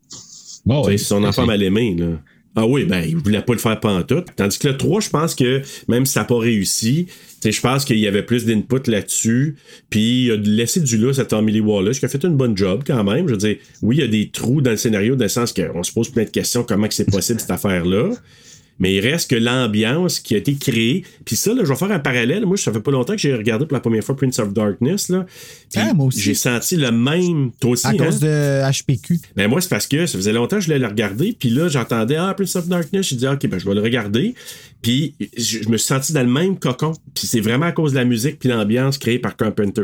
[0.65, 0.85] Bon.
[0.85, 2.21] C'est son enfant mal aimé, là.
[2.57, 4.27] Ah oui, ben, il voulait pas le faire pantoute.
[4.37, 7.07] Tandis que le 3, je pense que même si ça n'a pas réussi,
[7.43, 9.57] je pense qu'il y avait plus d'input là-dessus.
[9.89, 12.57] Puis il a laissé du lousse à Tommy Lee Wallace, qui a fait une bonne
[12.57, 13.27] job quand même.
[13.27, 15.53] Je veux dire, oui, il y a des trous dans le scénario, dans le sens
[15.53, 18.11] qu'on se pose plein de questions, comment que c'est possible cette affaire-là.
[18.81, 21.05] Mais il reste que l'ambiance qui a été créée.
[21.25, 22.45] Puis ça, là, je vais faire un parallèle.
[22.47, 25.09] Moi, ça fait pas longtemps que j'ai regardé pour la première fois Prince of Darkness.
[25.11, 25.27] Là.
[25.73, 26.21] Puis Ah, moi aussi.
[26.21, 27.53] J'ai senti le même.
[27.61, 27.97] Toi aussi, À hein?
[27.97, 29.21] cause de HPQ.
[29.37, 31.69] Ben moi, c'est parce que ça faisait longtemps que je voulais le regarder, puis là,
[31.69, 34.35] j'entendais Ah, Prince of Darkness, j'ai dit OK, ben je vais le regarder.
[34.83, 36.93] Puis je, je me suis senti dans le même cocon.
[37.15, 39.83] Puis c'est vraiment à cause de la musique puis l'ambiance créée par Carpenter.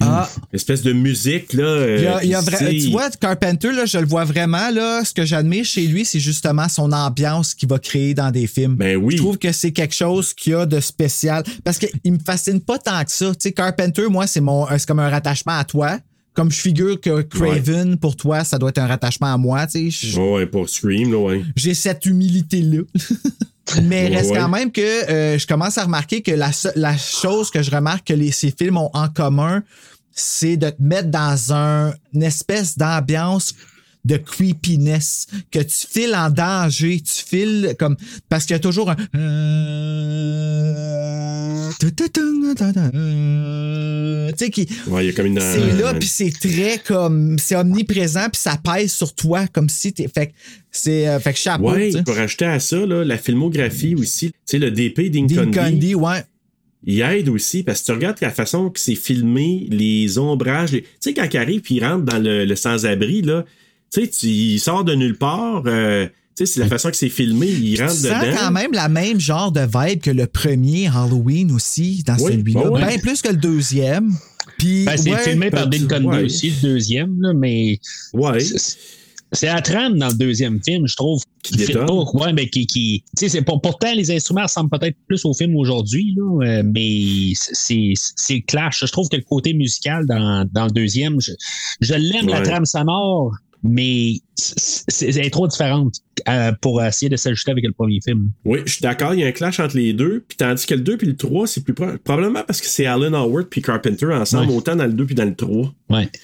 [0.00, 1.62] Ah, L'espèce de musique, là.
[1.64, 3.98] euh, il y a, il y a puis vra- c'est- tu vois, Carpenter, là, je
[3.98, 4.70] le vois vraiment.
[4.70, 8.46] Là, ce que j'admire chez lui, c'est justement son ambiance qu'il va créer dans des
[8.46, 8.74] films.
[8.76, 9.14] Ben oui.
[9.16, 11.42] Je trouve que c'est quelque chose qu'il y a de spécial.
[11.64, 13.30] Parce qu'il me fascine pas tant que ça.
[13.30, 15.98] Tu sais, Carpenter, moi, c'est mon, c'est comme un rattachement à toi.
[16.34, 19.66] Comme je figure que Craven, pour toi, ça doit être un rattachement à moi.
[19.68, 21.44] Tu sais, Je- Ouais, pour Scream, là, ouais.
[21.54, 22.82] j'ai cette humilité-là.
[23.82, 24.38] Mais reste ouais.
[24.38, 28.08] quand même que euh, je commence à remarquer que la, la chose que je remarque
[28.08, 29.62] que les, ces films ont en commun,
[30.12, 33.54] c'est de te mettre dans un, une espèce d'ambiance
[34.04, 37.96] de creepiness, que tu files en danger, tu files comme...
[38.28, 38.96] Parce qu'il y a toujours un...
[44.36, 44.68] Tu sais, qui...
[44.88, 45.40] Ouais, il y a comme une.
[45.40, 47.36] C'est là, puis c'est très comme.
[47.38, 50.08] C'est omniprésent, puis ça pèse sur toi, comme si t'es.
[50.08, 50.32] Fait que
[50.70, 51.08] c'est.
[51.08, 51.70] euh, fait que chapeau.
[51.72, 54.28] Ouais, pour rajouter à ça, là, la filmographie aussi.
[54.30, 55.94] Tu sais, le DP d'Incondi.
[55.94, 56.22] Ouais.
[56.84, 60.72] il aide aussi parce que tu regardes la façon que c'est filmé, les ombrages.
[60.72, 63.44] les- Tu sais, quand il arrive puis il rentre dans le, le sans-abri, là,
[63.94, 65.62] tu sais, tu- il sort de nulle part.
[65.66, 66.06] euh,
[66.36, 68.36] tu sais, c'est la façon que c'est filmé, il rentre dedans.
[68.36, 72.62] quand même la même genre de vibe que le premier Halloween aussi, dans Oui, celui-là.
[72.64, 72.86] bah ouais.
[72.88, 74.10] Bien plus que le deuxième.
[74.58, 76.24] Puis, Ben, c'est ouais, filmé par Dean ouais.
[76.24, 77.78] aussi, le deuxième, là, mais
[78.12, 78.40] Ouais.
[78.40, 78.76] c'est-
[79.32, 81.86] c'est la trame dans le deuxième film, je trouve, qui détonne.
[81.86, 81.92] pas.
[82.14, 82.66] Ouais, mais qui.
[82.66, 86.46] qui tu sais, c'est pour- pourtant, les instruments ressemblent peut-être plus au film aujourd'hui, là,
[86.46, 88.80] euh, mais c'est c'est clash.
[88.84, 91.32] Je trouve que le côté musical dans, dans le deuxième, je,
[91.80, 93.32] je l'aime, la trame sonore,
[93.64, 95.94] mais c'est trop différente
[96.28, 98.30] euh, pour essayer de s'ajuster avec le premier film.
[98.44, 100.22] Oui, je suis d'accord, il y a un clash entre les deux.
[100.28, 101.96] Puis tandis que le 2 puis le 3, c'est plus proche.
[102.04, 104.56] Probablement parce que c'est Alan Howard puis Carpenter ensemble, Ouais.
[104.56, 105.72] autant dans le 2 puis dans le 3.
[105.90, 106.08] Ouais.
[106.12, 106.20] Tu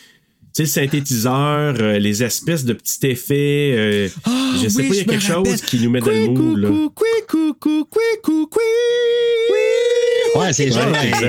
[0.52, 3.72] sais, le synthétiseur, euh, les espèces de petits effets.
[3.76, 6.08] euh, Ah, je sais oui, pas, il y a quelque chose qui nous met dans
[6.08, 6.58] le mood.
[6.58, 6.68] Là.
[6.68, 8.50] couicou.
[10.36, 10.82] Ouais, c'est genre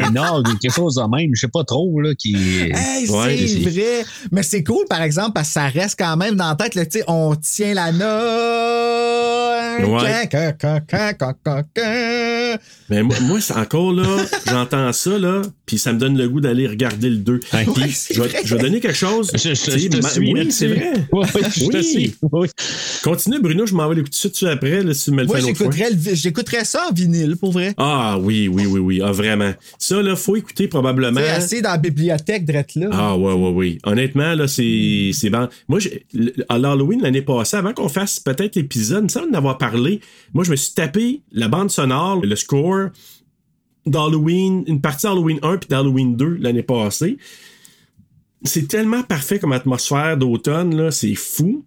[0.03, 2.35] un orgue ou quelque chose de même, je sais pas trop, là, qui.
[2.35, 4.05] Hey, Ouais, c'est c'est- vrai.
[4.31, 6.75] Mais c'est cool, par exemple, parce que ça reste quand même dans la tête.
[6.75, 8.90] là, tu sais, on tient la note.
[9.79, 10.27] Ouais.
[12.89, 14.03] Mais moi, moi c'est encore là,
[14.47, 17.33] j'entends ça, là, puis ça me donne le goût d'aller regarder le 2.
[17.53, 17.63] Ouais.
[17.63, 18.39] Puis Ouais, c'est je, vais- vrai.
[18.43, 19.31] je vais donner quelque chose.
[19.33, 20.91] Je, te ma- suis oui, c'est vrai.
[21.13, 21.25] Oui,
[21.55, 21.83] je te Oui.
[21.83, 22.15] suis.
[22.31, 22.47] Oui.
[23.03, 25.27] Continue, Bruno, je m'en vais l'écouter tout de suite après, là, si tu me le
[25.27, 27.73] Moi, fais j'écouterais, le- j'écouterais ça en vinyle, pour vrai.
[27.77, 29.01] Ah oui, oui, oui, oui.
[29.03, 29.51] Ah, vraiment.
[29.79, 31.21] Ça, là, faut écouter probablement.
[31.21, 32.87] Sais, assis dans la bibliothèque, drette là.
[32.91, 33.77] Ah ouais, ouais, oui.
[33.85, 35.47] Honnêtement, là, c'est, c'est bon.
[35.67, 35.79] Moi,
[36.49, 40.01] à l'Halloween l'année passée, avant qu'on fasse peut-être l'épisode, il me semble d'avoir parlé,
[40.33, 42.89] moi, je me suis tapé la bande sonore, le score
[43.85, 47.17] d'Halloween, une partie d'Halloween 1 puis d'Halloween 2 l'année passée.
[48.43, 51.63] C'est tellement parfait comme atmosphère d'automne, là, c'est fou.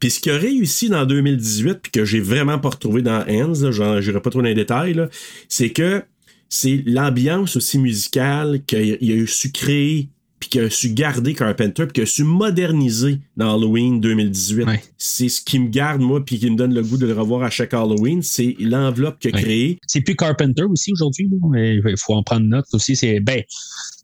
[0.00, 3.70] Puis ce qui a réussi dans 2018, puis que j'ai vraiment pas retrouvé dans Hands,
[4.00, 5.00] j'irai pas trop dans les détails,
[5.48, 6.02] c'est que
[6.48, 11.84] c'est l'ambiance aussi musicale qu'il il a su créer, puis qu'il a su garder Carpenter,
[11.86, 14.64] puis qu'il a su moderniser dans Halloween 2018.
[14.64, 14.82] Ouais.
[14.98, 17.42] C'est ce qui me garde, moi, puis qui me donne le goût de le revoir
[17.42, 19.42] à chaque Halloween, c'est l'enveloppe qu'il a Ouais.
[19.42, 19.78] créée.
[19.86, 21.28] C'est plus Carpenter aussi aujourd'hui.
[21.54, 22.96] Il faut en prendre note aussi.
[22.96, 23.42] C'est ben,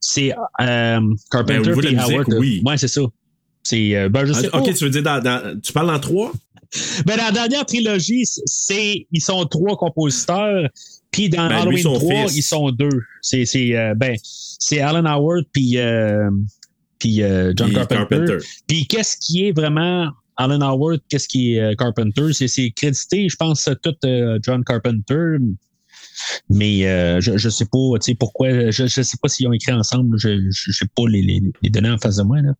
[0.00, 1.00] c'est euh,
[1.30, 2.34] Carpenter Ben, au niveau de la puis musique, Howard.
[2.38, 2.62] oui.
[2.64, 3.02] Ouais, c'est ça.
[3.62, 4.72] C'est euh, ben je sais Ah, ok, pas.
[4.72, 6.32] tu veux dire, dans, dans- tu parles en trois?
[7.06, 10.68] Ben, dans la dernière trilogie, c'est ils sont trois compositeurs.
[11.10, 12.36] Puis dans Ben, Halloween son 3, fils.
[12.38, 12.88] ils sont deux.
[13.20, 14.16] C'est c'est euh, ben
[14.64, 16.30] c'est Alan Howard puis euh,
[16.98, 17.96] puis euh, John Puis Carpenter.
[17.96, 18.38] Carpenter.
[18.68, 22.32] Puis qu'est-ce qui est vraiment Alan Howard, qu'est-ce qui est euh, Carpenter?
[22.32, 25.36] C'est c'est crédité, je pense, tout euh, John Carpenter.
[26.48, 29.52] Mais euh, je, je sais pas, tu sais, pourquoi, je, je sais pas s'ils ont
[29.52, 32.52] écrit ensemble, je, je sais pas les, les, les données en face de moi, là.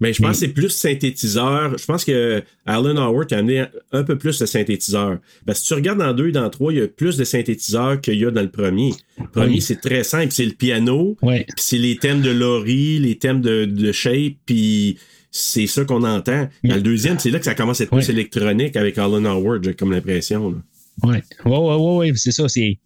[0.00, 1.78] Mais je pense que c'est plus synthétiseur.
[1.78, 5.18] Je pense que Alan Howard a amené un peu plus de synthétiseur.
[5.46, 7.24] Parce que si tu regardes dans deux et dans trois, il y a plus de
[7.24, 8.90] synthétiseurs qu'il y a dans le premier.
[9.20, 9.60] Le premier, Oui.
[9.60, 10.32] c'est très simple.
[10.32, 14.98] C'est le piano, puis c'est les thèmes de Laurie, les thèmes de, de Shape, puis
[15.30, 16.48] c'est ça qu'on entend.
[16.64, 19.64] Dans le deuxième, c'est là que ça commence à être plus électronique avec Alan Howard,
[19.64, 20.60] j'ai comme l'impression.
[21.04, 22.48] ouais, ouais, ouais, ouais, c'est ça.
[22.48, 22.78] C'est,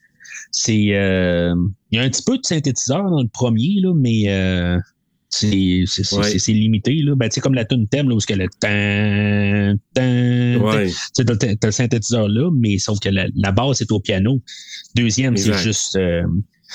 [0.51, 1.55] c'est, euh,
[1.91, 4.79] il y a un petit peu de synthétiseur dans le premier là, mais euh,
[5.31, 6.31] c'est, c'est, c'est- Ouais.
[6.31, 7.15] c'est- c'est limité là.
[7.15, 10.91] Ben, sais comme la tune thème là où ce que le tan, tan, Ouais.
[11.17, 14.41] tu t'as, le synthétiseur là, mais sauf que la, la base est au piano.
[14.95, 16.23] Deuxième, c'est juste, euh,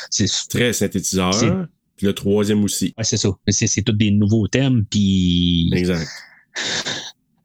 [0.09, 1.34] c'est, Très synthétiseur.
[1.34, 1.49] C'est-
[1.97, 2.93] Puis le troisième aussi.
[2.97, 3.30] ouais, c'est ça.
[3.47, 6.07] C'est, c'est tous des nouveaux thèmes, puis, Exact.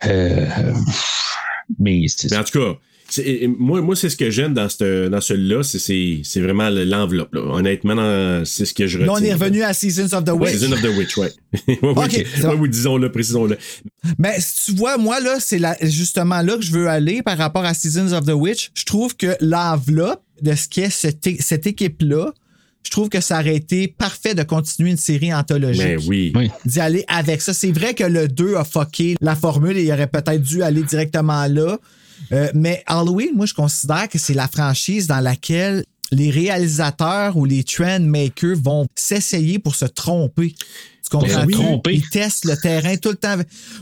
[0.06, 0.46] euh,
[1.78, 2.78] mais c'est, Mais en tout cas, c'est-
[3.58, 7.34] moi, moi c'est ce que j'aime dans, cette, dans celui-là, c'est- c'est c'est vraiment l'enveloppe.
[7.34, 7.40] là.
[7.42, 9.26] Honnêtement, dans- c'est ce que je Là, retiens.
[9.26, 10.50] on est revenu à Seasons of the Ouais, Witch.
[10.58, 11.32] Season of the Witch, ouais.
[11.68, 12.60] ouais, ouais, Ok, c'est ouais, bon.
[12.62, 13.56] oui, disons-le, précisons-le.
[14.18, 17.38] Mais si tu vois, moi, là, c'est la- justement là que je veux aller par
[17.38, 18.70] rapport à Seasons of the Witch.
[18.74, 22.32] Je trouve que l'enveloppe de ce qu'est cette, cette équipe-là,
[22.84, 25.82] je trouve que ça aurait été parfait de continuer une série anthologique.
[25.82, 26.32] Mais oui.
[26.36, 26.50] oui.
[26.64, 27.52] D'y aller avec ça.
[27.52, 30.82] C'est vrai que le 2 a fucké la formule et il aurait peut-être dû aller
[30.82, 31.78] directement là.
[32.32, 37.44] Euh, mais Halloween, moi, je considère que c'est la franchise dans laquelle les réalisateurs ou
[37.44, 40.54] les trend makers vont s'essayer pour se tromper.
[41.10, 41.44] Tu comprends?
[41.46, 41.52] Oui.
[41.54, 41.94] Tromper.
[41.94, 43.36] Ils testent le terrain tout le temps.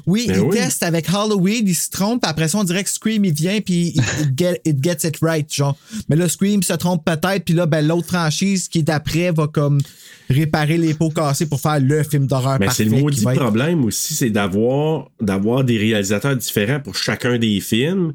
[0.07, 0.57] Oui, Ben ils oui.
[0.57, 3.93] testent avec Halloween, ils se trompent, après ça, on dirait que Scream, il vient, puis
[3.95, 5.77] il, il get- it gets it right, genre.
[6.09, 9.47] Mais là, Scream se trompe peut-être, puis là, ben, l'autre franchise qui est d'après va
[9.49, 9.81] comme
[10.29, 13.85] réparer les pots cassés pour faire le film d'horreur Mais c'est le maudit être- problème
[13.85, 18.13] aussi, c'est d'avoir d'avoir des réalisateurs différents pour chacun des films.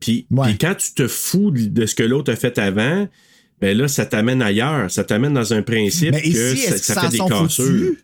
[0.00, 0.48] Puis, Ouais.
[0.48, 3.06] puis quand tu te fous de, ce que l'autre a fait avant,
[3.60, 4.90] ben là, ça t'amène ailleurs.
[4.90, 7.98] Ça t'amène dans un principe Mais ici, que ça, fait des foutus?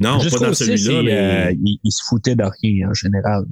[0.00, 1.12] Non, Jusqu'au pas dans celui-là, mais.
[1.12, 3.44] euh, il, il se foutait de rien en général.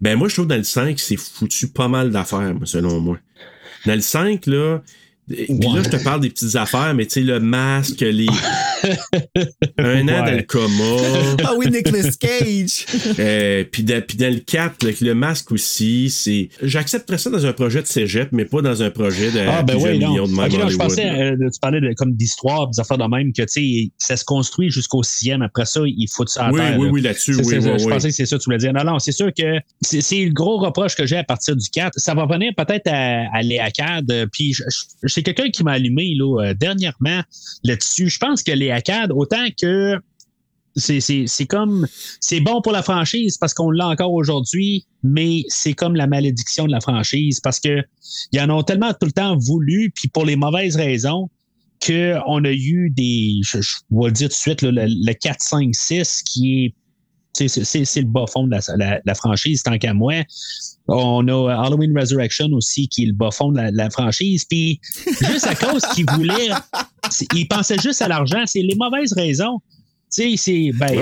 [0.00, 3.18] Ben moi, je trouve dans le 5, c'est foutu pas mal d'affaires, selon moi.
[3.86, 4.82] Dans le 5, là,
[5.28, 8.26] puis là, je te parle des petites affaires, mais tu sais, le masque, les.
[9.78, 10.30] Un an Ouais.
[10.30, 11.36] dans le coma.
[11.44, 12.86] Ah oui, Nicolas Cage!
[13.18, 16.48] Euh, puis, dans, puis dans le 4, avec le masque aussi, c'est.
[16.62, 19.72] J'accepterais ça dans un projet de cégep, mais pas dans un projet de Ah, ben
[19.74, 20.10] plusieurs oui, non.
[20.10, 22.98] millions de même Ok, non, je pensais, euh, tu parlais de, comme d'histoire, des affaires
[22.98, 25.42] de même, que, tu sais, ça se construit jusqu'au sixième.
[25.42, 26.92] Après ça, il faut ça à Oui, terre, oui, là.
[26.92, 27.86] oui, là-dessus, oui, Je oui.
[27.88, 28.72] pensais que c'est ça que tu voulais dire.
[28.72, 31.68] Non, non, c'est sûr que c'est c'est le gros reproche que j'ai à partir du
[31.70, 31.92] 4.
[31.96, 34.10] Ça va venir peut-être à, à Léa Cad.
[34.10, 34.54] euh, Puis,
[35.06, 37.22] c'est quelqu'un qui m'a allumé, là, euh, dernièrement,
[37.64, 38.08] là-dessus.
[38.08, 39.96] Je pense que Léa Cad, autant que
[40.76, 41.86] c'est comme
[42.20, 46.66] c'est bon pour la franchise parce qu'on l'a encore aujourd'hui, mais c'est comme la malédiction
[46.66, 47.82] de la franchise parce que
[48.32, 51.28] ils en ont tellement tout le temps voulu, puis pour les mauvaises raisons,
[51.84, 55.74] qu'on a eu des, je, vais le dire tout de suite, le, le 4, 5,
[55.74, 56.74] 6 qui est
[57.34, 60.14] c'est le bas fond de la, la- la franchise, tant qu'à moi.
[60.88, 64.44] On a Halloween Resurrection aussi, qui est le bas fond de la, la franchise.
[64.46, 66.48] Puis, juste à cause qu'il voulait,
[67.10, 68.42] c'est- il pensait juste à l'argent.
[68.46, 69.60] C'est les mauvaises raisons.
[70.10, 70.70] Tu sais, c'est.
[70.78, 70.98] Ben,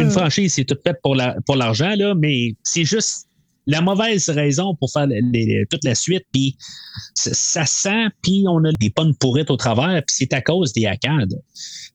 [0.00, 3.26] une franchise, c'est tout fait pour la- pour l'argent, là, mais c'est juste
[3.66, 6.24] la mauvaise raison pour faire les- les- toute la suite.
[6.32, 6.56] Puis,
[7.14, 10.84] ça, sent, puis on a des pommes pourrites au travers, puis c'est à cause des
[10.86, 11.40] hackades.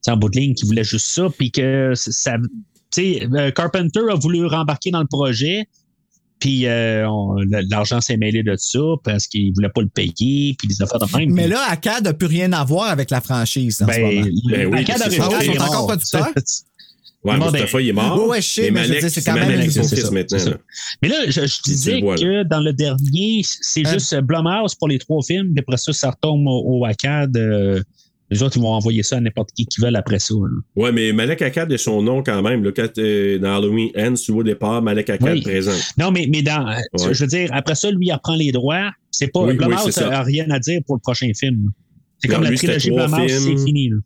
[0.02, 2.38] C'est en bout de ligne qui voulait juste ça, puis que ça.
[2.92, 5.68] Tu sais, euh, Carpenter a voulu rembarquer dans le projet,
[6.40, 7.36] puis euh, on-
[7.70, 11.18] l'argent s'est mêlé de ça parce qu'il voulait pas le payer, puis des affaires de
[11.18, 11.32] même.
[11.34, 14.28] Mais là, Akkad n'a plus rien à voir avec la franchise en ce ben, moment.
[14.50, 15.30] Ben oui, avait ça.
[15.32, 16.28] Ah ils sont encore producteurs?
[17.24, 18.22] Ouais, Mustafa, ben, il est mort.
[18.22, 19.84] Ouais, ouais, je sais, mais je veux Malek, dire, c'est quand même Malek, une- son
[19.84, 20.38] c'est fils ça, maintenant.
[20.38, 20.50] c'est ça.
[20.52, 20.58] là.
[21.02, 23.94] Mais là, je, je disais que dans le dernier, c'est Hein?
[23.94, 27.36] juste Blumhouse pour les trois films, puis après ça, ça retombe au, au Akkad.
[27.36, 27.82] euh,
[28.32, 30.34] les autres, ils vont envoyer ça à n'importe qui qui veulent après ça.
[30.34, 30.58] là.
[30.76, 32.64] Ouais, mais Malek Akkad est son nom quand même.
[32.64, 35.42] Là, quand, euh, dans Halloween Ends, tu vois au départ, Malek Akkad Oui.
[35.42, 35.72] présent.
[36.00, 37.14] Non, mais, mais dans, Ouais.
[37.14, 38.92] je veux dire, après ça, lui, il reprend les droits.
[39.12, 40.10] C'est pas, Oui, oui, Blumhouse ça.
[40.10, 41.70] n'a rien à dire pour le prochain film.
[42.20, 43.90] C'est comme la lui, trilogie Blumhouse, c'est fini.
[43.90, 43.98] là.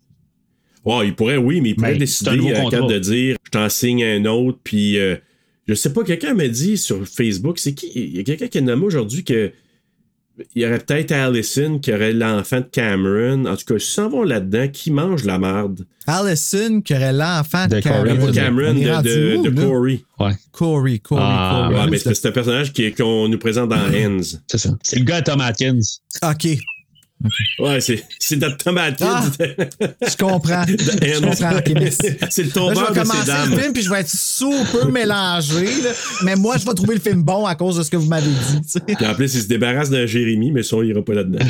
[1.03, 2.65] Il pourrait, oui, mais il pourrait décider à.
[2.67, 5.15] Akkad de dire je t'en signe un autre, puis euh,
[5.67, 8.57] je sais pas, quelqu'un m'a dit sur Facebook, c'est qui Il y a quelqu'un qui
[8.57, 9.51] a nommé aujourd'hui que
[10.55, 13.45] il y aurait peut-être Allison qui aurait l'enfant de Cameron.
[13.45, 15.85] En tout cas, s'en vont là-dedans, qui mange la merde.
[16.07, 18.31] Allison, qui aurait l'enfant de De Cameron.
[18.31, 19.65] Cameron, de, rendu de, où, de là?
[19.67, 20.01] Corey.
[20.19, 21.79] Ouais, Corey, Corey, Ah, Corey.
[21.83, 24.21] Ouais, mais c'est un personnage qui- qu'on nous présente dans Ends.
[24.47, 24.69] c'est ça.
[24.83, 25.79] C'est le gars à Tom Atkins.
[26.23, 26.47] OK,
[27.59, 28.97] Ouais, c'est c'est notre tomate.
[29.01, 29.23] Ah!
[29.39, 30.63] je comprends.
[30.67, 31.59] je comprends.
[32.29, 33.51] C'est le Là, je tombeur vais de ces commencer dames.
[33.51, 35.65] le film, puis je vais être super mélangé.
[35.65, 35.89] là.
[36.23, 38.29] Mais moi, je vais trouver le film bon à cause de ce que vous m'avez
[38.29, 38.61] dit.
[38.61, 38.79] tu sais.
[38.79, 41.45] Puis en plus, il se débarrasse d'un Jérémy, mais ça, on ira pas là-dedans.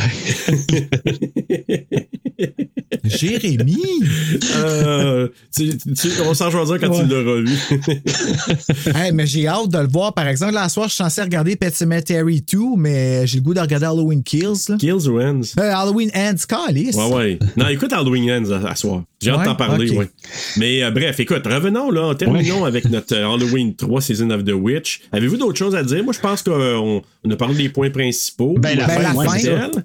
[3.03, 3.77] Jérémy!
[4.55, 7.03] Euh, tu- tu- on s'en choisir quand Ouais.
[7.03, 7.57] tu l'auras vu.
[8.95, 10.13] Hey, mais j'ai hâte de le voir.
[10.13, 13.43] Par exemple, là, ce soir, je suis censé regarder Pet Cemetery 2, mais j'ai le
[13.43, 14.69] goût de regarder Halloween Kills.
[14.69, 14.77] là.
[14.77, 15.41] Kills ou Ends?
[15.59, 16.95] Euh, Halloween Ends, calice.
[16.95, 17.39] Ouais, ouais.
[17.57, 19.03] Non, écoute Halloween Ends à, à soir.
[19.21, 19.45] J'ai hâte Ouais?
[19.45, 19.97] d'en parler, Ok.
[19.99, 20.09] ouais.
[20.57, 24.53] Mais euh, bref, écoute, revenons là, terminons avec notre euh, Halloween 3 Season of the
[24.53, 25.01] Witch.
[25.11, 26.03] Avez-vous d'autres choses à dire?
[26.03, 28.55] Moi, je pense qu'on on a parlé des points principaux.
[28.57, 29.23] Ben, la Ben, fin, la fin.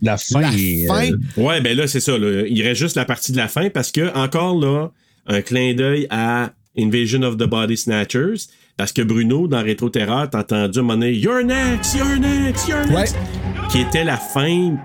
[0.01, 0.40] La fin.
[0.40, 1.10] La fin.
[1.10, 2.16] euh, Ouais, ben là, c'est ça.
[2.16, 2.44] là.
[2.48, 4.90] Il reste juste la partie de la fin parce que, encore là,
[5.26, 8.46] un clin d'œil à Invasion of the Body Snatchers.
[8.76, 12.18] Parce que Bruno, dans Rétro Terreur, t'as entendu à un moment donné You're next, you're
[12.18, 13.16] next, you're next.
[13.70, 14.76] Qui était la fin.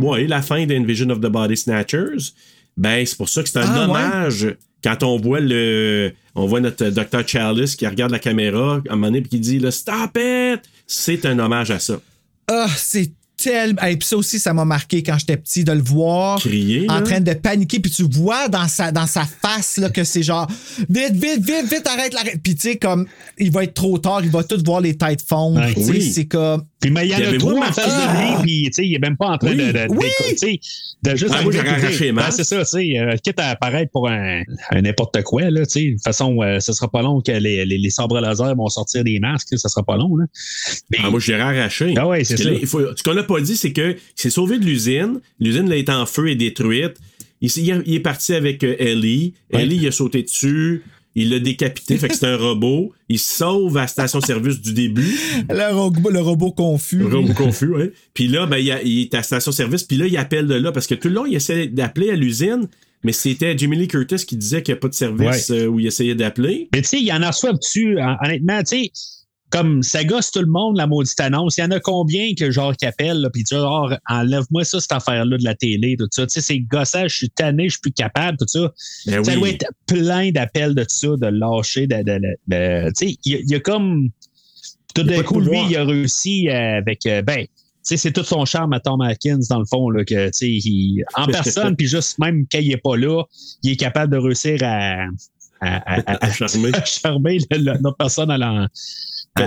[0.00, 2.32] Ouais, la fin d'Invasion of the Body Snatchers.
[2.76, 3.84] Ben, c'est pour ça que c'est un Ah, ouais?
[3.84, 4.56] hommage.
[4.82, 6.12] Quand on voit le.
[6.34, 7.26] On voit notre Dr.
[7.26, 10.60] Chalice qui regarde la caméra à un moment donné puis qui dit là, Stop it!
[10.86, 12.00] C'est un hommage à ça.
[12.48, 13.82] Ah, c'est tellement.
[13.82, 16.38] Et puis ça aussi, ça m'a marqué quand j'étais petit de le voir.
[16.40, 17.02] Crier, En là.
[17.02, 17.80] train de paniquer.
[17.80, 20.46] Puis tu vois dans sa, dans sa face là, que c'est genre
[20.88, 22.40] vite, vite, vite, vite, arrête, arrête.
[22.42, 23.06] Puis tu sais, comme
[23.38, 25.60] il va être trop tard, il va tout voir les têtes fondre.
[25.74, 26.02] Tu Oui.
[26.12, 26.64] c'est comme.
[26.80, 28.86] Puis, mais il y en a avez-vous trois en face de lui, puis, tu sais,
[28.86, 29.56] il est même pas en train Oui.
[29.56, 30.06] de, de, Oui.
[30.38, 30.58] tu
[31.02, 34.42] de juste Ah, Ben, c'est ça, tu sais, euh, quitte à apparaître pour un,
[34.74, 35.84] n'importe quoi, là, tu sais.
[35.86, 38.68] De toute façon, euh, ce sera pas long que les, les, les sabres laser vont
[38.68, 40.26] sortir des masques, là, ça sera pas long, là.
[40.90, 41.94] Mais- Ah, moi, je l'ai arraché.
[41.96, 42.44] Ah ouais, c'est ça.
[42.44, 45.20] là, il faut- ce qu'on n'a pas dit, c'est que c'est sauvé de l'usine.
[45.40, 46.94] L'usine là, est en feu et détruite.
[47.40, 49.34] Il, s'est- il est- il est parti avec euh, Ellie.
[49.52, 49.62] Ouais.
[49.62, 50.82] Ellie, il a sauté dessus.
[51.16, 52.92] Il l'a décapité, fait que c'est un robot.
[53.08, 55.16] Il se sauve à la station-service du début.
[55.48, 56.98] Le, ro- le robot confus.
[56.98, 57.92] Le robot confus, ouais.
[58.14, 59.84] Puis là, ben, il, a- il est à la station-service.
[59.84, 62.16] Puis là, il appelle de là parce que tout le long, il essaie d'appeler à
[62.16, 62.66] l'usine.
[63.04, 65.78] Mais c'était Jimmy Lee Curtis qui disait qu'il n'y a pas de service euh, où
[65.78, 66.68] il essayait d'appeler.
[66.74, 68.90] Mais tu sais, il y en a soit dessus, hon- honnêtement, tu sais,
[69.54, 71.56] comme ça gosse tout le monde, la maudite annonce.
[71.58, 74.90] Il y en a combien que genre qui appellent, puis tu genre, enlève-moi ça, cette
[74.90, 76.26] affaire-là de la télé, tout ça.
[76.26, 78.72] Tu sais, c'est gossage, je suis tanné, je suis plus capable, tout ça.
[79.06, 79.38] Ben ça oui.
[79.38, 81.96] doit être plein d'appels de ça, de lâcher, de.
[81.98, 84.08] de, de- de- tu sais, il y, a- il y a comme.
[84.94, 87.06] Tout d'un coup, lui, il a réussi avec.
[87.06, 87.48] euh, ben, tu
[87.82, 90.48] sais, c'est tout son charme à Tom Atkins, dans le fond, là, que, tu sais,
[90.50, 91.26] il- en
[91.70, 93.22] personne, puis juste même quand il est pas là,
[93.62, 95.04] il est capable de réussir à.
[95.60, 96.70] À, à- à- À charmer.
[96.74, 98.38] à charmer le- le- l'autre personne à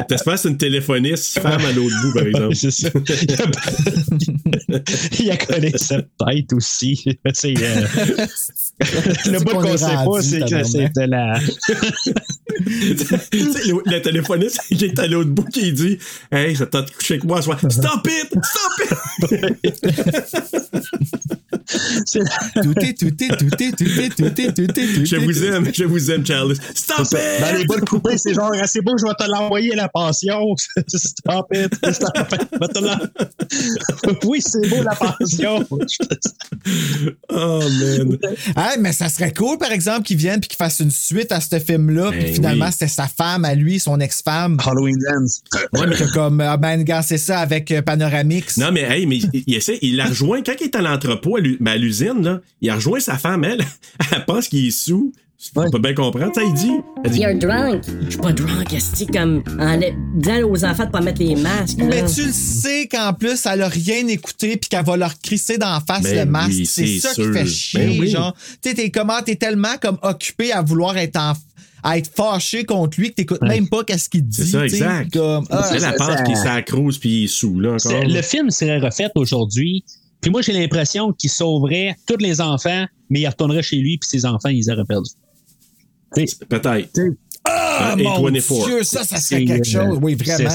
[0.07, 2.55] T'espères que c'est une téléphoniste femme à l'autre bout, par exemple.
[2.55, 2.89] c'est ça.
[5.19, 7.17] il a collé sa tête aussi.
[7.33, 7.87] C'est, euh,
[9.31, 10.65] le bout qu'on est sait pas, c'est que tabarnak.
[10.65, 11.39] c'était la.
[12.65, 15.97] Le, le téléphoniste qui est à l'autre bout qui dit
[16.31, 17.59] Hey, ça t'a couché avec moi ce soir.
[17.69, 18.33] Stop it!
[18.43, 19.87] Stop it!
[21.67, 25.05] Tout est, tout est, tout est, tout est, tout est, tout est, tout est.
[25.05, 26.55] Je vous aime, je vous aime, Charles.
[26.73, 27.39] Stop C'est ça.
[27.41, 27.67] Dans les it!
[27.67, 30.55] bouts coupés, c'est genre, ah, c'est beau, je vais te l'envoyer la passion.
[30.87, 31.73] Stop it.
[31.91, 32.47] Stop it.
[34.23, 35.65] Oui, c'est beau la passion.
[37.29, 38.17] Oh, man.
[38.55, 41.39] Hey, mais ça serait cool, par exemple, qu'ils viennent puis qu'ils fassent une suite à
[41.41, 42.11] ce film-là.
[42.39, 42.71] Ben finalement, oui.
[42.71, 44.57] c'était sa femme à lui, son ex-femme.
[44.65, 45.41] Halloween Dance.
[45.73, 48.57] Ouais, mais comme, ah ben, gars, c'est ça avec euh, Panoramix.
[48.57, 51.37] Non, mais, hey, mais il, il essaie, il la rejoint, quand il est à l'entrepôt,
[51.37, 53.61] à ben, à l'usine, là, il a rejoint sa femme, elle,
[54.13, 55.11] elle pense qu'il est sous.
[55.55, 56.71] On peut bien comprendre, ça, il dit.
[57.03, 57.83] Elle dit, You're drunk.
[58.05, 59.43] Je suis pas drunk, est comme.
[59.59, 61.77] enlève- Dis aux enfants de pas mettre les masques.
[61.77, 65.59] Mais tu le sais qu'en plus, elle a rien écouté puis qu'elle va leur crisser
[65.59, 66.49] d'en face Ben le masque.
[66.53, 67.27] oui, c'est c'est ça sûr.
[67.31, 68.09] qui fait chier, Ben oui.
[68.09, 68.33] genre.
[68.63, 71.33] Tu sais, t'es comment, t'es tellement comme occupé à vouloir être en
[71.89, 74.41] à être fâché contre lui que t'écoutes même pas qu'est-ce qu'il dit.
[74.43, 75.13] C'est ça, exact.
[75.13, 77.79] Comme, ah, elle, elle pense ça- qu'il s'accrouse puis il est sous, là, encore.
[77.79, 79.85] C'est- Le film serait refait aujourd'hui.
[80.19, 84.09] Puis moi, j'ai l'impression qu'il sauverait tous les enfants, mais il retournerait chez lui, puis
[84.09, 85.11] ses enfants, ils auraient perdu.
[86.49, 86.99] Peut-être.
[87.49, 88.65] Ah, mon 84.
[88.65, 89.99] Dieu, ça, ça serait quelque euh, chose.
[90.01, 90.49] Oui, vraiment.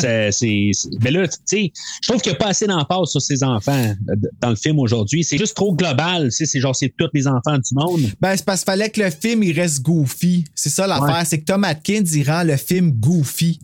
[1.03, 3.73] Mais là, tu sais, je trouve qu'il n'y a pas assez d'emphase sur ses enfants
[3.73, 5.25] euh, dans le film aujourd'hui.
[5.25, 6.31] C'est juste trop global.
[6.31, 8.01] C'est genre, c'est tous les enfants du monde.
[8.21, 10.45] Ben, c'est parce qu'il fallait que le film il reste goofy.
[10.55, 11.25] C'est ça l'affaire, Ouais.
[11.25, 13.59] c'est que Tom Atkins il rend le film goofy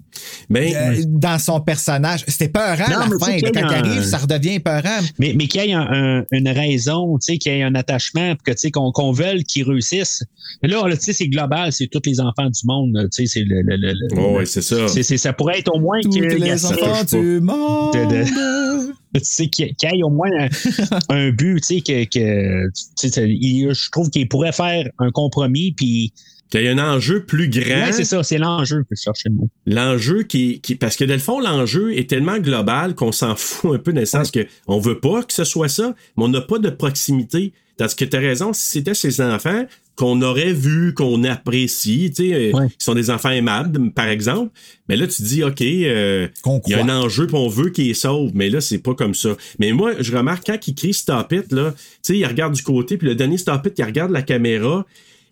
[0.51, 2.25] Ben, euh, dans son personnage.
[2.29, 3.39] C'était peurant Non, à mais la fin.
[3.41, 4.99] Quand il un- arrive, ça redevient peurant.
[5.19, 5.89] Mais, mais qu'il y ait un-
[6.21, 8.93] un- une raison, tu sais, qu'il y ait un attachement, puis que, tu sais, qu'on
[8.93, 10.23] qu'on veuille qu'ils réussissent.
[10.63, 13.09] Mais là, là, tu sais, c'est global, c'est tous les enfants du monde.
[13.15, 14.89] Tu sais, c'est le, le- le- le- oh, ouais, c'est ça.
[14.89, 17.93] c'est- c'est- ça pourrait être au moins Tous qu'il y les ait- enfants du monde.
[17.93, 18.25] De-
[19.15, 20.49] tu sais, qu'il qu'il y ait au moins un,
[21.09, 22.67] un but, tu sais, que, que
[22.99, 26.13] tu sais, il- je trouve qu'il pourrait faire un compromis, puis
[26.51, 27.87] Qu'il y a un enjeu plus grand.
[27.87, 29.49] ouais, c'est ça, c'est l'enjeu que je cherchais le mot.
[29.67, 30.77] L'enjeu qui, qui.
[30.77, 34.01] Parce que, dans le fond, l'enjeu est tellement global qu'on s'en fout un peu dans
[34.01, 36.71] le sens que on veut pas que ce soit ça, mais on n'a pas de
[36.71, 37.53] proximité.
[37.77, 39.65] Parce que tu as raison, si c'était ses enfants
[39.95, 42.69] qu'on aurait vu, qu'on apprécie, tu sais, euh, Ouais.
[42.69, 44.51] qui sont des enfants aimables, par exemple,
[44.89, 47.71] mais là, tu dis, OK, euh, Qu'on il y a un enjeu, puis on veut
[47.71, 49.37] qu'il sauve, mais là, c'est pas comme ça.
[49.61, 52.63] Mais moi, je remarque quand il crie Stop it, là, tu sais, il regarde du
[52.63, 54.85] côté, puis le dernier Stop it, il regarde la caméra,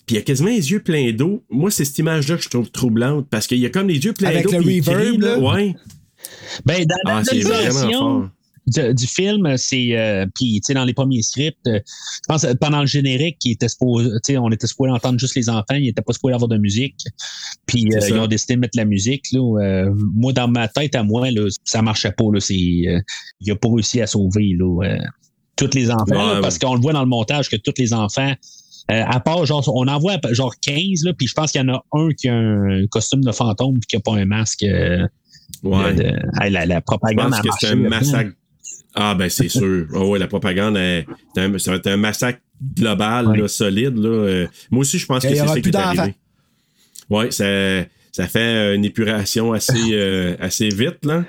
[0.07, 1.43] puis il a quasiment les yeux pleins d'eau.
[1.51, 4.13] Moi, c'est cette image-là que je trouve troublante, parce qu'il y a comme les yeux
[4.13, 4.53] pleins Avec d'eau.
[4.53, 5.39] le puis il reverb, crie, là?
[5.39, 5.75] Ouais.
[6.65, 8.31] Ben, dans, Ah, la c'est vraiment version
[8.69, 12.43] du, du film, c'est euh, puis tu sais dans les premiers scripts, euh, je pense
[12.43, 15.49] euh, pendant le générique, qui était supposé, tu sais, on était supposé entendre juste les
[15.49, 16.97] enfants, ils étaient pas supposés avoir de musique.
[17.67, 19.27] Puis euh, ils ont décidé de mettre la musique.
[19.33, 22.25] Là, euh, moi, dans ma tête à moi, là, ça marchait pas.
[22.33, 22.55] Là, c'est,
[22.89, 23.01] euh,
[23.41, 24.99] il a pas réussi à sauver là, euh,
[25.55, 27.93] tous les enfants, là, Ouais, parce qu'on le voit dans le montage que tous les
[27.93, 28.35] enfants.
[28.91, 31.65] Euh, à part, genre, on en voit genre 15, là, puis je pense qu'il y
[31.65, 34.63] en a un qui a un costume de fantôme puis qui a pas un masque.
[34.63, 35.07] euh,
[35.63, 35.95] Ouais.
[35.95, 38.33] de- hey, la, la Je propagande pense a que c'est un massacre.
[38.95, 39.87] Ah, ben, c'est sûr.
[39.95, 42.41] Ah ouais, la propagande, elle- c'est un- ça va être un massacre
[42.77, 43.39] global, Ouais.
[43.39, 43.97] là, solide.
[43.97, 44.09] Là.
[44.09, 46.15] Euh, Moi aussi, je pense Et que il y c'est ça qui plus est arrivé.
[47.11, 47.45] Oui, ça,
[48.13, 51.25] ça fait une épuration assez, euh, assez vite, là.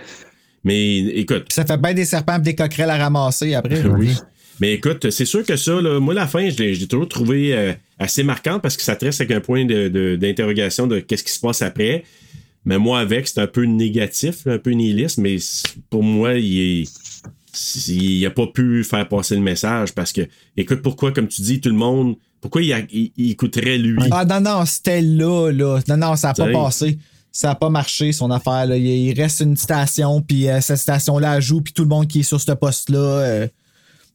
[0.64, 3.84] Mais écoute, Puis ça fait bien des serpents et des coquerelles à ramasser après.
[3.86, 4.16] oui.
[4.60, 7.74] Mais écoute, c'est sûr que ça, là, moi, la fin, je l'ai toujours trouvé euh,
[8.00, 11.32] assez marquante parce que ça tresse avec un point de- de- d'interrogation de, qu'est-ce qui
[11.32, 12.04] se passe après.
[12.66, 15.38] Mais moi, avec, c'est un peu négatif, un peu nihiliste, mais
[15.90, 16.90] pour moi, il est.
[17.88, 20.22] Il n'a pas pu faire passer le message parce que,
[20.56, 23.98] écoute, pourquoi, comme tu dis, tout le monde, pourquoi il, a- il- il écouterait lui?
[24.12, 25.80] Ah non, non, c'était là, là.
[25.88, 26.98] Non, non, ça n'a pas passé.
[27.32, 28.66] Ça n'a pas marché, son affaire.
[28.68, 28.78] Là.
[28.78, 32.24] Il, reste une station, puis euh, cette station-là joue, puis tout le monde qui est
[32.24, 32.98] sur ce poste-là.
[33.00, 33.48] euh,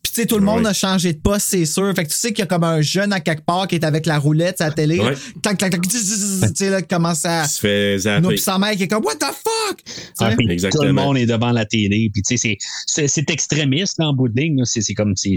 [0.03, 0.71] Puis, tu sais, tout le monde Ouais.
[0.71, 1.93] a changé de poste, c'est sûr.
[1.95, 3.85] Fait que tu sais qu'il y a comme un jeune à quelque part qui est
[3.85, 4.99] avec la roulette à la télé.
[4.99, 5.15] Ouais.
[5.43, 5.81] Tac, tac, tac.
[5.83, 7.45] Tu sais, là, qui commence à.
[7.45, 8.27] Il se fait zapper.
[8.29, 9.77] puis sa mère qui est comme, What the fuck?
[9.85, 10.01] Tu sais?
[10.19, 10.83] Ah, puis Exactement.
[10.83, 12.11] Tout le monde est devant la télé.
[12.13, 14.65] Puis, tu sais, c'est- extrémiste là, en bout de ligne.
[14.65, 15.15] C'est, c'est comme.
[15.17, 15.37] C'est,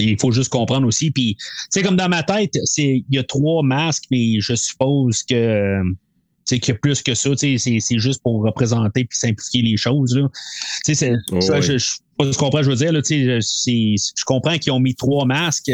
[0.00, 1.10] il faut juste comprendre aussi.
[1.10, 4.54] Puis, tu sais, comme dans ma tête, c'est, il y a trois masques, mais je
[4.54, 5.82] suppose que.
[6.48, 7.30] Tu sais, qu'il y a plus que ça.
[7.30, 10.14] Tu sais, c'est, c'est juste pour représenter puis simplifier les choses.
[10.16, 10.28] Là.
[10.84, 11.62] Tu sais, c'est, Oh, ça, ouais.
[11.62, 11.86] je, je,
[12.16, 12.92] pas ce je veux dire.
[12.92, 15.72] Là, tu sais, c'est, je comprends qu'ils ont mis trois masques,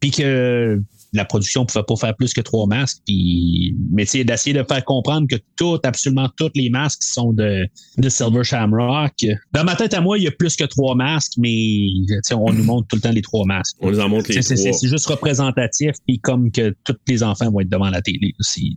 [0.00, 0.80] puis que
[1.14, 2.98] la production ne pouvait pas faire plus que trois masques.
[3.06, 7.32] Puis, mais tu sais, d'essayer de faire comprendre que tout, absolument tous les masques sont
[7.32, 9.14] de, de Silver Shamrock.
[9.52, 11.48] Dans ma tête à moi, il y a plus que trois masques, mais
[12.08, 13.76] tu sais, on nous montre tout le temps les trois masques.
[13.80, 14.56] On les en montre les trois.
[14.56, 18.76] c'est juste représentatif, puis comme que tous les enfants vont être devant la télé aussi.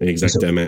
[0.00, 0.66] Exactement.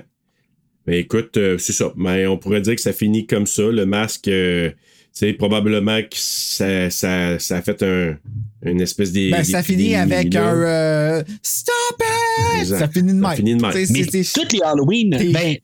[0.87, 1.93] Mais écoute, euh, c'est ça.
[1.97, 3.63] Mais on pourrait dire que ça finit comme ça.
[3.63, 4.71] Le masque, euh,
[5.15, 8.17] sais, probablement que ça, ça, ça a fait un,
[8.63, 10.49] une espèce d'é- Ben, ça finit avec là.
[10.51, 12.61] un euh, Stop it!
[12.61, 12.79] Exact.
[12.79, 13.37] Ça finit de Ça même.
[13.37, 13.73] finit de même.
[13.73, 15.57] Tu sais, Mais c'est- c'est- toutes les Halloween, ben,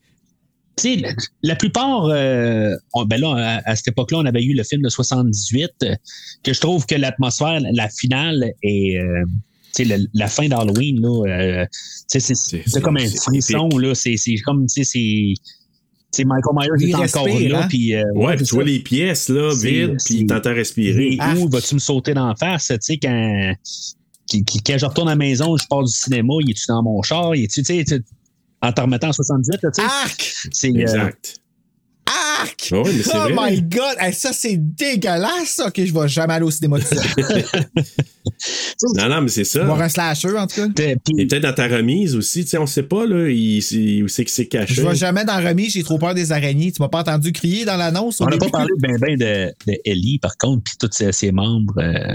[0.77, 1.03] tu sais,
[1.43, 4.81] la, plupart, euh, on- ben là, à, à cette époque-là, on avait eu le film
[4.81, 5.95] de 78, euh,
[6.43, 8.97] que je trouve que l'atmosphère, la finale est.
[8.97, 9.25] euh,
[9.75, 13.07] tu sais, le- la fin d'Halloween, là, euh, tu sais, c'est- c'est c'est comme un
[13.07, 13.95] c'est frisson, là.
[13.95, 15.33] C'est c'est comme, tu sais,
[16.11, 16.25] c'est.
[16.25, 17.67] Michael Myers Il est encore respire, là, hein?
[17.69, 17.95] puis.
[17.95, 18.69] euh, Ouais, puis tu vois ça.
[18.69, 21.13] les pièces, là, vides, puis t'entends respirer.
[21.13, 23.53] Et où vas-tu me sauter d'en face, tu sais, quand,
[24.27, 26.83] qui- qui- quand je retourne à la maison, je pars du cinéma, il est-tu dans
[26.83, 28.01] mon char, il est-tu, tu sais,
[28.61, 29.87] en te remettant en 78, là, tu sais.
[29.87, 30.35] Arc!
[30.51, 31.35] C'est, euh, Exact.
[32.39, 32.55] Arc!
[32.69, 33.95] C'est oh my god!
[33.99, 35.67] Hey, ça, c'est dégueulasse, ça.
[35.67, 37.43] Ok, je vais jamais aller au cinéma tout seul.
[38.97, 39.63] Non, non, mais c'est ça.
[39.63, 40.83] Voir un slasher, en tout cas.
[41.17, 44.07] Et peut-être dans ta remise aussi, tu sais, on sait pas, là, il, c'est- où
[44.07, 44.73] c'est qu'il s'est caché.
[44.73, 46.71] Je vais jamais dans remise, j'ai trop peur des araignées.
[46.71, 48.19] Tu m'as pas entendu crier dans l'annonce?
[48.21, 51.31] on n'a pas parlé ben, ben de, de Ellie, par contre, puis tous ses, ses
[51.31, 51.75] membres.
[51.79, 52.13] euh,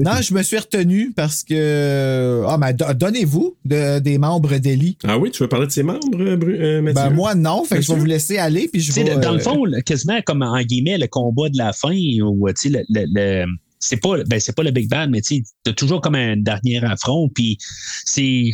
[0.00, 2.42] Non, je me suis retenu parce que.
[2.46, 4.96] Ah, mais do- donnez-vous de- des membres d'Eli.
[5.04, 7.02] Ah oui, tu veux parler de ses membres, euh, euh, Mathieu?
[7.02, 7.64] Ben, moi, non.
[7.64, 8.68] Fait que je vais vous laisser aller.
[8.72, 11.72] Puis je vais, dans le euh, fond, quasiment comme en guillemets le combat de la
[11.72, 13.46] fin, ou tu sais, le, le- le-
[13.78, 16.82] c'est pas, ben, c'est pas le Big Bad, mais tu t'as toujours comme un dernier
[16.84, 17.58] affront, puis
[18.04, 18.50] c'est.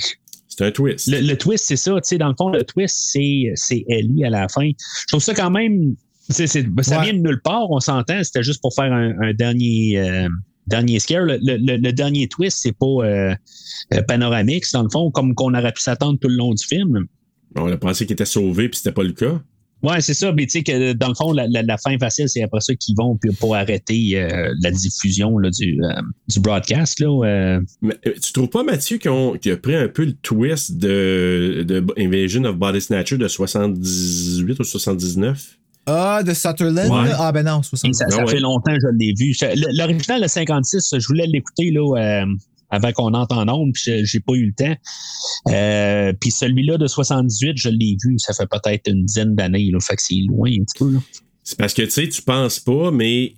[0.49, 1.07] C'est un twist.
[1.07, 4.25] Le, le twist, c'est ça, tu sais, dans le fond, le twist, c'est, c'est Ellie
[4.25, 4.69] à la fin.
[4.69, 5.95] Je trouve ça quand même.
[6.29, 7.05] ça Ouais.
[7.05, 9.99] vient de nulle part, on s'entend, c'était juste pour faire un, un dernier.
[9.99, 10.29] euh,
[10.71, 13.35] Dernier scare, le, le- le- le dernier twist, c'est pas euh,
[13.93, 16.65] euh, panoramique, c'est dans le fond, comme qu'on aurait pu s'attendre tout le long du
[16.67, 17.07] film.
[17.57, 19.41] On a pensé qu'il était sauvé, puis c'était pas le cas.
[19.83, 20.31] Ouais, c'est ça.
[20.33, 22.75] Mais tu sais que dans le fond, la, la- la fin facile, c'est après ça
[22.75, 27.01] qu'ils vont puis pour arrêter euh, la diffusion là, du, euh, du broadcast.
[27.01, 27.61] Là, euh.
[27.81, 31.83] Mais, euh, tu trouves pas, Mathieu, qu'il a pris un peu le twist de, de
[31.97, 35.57] Invasion of Body Snatcher de 78 ou 79?
[35.87, 36.91] Ah, de Sutherland?
[36.91, 37.11] Ouais.
[37.19, 37.95] Ah, ben non, Et 60.
[37.95, 38.31] ça, ça ouais.
[38.31, 39.35] fait longtemps que je l'ai vu.
[39.77, 42.27] L'original de 56, je voulais l'écouter là, euh,
[42.71, 44.77] avant qu'on entre en ondes, puis j'ai- pas eu le temps.
[45.49, 49.71] Euh, puis celui-là de 78, je l'ai vu, ça fait peut-être une dizaine d'années.
[49.73, 50.93] Là, fait que c'est loin un petit peu.
[51.43, 53.35] C'est parce que, tu sais, tu penses pas, mais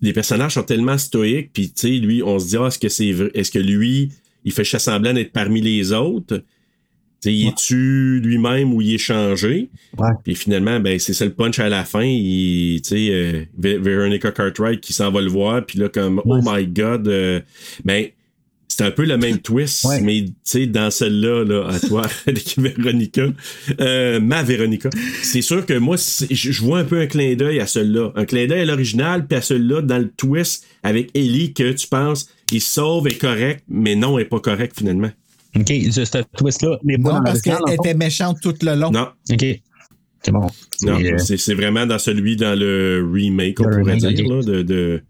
[0.00, 2.88] les personnages sont tellement stoïques, puis, tu sais, lui, on se dit, ah, est-ce que
[2.88, 3.30] c'est vrai?
[3.34, 4.12] Est-ce que lui,
[4.44, 6.42] il fait semblant d'être parmi les autres?
[7.20, 9.70] Tu sais, il est-tu lui-même ou il est changé?
[9.96, 10.10] Ouais.
[10.24, 12.04] Puis finalement, ben, c'est ça le punch à la fin.
[12.04, 16.66] Il, euh, Ve- Veronica Cartwright qui s'en va le voir, puis là, comme, oh my
[16.66, 17.40] God, euh,
[17.84, 18.06] ben,
[18.70, 20.00] c'est un peu le même twist, Ouais.
[20.00, 20.26] mais
[20.68, 23.26] dans celle-là, là, à toi, avec Véronica,
[23.80, 24.88] euh, ma Véronica,
[25.22, 25.96] c'est sûr que moi,
[26.30, 28.12] je vois un peu un clin d'œil à celle-là.
[28.14, 31.88] Un clin d'œil à l'original, puis à celle-là, dans le twist avec Ellie, que tu
[31.88, 35.10] penses, il sauve, est correct, mais non, elle est pas correct finalement.
[35.58, 38.90] OK, ce ce twist-là n'est pas Non, dans parce qu'elle était méchante tout le long.
[38.90, 39.44] Non, OK.
[40.22, 40.46] C'est bon.
[40.82, 44.28] non, euh, c'est c'est vraiment dans celui, dans le remake, on Le pourrait remake, dire,
[44.28, 45.02] là, de, de,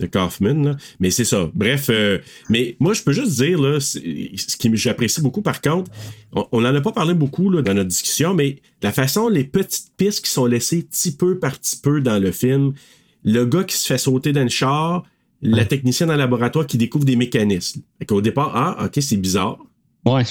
[0.00, 0.64] de Kaufman.
[0.64, 0.76] là.
[1.00, 1.50] Mais c'est ça.
[1.54, 2.18] Bref, euh,
[2.48, 5.90] mais moi, je peux juste dire, là, ce que j'apprécie beaucoup, par contre,
[6.32, 9.92] on n'en a pas parlé beaucoup là, dans notre discussion, mais la façon, les petites
[9.98, 12.72] pistes qui sont laissées petit peu par petit peu dans le film,
[13.22, 15.04] le gars qui se fait sauter dans le char,
[15.42, 17.82] la technicienne le laboratoire qui découvre des mécanismes.
[17.98, 19.58] Fait qu'au départ, ah, ok, c'est bizarre.
[20.06, 20.22] Ouais.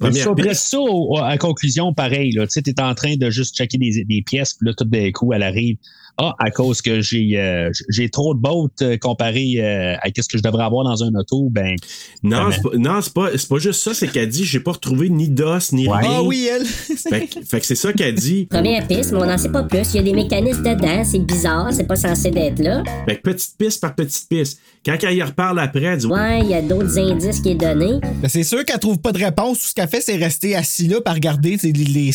[0.00, 2.32] Mais première ça, au- à conclusion, pareil.
[2.32, 5.10] Tu sais, es en train de juste checker des, des pièces, puis là, tout d'un
[5.10, 5.78] coup, elle arrive.
[6.16, 10.28] Ah, à cause que j'ai euh, j'ai trop de bottes euh, comparé euh, à ce
[10.28, 11.74] que je devrais avoir dans un auto, ben.
[12.22, 14.60] Non, ben, c'est pas, non, c'est pas, c'est pas juste ça, c'est qu'elle dit j'ai
[14.60, 15.98] pas retrouvé ni d'os ni Ouais.
[15.98, 16.10] rien.
[16.12, 16.64] Ah oui, elle.
[16.64, 18.46] Fait, que- fait que c'est ça qu'elle dit.
[18.50, 19.92] Première piste, mais on n'en sait pas plus.
[19.92, 22.84] Il y a des mécanismes dedans, c'est bizarre, c'est pas censé d'être là.
[23.08, 24.60] Fait que petite piste par petite piste.
[24.86, 27.54] Quand elle y reparle après, elle dit Ouais, il y a d'autres indices qui est
[27.56, 27.98] donné.
[28.22, 29.58] Ben, c'est sûr qu'elle trouve pas de réponse.
[29.60, 31.72] Tout ce qu'elle fait, c'est rester assis là par regarder les.
[31.72, 32.10] les...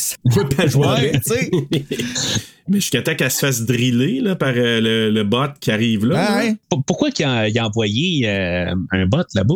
[0.55, 1.21] pas jouer Ouais, avec.
[1.23, 1.49] tu sais.
[2.69, 6.05] Mais jusqu'à temps qu'elle se fasse driller là, par euh, le, le bot qui arrive
[6.05, 6.15] là.
[6.27, 6.37] Ah, là.
[6.45, 6.53] ouais.
[6.69, 9.55] P- Pourquoi qu'il a, il a envoyé euh, un bot là-bas?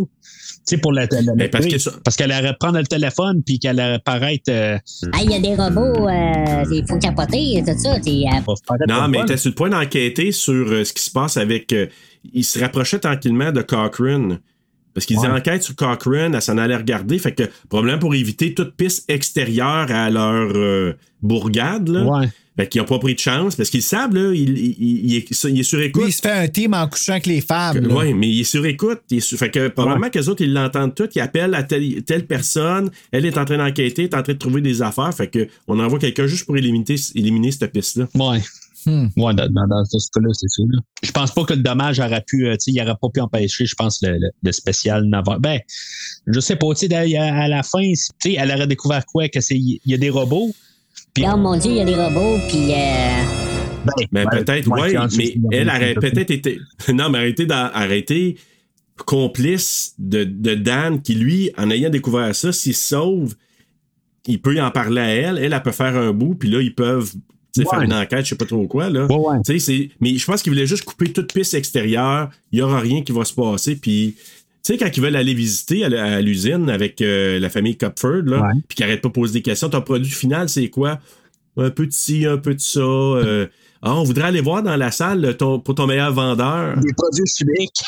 [0.65, 1.73] Tu sais, pour la, la- la- Ben, parce tuer.
[1.76, 4.49] que ça- parce qu'elle allait prendre le téléphone puis qu'elle allait paraître.
[4.49, 4.77] euh,
[5.11, 7.95] Ah, il y a des robots, euh, il faut capoter, tout ça.
[7.95, 11.72] euh, Non, mais t'es sur le point d'enquêter sur euh, ce qui se passe avec.
[11.73, 11.88] euh,
[12.34, 14.40] il se rapprochait tranquillement de Cochrane.
[14.94, 15.27] Parce qu'ils Ouais.
[15.27, 17.18] enquêtent sur Cochrane, elle s'en allait regarder.
[17.18, 22.03] Fait que, probablement pour éviter toute piste extérieure à leur euh, bourgade, là.
[22.06, 22.27] Ouais.
[22.55, 23.55] Fait qu'ils n'ont pas pris de chance.
[23.55, 26.03] Parce qu'ils savent, là, il, il- il- est, il est sur écoute.
[26.03, 27.88] Lui, il se fait un team en couchant avec les femmes.
[27.89, 29.01] Oui, mais il est sur écoute.
[29.09, 31.09] Il est sur- Fait que probablement que les autres, ils l'entendent tout.
[31.15, 32.91] Ils appellent à telle, telle personne.
[33.11, 35.13] Elle est en train d'enquêter, est en train de trouver des affaires.
[35.13, 38.07] Fait que on envoie quelqu'un juste pour éliminer, éliminer cette piste-là.
[38.15, 38.41] Ouais.
[38.85, 39.07] Hmm.
[39.15, 40.61] Ouais, dans, dans- dans ce cas-là, c'est ça.
[40.69, 40.80] là.
[41.01, 43.21] Je pense pas que le dommage aurait pu, euh, tu sais, il aurait pas pu
[43.21, 45.39] empêcher, je pense, le, le- le spécial naval.
[45.39, 45.59] Ben,
[46.27, 49.30] je sais pas, tu sais, à, à la fin, tu sais, elle aurait découvert quoi?
[49.30, 50.53] Que c'est, il y a des robots.
[51.14, 53.23] Puis, Oh mon Dieu, il y a des robots, puis euh,
[53.85, 56.60] ben, Mais ouais, peut-être, ouais, oui, mais elle aurait peut-être été.
[56.91, 58.38] Non, mais arrêté dans, arrêté
[59.06, 63.35] complice de, de Dan qui, lui, en ayant découvert ça, s'il se sauve,
[64.26, 66.61] il peut y en parler à elle, elle, elle peut faire un bout, puis là,
[66.61, 67.11] ils peuvent
[67.56, 68.90] faire une enquête, je sais pas trop quoi.
[68.90, 69.06] Là.
[69.06, 69.38] Ouais, ouais.
[69.45, 72.61] Tu sais, c'est- Mais je pense qu'il voulait juste couper toute piste extérieure, il y
[72.64, 74.15] aura rien qui va se passer, puis.
[74.65, 78.41] Tu sais, quand ils veulent aller visiter à, l'usine avec euh, la famille Cupford, là,
[78.41, 78.53] Ouais.
[78.68, 80.99] puis qu'ils arrêtent pas de poser des questions, ton produit final, c'est quoi?
[81.57, 82.80] Un peu de ci, un peu de ça.
[82.80, 83.48] euh,
[83.81, 86.77] ah, on voudrait aller voir dans la salle ton- pour ton meilleur vendeur.
[86.80, 87.72] Des produits chimiques.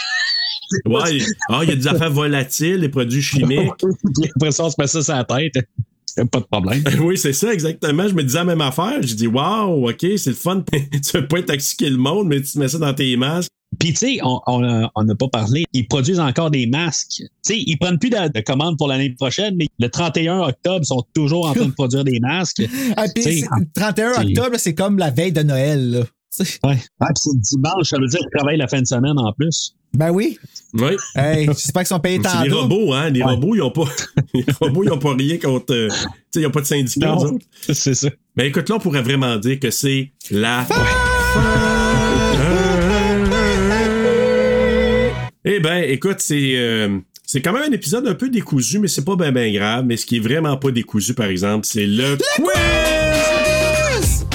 [0.86, 1.20] Ouais.
[1.48, 3.70] Ah, il y a des affaires volatiles, des produits chimiques.
[4.36, 5.54] Après ça, on se met ça sur la tête.
[6.32, 6.82] Pas de problème.
[7.02, 8.08] oui, c'est ça, exactement.
[8.08, 8.98] Je me disais la même affaire.
[9.02, 10.64] J'ai dit, waouh, OK, c'est le fun.
[10.72, 13.52] tu veux pas intoxiquer le monde, mais tu mets ça dans tes masques.
[13.80, 15.66] Puis, tu sais, on on a- on n'a pas parlé.
[15.74, 17.08] Ils produisent encore des masques.
[17.18, 20.80] Tu sais, ils prennent plus de, de commandes pour l'année prochaine, mais le 31 octobre,
[20.82, 22.62] ils sont toujours en train de produire des masques.
[22.98, 25.92] Ah, puis le 31 c'est- octobre, c'est comme la veille de Noël.
[25.92, 26.00] là.
[26.66, 26.78] Ouais.
[27.00, 29.74] Ah, puis c'est dimanche, ça veut dire qu'ils travaillent la fin de semaine en plus.
[29.94, 30.38] Ben oui.
[30.74, 30.98] Oui.
[31.16, 33.10] Hey, j'espère qu'ils sont payés C'est tant les robots, hein.
[33.10, 33.86] Les robots, ils ont pas.
[34.34, 35.74] les robots, ils ont pas rien contre.
[35.74, 35.96] euh, tu
[36.32, 37.16] sais, ils ont pas de syndicat.
[37.72, 38.10] C'est ça.
[38.36, 40.66] Mais écoute, là, on pourrait vraiment dire que c'est la.
[45.48, 46.56] Eh ben, écoute, c'est.
[46.56, 49.86] euh, c'est quand même un épisode un peu décousu, mais c'est pas bien ben grave.
[49.86, 54.26] Mais ce qui est vraiment pas décousu, par exemple, c'est le quiz!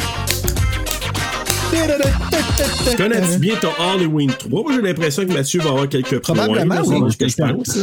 [2.97, 4.63] Connais-tu bien ton Halloween 3?
[4.63, 6.35] Moi, j'ai l'impression que Mathieu va avoir quelques points.
[6.35, 7.17] Probablement, oui.
[7.17, 7.79] que je pense.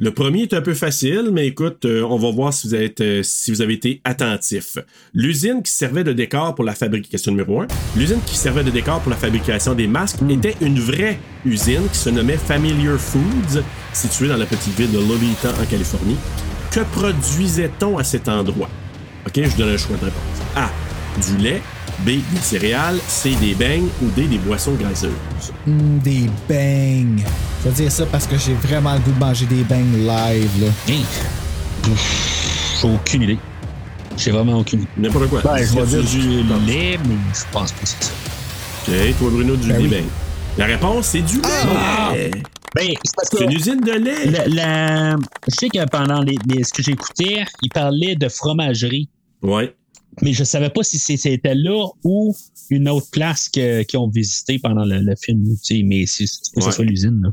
[0.00, 3.00] Le premier est un peu facile, mais écoute, euh, on va voir si vous, êtes,
[3.00, 4.78] euh, si vous avez été attentif.
[5.12, 9.00] L'usine qui servait de décor pour la fabrication, numéro 1, l'usine qui servait de décor
[9.00, 14.28] pour la fabrication des masques était une vraie usine qui se nommait Familiar Foods, située
[14.28, 16.16] dans la petite ville de Lolita en Californie.
[16.70, 18.68] Que produisait-on à cet endroit?
[19.26, 20.22] OK, je vous donne un choix de réponse.
[20.54, 20.70] A.
[21.26, 21.60] Du lait.
[22.00, 22.06] B.
[22.32, 22.98] Des céréales.
[23.08, 23.34] C.
[23.40, 23.88] Des beignes.
[24.02, 24.26] Ou D.
[24.26, 25.12] Des boissons gazeuses.
[25.66, 27.22] Hmm, des bangs.
[27.64, 30.50] Je vais dire ça parce que j'ai vraiment le goût de manger des bangs live.
[30.60, 30.68] Là.
[30.88, 31.04] Hey.
[32.80, 33.38] J'ai aucune idée.
[34.16, 34.88] J'ai vraiment aucune idée.
[34.96, 35.40] N'importe quoi.
[35.42, 38.12] Ben, je vais dire du lait, mais je pense pas que c'est ça.
[38.88, 39.88] OK, toi, Bruno, du Ben des oui.
[39.90, 40.08] beignes.
[40.56, 42.30] La réponse, c'est du lait.
[42.74, 44.26] Ben, c'est parce C'est que une usine de lait.
[44.26, 45.16] la, la-
[45.48, 49.08] je sais que pendant les, les- ce que j'écoutais, ils parlaient de fromagerie,
[49.42, 49.74] Ouais.
[50.22, 52.34] Mais je savais pas si c'était là ou
[52.70, 55.44] une autre place qu'ils ont visité pendant le, le film.
[55.64, 56.66] Tu sais, mais c'est que Ouais.
[56.66, 57.20] ce soit l'usine.
[57.22, 57.30] là.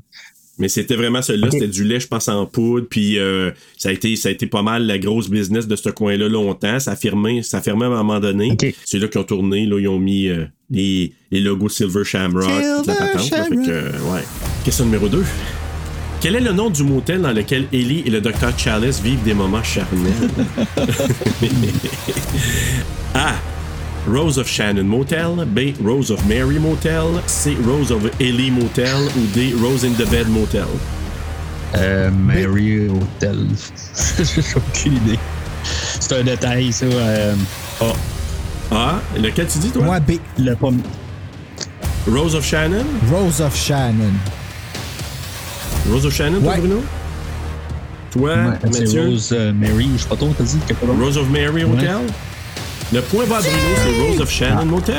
[0.57, 2.87] Mais c'était vraiment celui-là, c'était du lait, je pense, en poudre.
[2.89, 5.89] Puis euh, ça, a été, ça a été pas mal la grosse business de ce
[5.89, 6.79] coin-là longtemps.
[6.79, 8.55] Ça a fermé, ça a fermé à un moment donné.
[8.85, 12.45] C'est là qu'ils ont tourné, là, ils ont mis euh, les, les logos Silver Shamrock,
[12.45, 13.31] toute la Silver patente.
[13.31, 13.43] là.
[13.43, 13.67] Fait que, Shamrock.
[13.69, 14.21] euh, ouais.
[14.63, 15.25] Question numéro 2.
[16.21, 19.33] Quel est le nom du motel dans lequel Ellie et le docteur Chalice vivent des
[19.33, 20.29] moments charnels?
[23.13, 23.33] A.
[24.07, 25.45] Rose of Shannon Motel.
[25.47, 25.73] B.
[25.83, 27.21] Rose of Mary Motel.
[27.27, 27.55] C.
[27.65, 28.97] Rose of Ellie Motel.
[29.17, 29.53] Ou D.
[29.61, 30.67] Rose in the Bed Motel.
[31.75, 33.47] Euh, Mary Hotel.
[34.17, 35.19] J'ai aucune idée.
[35.63, 36.85] C'est un détail, ça.
[36.85, 37.35] Euh,
[37.81, 37.93] ah,
[38.71, 39.19] A.
[39.19, 39.83] Lequel tu dis, toi?
[39.83, 40.11] Moi, B.
[40.39, 40.81] le pomme.
[42.07, 42.85] Rose of Shannon?
[43.11, 44.13] Rose of Shannon.
[45.91, 46.59] Rose of Shannon, toi, Ouais.
[46.59, 46.83] Bruno?
[48.11, 49.05] Toi, Ouais, c'est Mathieu?
[49.07, 50.99] Rose euh, Mary, je sais pas trop, t'as dit quelque chose?
[50.99, 51.97] Rose of Mary Hotel.
[52.93, 54.95] Le point va à Bruno, c'est Rose of Shannon Motel.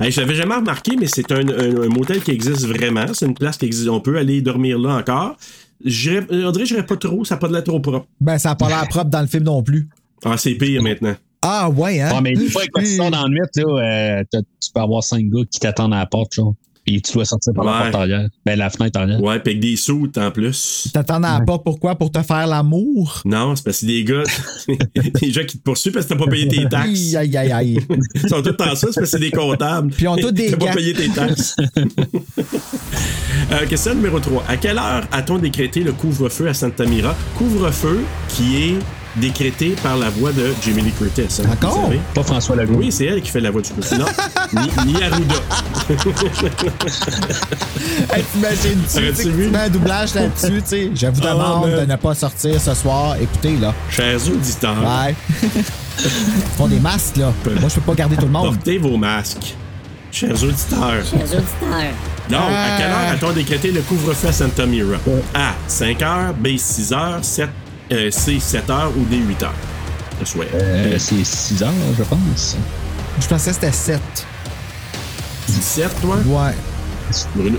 [0.00, 3.06] Hey, je l'avais jamais remarqué, mais c'est un, un- un motel qui existe vraiment.
[3.12, 3.88] C'est une place qui existe.
[3.88, 5.36] On peut aller dormir là encore.
[5.84, 8.06] Dirait que j'irais pas trop, ça n'a pas de l'air trop propre.
[8.20, 9.88] Ben, ça n'a pas l'air propre dans le film non plus.
[10.24, 11.14] Ah, c'est pire maintenant.
[11.42, 12.10] Ah, ouais, hein?
[12.12, 15.02] Ah, mais des fois, quand tu sors dans la nuit, là, euh, tu peux avoir
[15.04, 16.54] cinq gars qui t'attendent à la porte, genre.
[16.88, 17.72] Puis tu dois sortir par Ouais.
[17.72, 18.28] la porte arrière.
[18.46, 19.22] Ben, la fenêtre arrière.
[19.22, 20.88] Ouais, puis avec des sous en plus.
[20.90, 21.94] T'attends à la porte pourquoi?
[21.96, 23.20] Pour te faire l'amour?
[23.26, 24.22] Non, c'est parce que c'est des gars,
[25.20, 26.88] des gens qui te poursuivent parce que t'as pas payé tes taxes.
[27.14, 27.78] Aïe, aïe, aïe, aïe.
[28.14, 29.90] Ils sont tous en ça, c'est parce que c'est des comptables.
[29.90, 31.56] Puis ils ont tous des T'as pas payé tes taxes.
[33.52, 34.44] Euh, question numéro 3.
[34.48, 37.14] À quelle heure a-t-on décrété le couvre-feu à Santa Mira?
[37.36, 38.74] Couvre-feu qui est
[39.18, 41.42] décrété par la voix de Jamie Lee Curtis.
[41.42, 41.48] hein,
[41.84, 42.00] savez.
[42.14, 42.74] Pas François Legault.
[42.78, 43.98] Oui, c'est elle qui fait la voix du couvre-feu.
[43.98, 44.06] Non,
[44.86, 45.34] ni, ni Arruda.
[48.12, 50.90] Hey, T'imagines-tu tu mets un doublage là-dessus, tu sais?
[50.94, 51.80] Je vous Ah, demande man.
[51.86, 53.16] de ne pas sortir ce soir.
[53.20, 53.74] Écoutez, là.
[53.90, 55.14] Chers auditeurs, Ouais.
[55.98, 57.32] Ils font des masques, là.
[57.60, 58.54] Moi, je peux pas garder tout le monde.
[58.54, 59.54] portez vos masques.
[60.12, 61.04] Chers auditeurs.
[61.04, 61.92] Chers auditeurs.
[62.30, 63.12] Donc, à quelle heure Ah.
[63.12, 64.96] a-t-on décrété le couvre-feu à Santa Mira?
[65.34, 65.52] A.
[65.66, 66.34] 5 heures.
[66.34, 66.56] B.
[66.56, 67.18] 6 heures.
[67.22, 67.48] 7,
[67.92, 68.38] euh, C.
[68.40, 68.92] 7 heures.
[68.96, 69.16] Ou D.
[69.16, 69.54] 8 heures.
[70.20, 70.50] Je souhaite.
[70.54, 72.56] Euh, c'est 6 heures, je pense.
[73.20, 74.00] Je pensais que c'était 7.
[75.48, 76.16] 17, toi?
[76.26, 76.54] Ouais.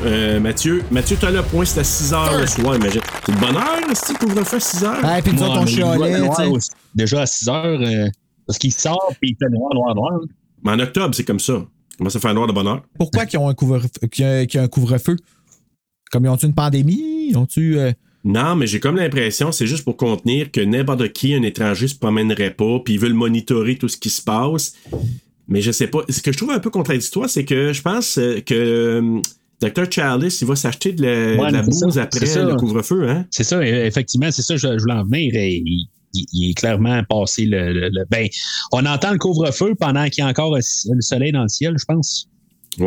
[0.06, 3.02] Euh, Mathieu, Mathieu, t'as le point, c'est à 6 heures le soir, imagine.
[3.26, 5.06] C'est de bonne heure, couvre-feu à 6 heures?
[5.06, 6.22] Hey, puis nous autres, on chialait.
[6.94, 8.08] Déjà à 6 heures, euh,
[8.46, 10.20] parce qu'il sort puis il fait noir, noir, noir.
[10.64, 11.54] Mais en octobre, c'est comme ça.
[11.98, 12.82] Comment ça fait noir de bonne heure?
[12.98, 15.16] Pourquoi qu'ils ont un couvre-feu?
[16.12, 17.28] Comme ils ont-tu une pandémie?
[17.30, 17.78] Ils ont-tu.
[17.80, 17.92] euh,
[18.26, 21.96] Non, mais j'ai comme l'impression, c'est juste pour contenir que n'importe qui, un étranger, se
[21.96, 24.74] promènerait pas, puis ils veulent monitorer tout ce qui se passe.
[25.48, 26.02] Mais je sais pas.
[26.10, 29.22] Ce que je trouve un peu contradictoire, c'est que je pense euh, que euh,
[29.62, 29.90] Dr.
[29.90, 33.26] Chalice, il va s'acheter de la, Ouais, de la bouse ça, après le couvre-feu, hein?
[33.32, 35.32] C'est ça, e- effectivement, c'est ça, je, je voulais en venir.
[35.34, 35.64] Il,
[36.14, 38.28] il- il est clairement passé le, le- le- Ben,
[38.72, 41.86] on entend le couvre-feu pendant qu'il y a encore le soleil dans le ciel, je
[41.86, 42.28] pense.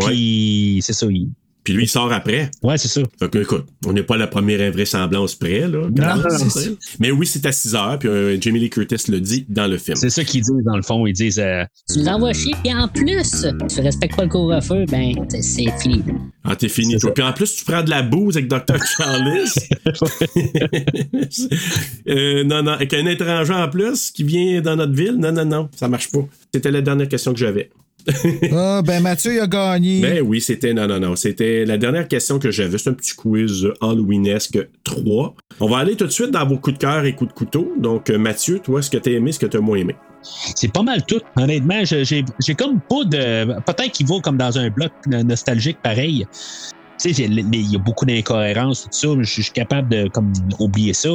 [0.06, 1.06] Puis, c'est ça.
[1.08, 1.30] Il...
[1.64, 2.50] Puis lui, il sort après.
[2.62, 3.02] Ouais, c'est ça.
[3.18, 5.88] Fait que, écoute, on n'est pas à la première invraisemblance près, là.
[5.90, 6.76] non, c'est sais.
[6.98, 9.78] Mais oui, c'est à 6 heures, puis euh, Jamie Lee Curtis le dit dans le
[9.78, 9.96] film.
[9.96, 11.06] C'est ça qu'ils disent, dans le fond.
[11.06, 11.38] Ils disent.
[11.38, 11.62] euh,
[11.92, 15.70] Tu nous envoies chier, puis en plus, tu respectes pas le couvre-feu, ben, c'est- c'est
[15.80, 16.02] fini.
[16.44, 17.14] Ah, t'es fini, toi.
[17.14, 18.76] Puis en plus, tu prends de la bouse avec Dr.
[18.96, 19.44] Charles.
[22.08, 25.16] Euh, non, non, avec un étranger en plus qui vient dans notre ville.
[25.16, 26.26] Non, non, non, ça marche pas.
[26.52, 27.70] C'était la dernière question que j'avais.
[28.52, 30.00] Ah, ben Mathieu, il a gagné.
[30.00, 30.74] Ben oui, c'était.
[30.74, 31.16] Non, non, non.
[31.16, 32.78] C'était la dernière question que j'avais.
[32.78, 35.34] C'est un petit quiz Halloweenesque 3.
[35.60, 37.72] On va aller tout de suite dans vos coups de cœur et coups de couteau.
[37.78, 39.94] Donc, Mathieu, toi, ce que t'as aimé, ce que t'as moins aimé?
[40.22, 41.20] C'est pas mal tout.
[41.36, 43.44] Honnêtement, j'ai comme pas de.
[43.60, 46.26] Peut-être qu'il va comme dans un bloc no- nostalgique pareil.
[47.02, 50.32] Tu sais, il y a beaucoup d'incohérences, tout ça, mais je suis capable de comme
[50.60, 51.08] oublier ça.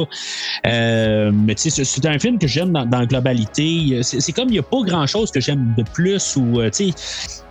[0.66, 4.00] Euh, mais tu sais, c'est- un film que j'aime dans, dans la globalité.
[4.02, 6.94] C'est comme il n'y a pas grand-chose que j'aime de plus ou euh, tu sais.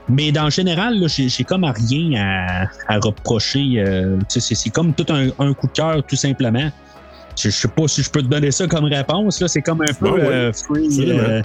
[0.10, 3.76] Mais dans le général, j'ai comme rien à, à reprocher.
[3.80, 6.72] euh, c'est comme tout un, un coup de cœur, tout simplement.
[7.38, 9.44] Je, je sais pas si je peux te donner ça comme réponse.
[9.48, 10.34] C'est comme un peu Ouais, ouais.
[10.34, 11.42] euh, free, euh,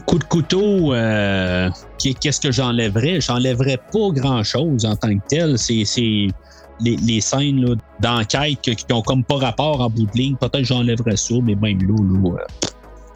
[0.00, 0.92] coup de couteau.
[0.94, 1.68] euh,
[1.98, 3.20] qu'est- Qu'est-ce que j'enlèverais?
[3.20, 5.58] J'enlèverais pas grand-chose en tant que tel.
[5.58, 5.84] C'est
[6.80, 10.36] les, les scènes d'enquête qui, ont comme pas rapport en bout de ligne.
[10.36, 12.30] Peut-être que j'enlèverais ça, mais même là, là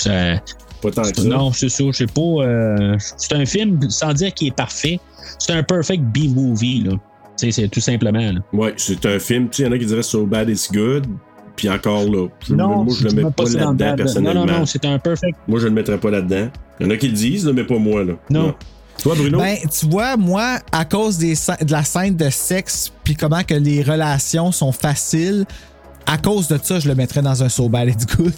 [0.06, 0.42] euh, ça-
[0.80, 1.28] Pas tant que ça.
[1.28, 1.84] non, c'est ça.
[1.88, 2.20] Je sais pas.
[2.20, 5.00] euh, c'est un film, sans dire qu'il est parfait,
[5.40, 6.84] c'est un perfect B-movie.
[6.84, 6.92] là.
[7.36, 8.18] C'est tout simplement.
[8.32, 8.40] là.
[8.52, 9.48] Ouais, c'est un film.
[9.48, 11.06] Tu sais, il y en a qui diraient So Bad It's Good.
[11.58, 14.44] Puis encore là, je- moi, je le mets pas, là-dedans, personnellement.
[14.46, 15.36] Non, non, non, c'est un perfect.
[15.48, 16.48] Moi, je le mettrais pas là-dedans.
[16.78, 18.12] Il y en a qui le disent, là, mais pas moi, là.
[18.30, 18.54] Non.
[19.02, 19.38] Toi, Bruno?
[19.38, 23.54] Ben, tu vois, moi, à cause des, de la scène de sexe, puis comment que
[23.54, 25.44] les relations sont faciles,
[26.06, 28.32] à cause de ça, je le mettrais dans un So Bad It's Good.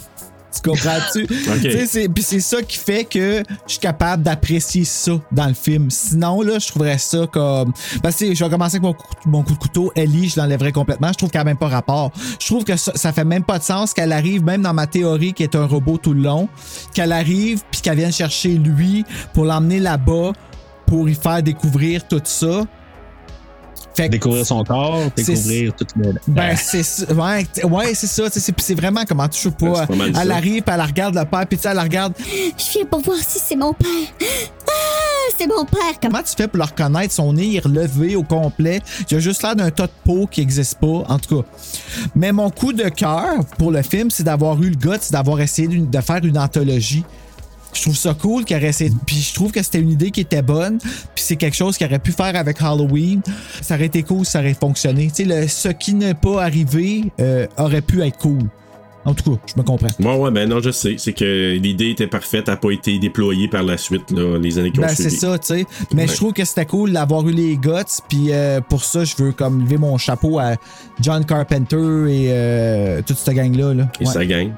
[0.52, 1.26] Tu comprends-tu?
[1.62, 5.46] Tu sais, c'est- Puis c'est ça qui fait que je suis capable d'apprécier ça dans
[5.46, 5.90] le film.
[5.90, 7.72] Sinon, là, je trouverais ça comme.
[8.02, 9.92] Parce que je vais commencer avec mon coup, mon coup de couteau.
[9.94, 11.08] Ellie, je l'enlèverais complètement.
[11.08, 12.10] Je trouve qu'elle n'a même pas rapport.
[12.40, 14.86] Je trouve que ça, ça fait même pas de sens qu'elle arrive, même dans ma
[14.86, 16.48] théorie, qui est un robot tout le long,
[16.94, 19.04] qu'elle arrive puis qu'elle vienne chercher lui
[19.34, 20.32] pour l'emmener là-bas
[20.86, 22.62] pour y faire découvrir tout ça.
[23.94, 26.12] Fait Découvrir son corps, découvrir tout le.
[26.28, 27.12] ben, c'est ça.
[27.12, 28.24] Ouais, ouais, c'est ça.
[28.30, 29.86] C'est c'est vraiment comment tu sais Ben, pas.
[30.06, 30.34] elle ça.
[30.34, 32.14] arrive, puis elle regarde le père, puis tu sais, elle la regarde.
[32.18, 33.88] Je viens pour voir si c'est mon père.
[34.68, 35.80] Ah, c'est mon père.
[36.00, 37.12] Comment tu fais pour le reconnaître?
[37.12, 38.80] Son nez est relevé au complet?
[39.10, 41.48] Il a juste l'air d'un tas de peau qui n'existe pas, en tout cas.
[42.14, 45.40] Mais mon coup de cœur pour le film, c'est d'avoir eu le guts, c'est d'avoir
[45.40, 47.04] essayé de faire une anthologie.
[47.72, 48.90] Je trouve ça cool aurait essayé.
[49.06, 50.78] Puis je trouve que c'était une idée qui était bonne.
[50.78, 53.20] Puis c'est quelque chose qu'il aurait pu faire avec Halloween.
[53.62, 55.06] Ça aurait été cool, ça aurait fonctionné.
[55.14, 58.42] Tu sais, le- ce qui n'est pas arrivé euh, aurait pu être cool.
[59.06, 59.88] En tout cas, je me comprends.
[59.98, 60.96] Ouais, ouais, ben non, je sais.
[60.98, 64.72] C'est que l'idée était parfaite, n'a pas été déployée par la suite, là, les années
[64.72, 65.16] qui ont Ben, c'est suivi.
[65.16, 65.66] ça, tu sais.
[65.94, 66.08] Mais Ouais.
[66.08, 67.70] je trouve que c'était cool d'avoir eu les guts.
[68.10, 70.56] Puis euh, pour ça, je veux comme lever mon chapeau à
[71.00, 73.72] John Carpenter et euh, toute cette gang-là.
[73.72, 73.88] Là.
[74.00, 74.12] Et Ouais.
[74.12, 74.52] ça gagne.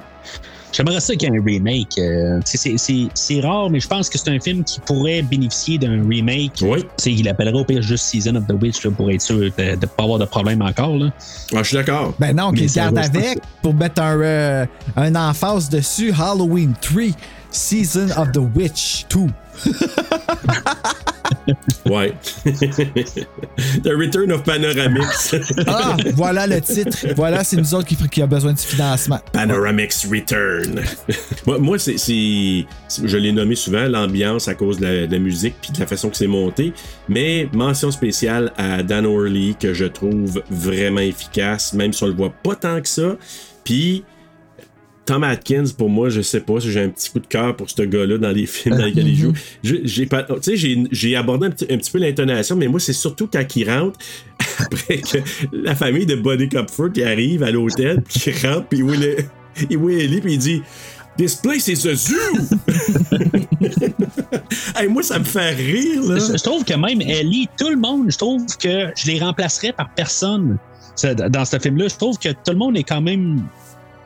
[0.72, 1.98] J'aimerais ça qu'il y ait un remake.
[1.98, 5.78] euh, c'est- c'est c'est rare, mais je pense que c'est un film qui pourrait bénéficier
[5.78, 6.52] d'un remake.
[6.62, 6.80] Oui.
[6.82, 9.36] Tu sais, il appellerait au pire juste Season of the Witch là, pour être sûr
[9.38, 10.96] de ne pas avoir de problème encore.
[10.96, 11.10] Là.
[11.54, 12.14] Ah, je suis d'accord.
[12.18, 14.66] Ben non, qu'il garde avec pour mettre un, euh,
[14.96, 16.12] un emphase dessus.
[16.18, 17.12] Halloween 3,
[17.50, 19.26] Season of the Witch 2.
[21.86, 22.14] Ouais.
[22.44, 25.34] The Return of Panoramix.
[25.66, 27.06] Ah, voilà le titre.
[27.16, 29.20] Voilà, c'est nous autres qui, qui a besoin de financement.
[29.32, 30.80] Panoramix Return.
[31.46, 35.54] moi, moi, c'est, je l'ai nommé souvent, l'ambiance à cause de la, de la musique
[35.60, 36.72] puis de la façon que c'est monté.
[37.08, 42.14] Mais mention spéciale à Dan Orley que je trouve vraiment efficace, même si on le
[42.14, 43.16] voit pas tant que ça.
[43.64, 44.04] Puis
[45.04, 47.68] Tom Atkins, pour moi, je sais pas si j'ai un petit coup de cœur pour
[47.68, 49.32] ce gars-là dans les films dans lesquels il joue.
[49.62, 52.92] J'ai pas, tu sais, j'ai, abordé un petit, un petit peu l'intonation, mais moi, c'est
[52.92, 53.98] surtout quand il rentre,
[54.58, 55.18] après que
[55.52, 59.92] la famille de Buddy Copford qui arrive à l'hôtel, puis qui rentre, puis il voit,
[59.92, 60.62] Ellie, puis il dit
[61.18, 62.16] This place is a zoo!
[64.76, 66.18] hey, moi, ça me fait rire, là.
[66.18, 69.72] Je, je trouve que même Ellie, tout le monde, je trouve que je les remplacerais
[69.72, 70.58] par personne.
[71.30, 73.42] Dans ce film-là, je trouve que tout le monde est quand même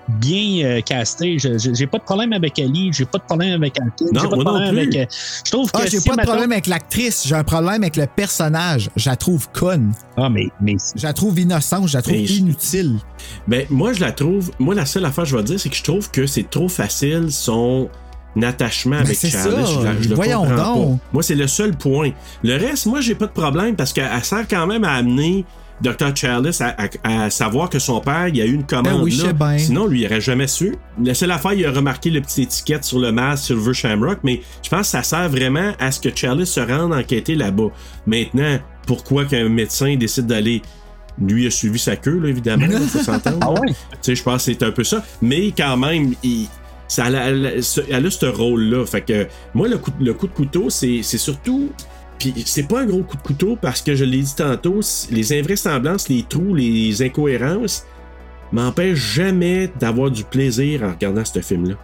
[0.08, 1.36] bien euh, casté.
[1.38, 4.36] J'ai pas de problème avec Ali, j'ai pas de problème avec Alkin, Non, j'ai pas
[4.36, 4.80] de moi non problème plus.
[4.80, 4.96] avec.
[4.96, 5.14] euh,
[5.44, 7.96] je trouve que Ah, j'ai si, pas de problème avec l'actrice, j'ai un problème avec
[7.96, 8.90] le personnage.
[8.96, 9.92] Je la trouve conne.
[10.16, 10.46] Ah, mais.
[10.60, 12.98] mais Je la trouve innocente, je la trouve Mais je- inutile.
[13.48, 14.50] Ben, moi, je la trouve.
[14.58, 16.68] Moi, la seule affaire que je vais dire, c'est que je trouve que c'est trop
[16.68, 17.88] facile son
[18.42, 19.64] attachement avec c'est Charlie.
[19.64, 19.92] ça.
[20.00, 20.98] Je, le Voyons comprends donc.
[21.00, 21.04] pas.
[21.14, 22.10] Moi, c'est le seul point.
[22.44, 25.44] Le reste, moi, j'ai pas de problème parce qu'elle sert quand même à amener
[25.82, 26.14] Dr.
[26.16, 26.74] Chalice à,
[27.04, 29.22] à- à savoir que son père, il y a eu une commande Ben oui, je
[29.22, 29.28] là.
[29.28, 29.58] sais bien.
[29.58, 30.74] Sinon, lui, il aurait jamais su.
[31.02, 34.40] La seule affaire, il a remarqué le petit étiquette sur le masque Silver Shamrock, mais
[34.62, 37.68] je pense que ça sert vraiment à ce que Chalice se rende enquêter là-bas.
[38.06, 40.62] Maintenant, pourquoi qu'un médecin décide d'aller
[41.18, 43.38] lui a suivi sa queue, là, évidemment, il faut s'entendre.
[43.42, 43.68] Ah ouais?
[43.68, 45.02] Tu sais, je pense que c'est un peu ça.
[45.22, 46.46] Mais quand même, il,
[46.88, 48.84] ça, elle, a- elle a- ce- elle a ce rôle-là.
[48.86, 51.70] Fait que moi, le coup, le coup de couteau, c'est c'est surtout.
[52.18, 54.80] Puis c'est pas un gros coup de couteau parce que je l'ai dit tantôt,
[55.10, 57.86] les invraisemblances, les trous, les incohérences
[58.52, 61.76] m'empêchent jamais d'avoir du plaisir en regardant ce film-là.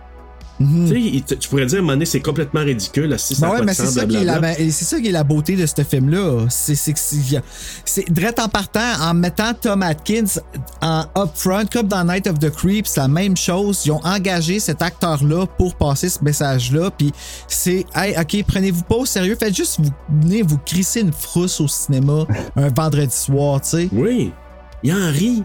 [0.60, 1.22] Mhm.
[1.40, 3.14] Tu pourrais dire, à un moment donné, c'est complètement ridicule.
[3.18, 4.56] Si ça Ben ouais, de mais c'est sens, ça, qui est la, blablabla.
[4.58, 6.46] ben, c'est ça qui est la beauté de ce film-là.
[6.50, 7.42] C'est c'est que c'est-
[7.84, 10.24] c'est direct en partant, en mettant Tom Atkins
[10.80, 13.82] en upfront, comme dans Night of the Creeps, c'est la même chose.
[13.86, 16.90] Ils ont engagé cet acteur-là pour passer ce message-là.
[16.96, 17.12] Puis
[17.48, 19.90] c'est, hey, ok, prenez-vous pas au sérieux, faites juste vous
[20.22, 22.26] venez vous crisser une frousse au cinéma
[22.56, 23.88] un vendredi soir, tu sais.
[23.92, 24.32] Oui,
[24.84, 25.42] il en rit.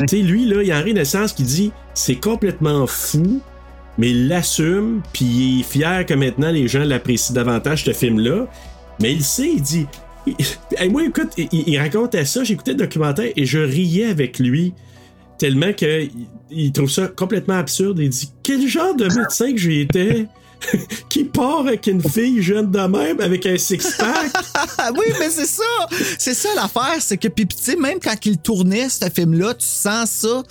[0.00, 3.40] Tu sais, lui, là, il en rit dans le sens qu'il dit c'est complètement fou,
[3.98, 8.46] mais il l'assume, puis il est fier que maintenant les gens l'apprécient davantage, ce film-là.
[9.00, 9.86] Mais il sait, il dit.
[10.90, 14.72] moi, écoute, il, racontait ça, j'écoutais le documentaire et je riais avec lui.
[15.38, 16.10] Tellement que il-
[16.50, 17.98] il trouve ça complètement absurde.
[17.98, 20.26] Il dit Quel genre de médecin que été
[21.08, 24.30] qui part avec une fille jeune de même avec un six-pack
[24.98, 25.62] oui, mais c'est ça!
[26.18, 29.66] C'est ça l'affaire, c'est que, puis tu sais, même quand il tournait ce film-là, tu
[29.66, 30.42] sens ça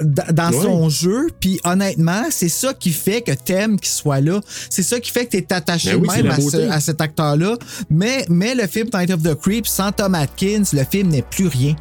[0.00, 0.62] dans Ouais.
[0.62, 4.40] son jeu, puis honnêtement, c'est ça qui fait que t'aimes qu'il soit là.
[4.70, 6.68] C'est ça qui fait que t'es attaché Ben oui, même à, ce- beauté.
[6.68, 7.56] à cet acteur-là.
[7.90, 11.46] Mais, mais le film Night of the Creep, sans Tom Atkins, le film n'est plus
[11.46, 11.74] rien.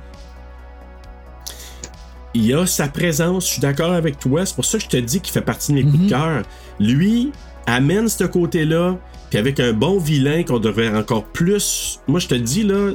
[2.34, 4.97] il a sa présence, je suis d'accord avec toi, c'est pour ça que je te
[4.97, 5.91] dis qu'il fait partie de mes Mhm.
[5.91, 6.43] coups de cœur.
[6.80, 7.31] Lui
[7.72, 8.98] amène ce côté-là,
[9.30, 11.99] puis avec un bon vilain qu'on devrait encore plus.
[12.07, 12.91] Moi, je te dis, là,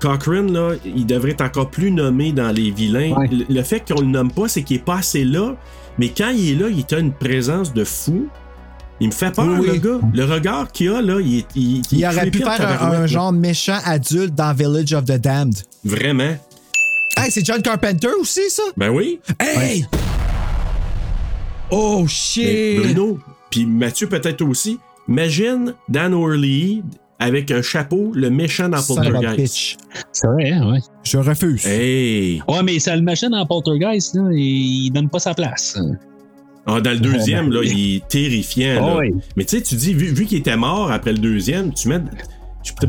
[0.00, 3.12] Cochrane, là, il devrait être encore plus nommé dans les vilains.
[3.12, 3.28] Ouais.
[3.28, 5.54] Le, le fait qu'on le nomme pas, c'est qu'il est pas assez là,
[5.98, 8.28] mais quand il est là, il a une présence de fou.
[8.98, 10.00] Il me fait peur, Oui, le gars.
[10.14, 11.46] Le regard qu'il a, là, il est.
[11.92, 15.56] Il, aurait pu faire un, genre méchant adulte dans Village of the Damned.
[15.84, 16.36] Vraiment.
[17.16, 18.62] Hey, c'est John Carpenter aussi, ça?
[18.76, 19.20] Ben oui.
[19.38, 19.86] Hey!
[21.70, 22.78] Oh Mais shit!
[22.78, 23.18] Bruno,
[23.50, 24.78] puis Mathieu peut-être aussi.
[25.08, 26.82] Imagine Dan Orley
[27.18, 29.78] avec un chapeau, le méchant dans Poltergeist.
[30.12, 30.80] C'est vrai, hein, ouais.
[31.02, 31.64] Je refuse.
[31.66, 32.42] Hey!
[32.48, 35.78] Ouais, mais ça le machin dans Poltergeist, là, il donne pas sa place.
[36.66, 38.84] Ah, dans le deuxième, là, il est terrifiant.
[38.86, 38.96] là.
[38.98, 39.14] Oui.
[39.36, 42.00] Mais tu sais, tu dis, vu, vu qu'il était mort après le deuxième, tu mets.
[42.66, 42.88] Tu- peut-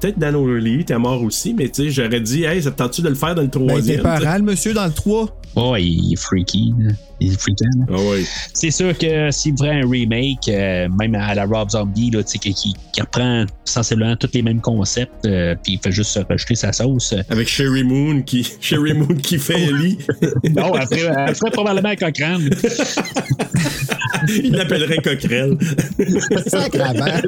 [0.00, 3.02] Peut-être Dan Orley était mort aussi, mais tu sais, j'aurais dit, hey, ça te tente-tu
[3.02, 3.94] de le faire dans le Ben, il troisième?
[4.00, 5.34] était parent, le monsieur, dans le 3.
[5.56, 6.72] Oh, il est freaky.
[6.78, 6.92] là.
[7.20, 7.64] Il est freakant.
[7.80, 7.96] là.
[7.98, 8.22] Ah ouais.
[8.54, 12.32] C'est sûr que s'il ferait un remake, euh, même à la Rob Zombie, là, tu
[12.32, 16.20] sais, qui, qui- reprend sensiblement tous les mêmes concepts, euh, puis il fait juste se
[16.20, 17.14] rejeter sa sauce.
[17.28, 19.98] Avec Sherry Moon qui, Sherry Moon qui fait Ellie.
[20.54, 22.50] non, après, après probablement Cochrane.
[24.28, 25.56] il l'appellerait Coquerel.
[26.46, 27.22] Sacrament.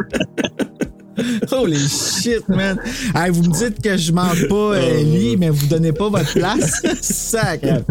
[1.50, 2.78] Holy shit, man.
[3.14, 6.32] Hey, vous me dites que je manque pas euh, Ellie, mais vous donnez pas votre
[6.32, 6.82] place.
[7.00, 7.84] Sacrament.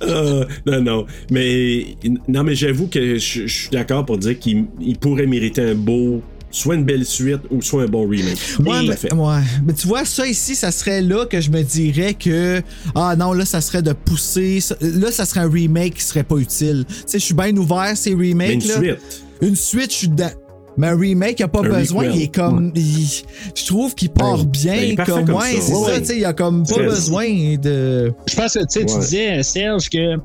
[0.00, 1.06] Ah, non, non.
[1.30, 1.96] Mais,
[2.28, 5.74] non, mais j'avoue que je, je suis d'accord pour dire qu'il il pourrait mériter un
[5.74, 6.22] beau.
[6.50, 8.38] Soit une belle suite ou soit un bon remake.
[8.60, 9.40] Ouais, à mais, ouais.
[9.66, 12.62] Mais tu vois, ça ici, ça serait là que je me dirais que.
[12.94, 14.60] Ah non, là, ça serait de pousser.
[14.80, 16.84] Là, ça serait un remake qui serait pas utile.
[16.88, 18.36] Tu sais, je suis bien ouvert, ces remakes.
[18.36, 18.76] Mais une là.
[18.76, 19.24] suite.
[19.42, 20.30] Une suite, je suis dedans.
[20.76, 22.04] Mais un remake, il n'y a pas Un besoin.
[22.04, 22.16] requel.
[22.16, 22.72] Il est comme.
[22.74, 23.22] il-
[23.54, 24.74] je trouve qu'il part Ben, bien.
[24.74, 25.92] il est parfait comme, comme ouais, c'est Ouais, ça.
[25.92, 26.00] ouais.
[26.00, 27.26] tu sais, Il n'y a comme pas besoin
[27.56, 28.12] de.
[28.26, 29.00] Je pense que tu sais, tu Ouais.
[29.00, 30.16] disais, Serge, que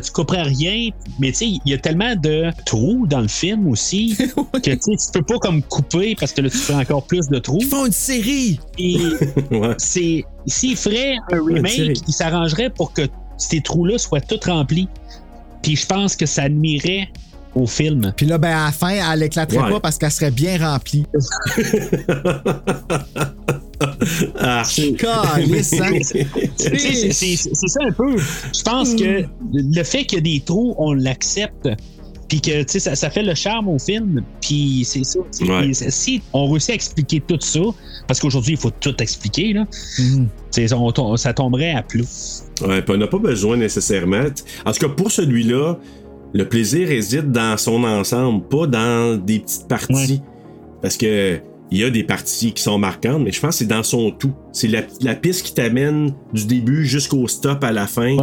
[0.00, 3.66] tu couperais rien, mais tu sais, il y a tellement de trous dans le film
[3.68, 4.16] aussi
[4.62, 7.58] que tu peux pas comme couper parce que là, tu ferais encore plus de trous.
[7.60, 8.58] Ils font une série.
[8.78, 8.96] Et
[9.78, 12.02] c'est s'il ferait un remake, série.
[12.06, 13.02] il s'arrangerait pour que
[13.36, 14.88] ces trous-là soient tous remplis.
[15.62, 17.08] Puis je pense que ça nuirait
[17.58, 18.12] au film.
[18.16, 19.70] Puis là, ben, à la fin, elle éclaterait Ouais.
[19.72, 21.04] pas parce qu'elle serait bien remplie.
[24.40, 24.96] Ah, c'est-
[27.36, 28.16] ça un peu.
[28.18, 31.68] Je pense que le fait qu'il y a des trous, on l'accepte.
[32.28, 34.22] Puis que, tu sais, ça, ça fait le charme au film.
[34.42, 35.20] Puis c'est ça.
[35.40, 35.72] Ouais.
[35.72, 37.60] Si on réussit à expliquer tout ça,
[38.06, 39.64] parce qu'aujourd'hui, il faut tout expliquer, là,
[39.98, 40.28] Mhm.
[40.74, 42.02] on ça tomberait à plat.
[42.66, 44.24] Ouais, puis on n'a pas besoin nécessairement.
[44.66, 45.76] En tout cas, pour celui-là,
[46.34, 50.20] le plaisir réside dans son ensemble, pas dans des petites parties.
[50.82, 51.40] Parce que
[51.70, 54.10] il y a des parties qui sont marquantes, mais je pense que c'est dans son
[54.10, 54.32] tout.
[54.52, 58.16] C'est la, la piste qui t'amène du début jusqu'au stop à la fin.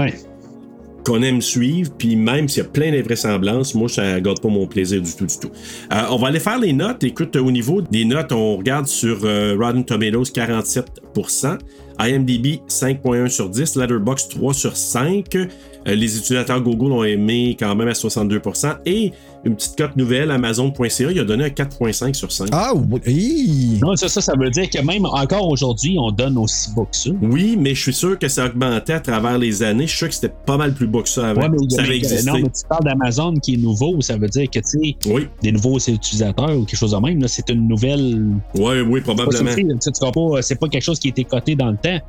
[1.04, 4.66] Qu'on aime suivre, puis même s'il y a plein d'invraisemblances, moi, ça garde pas mon
[4.66, 5.52] plaisir du tout, du tout.
[5.94, 7.04] Euh, on va aller faire les notes.
[7.04, 10.86] Écoute, au niveau des notes, on regarde sur euh, Rotten Tomatoes 47%,
[12.00, 15.36] IMDb 5.1 sur 10, Letterboxd 3 sur 5.
[15.88, 18.78] Euh, les utilisateurs Google ont aimé quand même à 62%.
[18.86, 19.12] Et
[19.44, 22.50] une petite cote nouvelle, Amazon.ca, il a donné un 4.5 sur 5.
[22.52, 23.78] Ah, oui.
[23.80, 26.98] Non, ça, ça, ça veut dire que même encore aujourd'hui, on donne aussi bas que
[26.98, 27.12] ça.
[27.22, 29.84] Oui, mais je suis sûr que ça a augmenté à travers les années.
[29.86, 31.42] Je suis sûr que c'était pas mal plus bas que ça avant.
[31.44, 32.32] Ouais, mais, ça avait mais- existé.
[32.32, 35.52] non, mais tu parles d'Amazon qui est nouveau, ça veut dire que, tu sais, des
[35.52, 38.26] nouveaux utilisateurs ou quelque chose de même, là, c'est une nouvelle.
[38.56, 39.54] Oui, oui, probablement.
[39.54, 41.78] Tu sais, tu comprends pas, C'est pas quelque chose qui a été coté dans le
[41.78, 42.00] temps.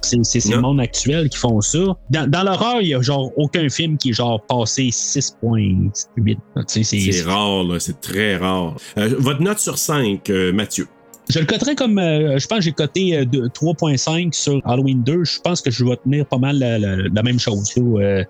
[0.00, 1.78] C'est c'est- c'est le monde actuel qui font ça.
[2.08, 5.80] Dans, dans l'horreur, il y a genre aucun film qui est genre passé 6.8.
[6.16, 6.36] Tu
[6.66, 7.80] sais, c'est- C'est rare, là.
[7.80, 8.76] C'est très rare.
[8.96, 10.86] Euh, votre note sur 5, euh, Mathieu.
[11.30, 11.98] Je le coterais comme.
[11.98, 15.24] euh, je pense que j'ai coté euh, de- 3.5 sur Halloween 2.
[15.24, 17.70] Je pense que je vais tenir pas mal la, la- la même chose.
[17.76, 18.24] là.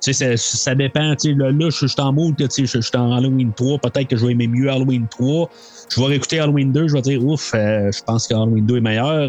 [0.00, 1.00] Ça, ça dépend.
[1.24, 3.78] Là, là, je suis en Je je suis en Halloween 3.
[3.78, 5.50] Peut-être que je vais aimer mieux Halloween 3.
[5.94, 6.88] Je vais réécouter Halloween 2.
[6.88, 9.28] Je vais dire, ouf, euh, je pense que Halloween 2 est meilleur.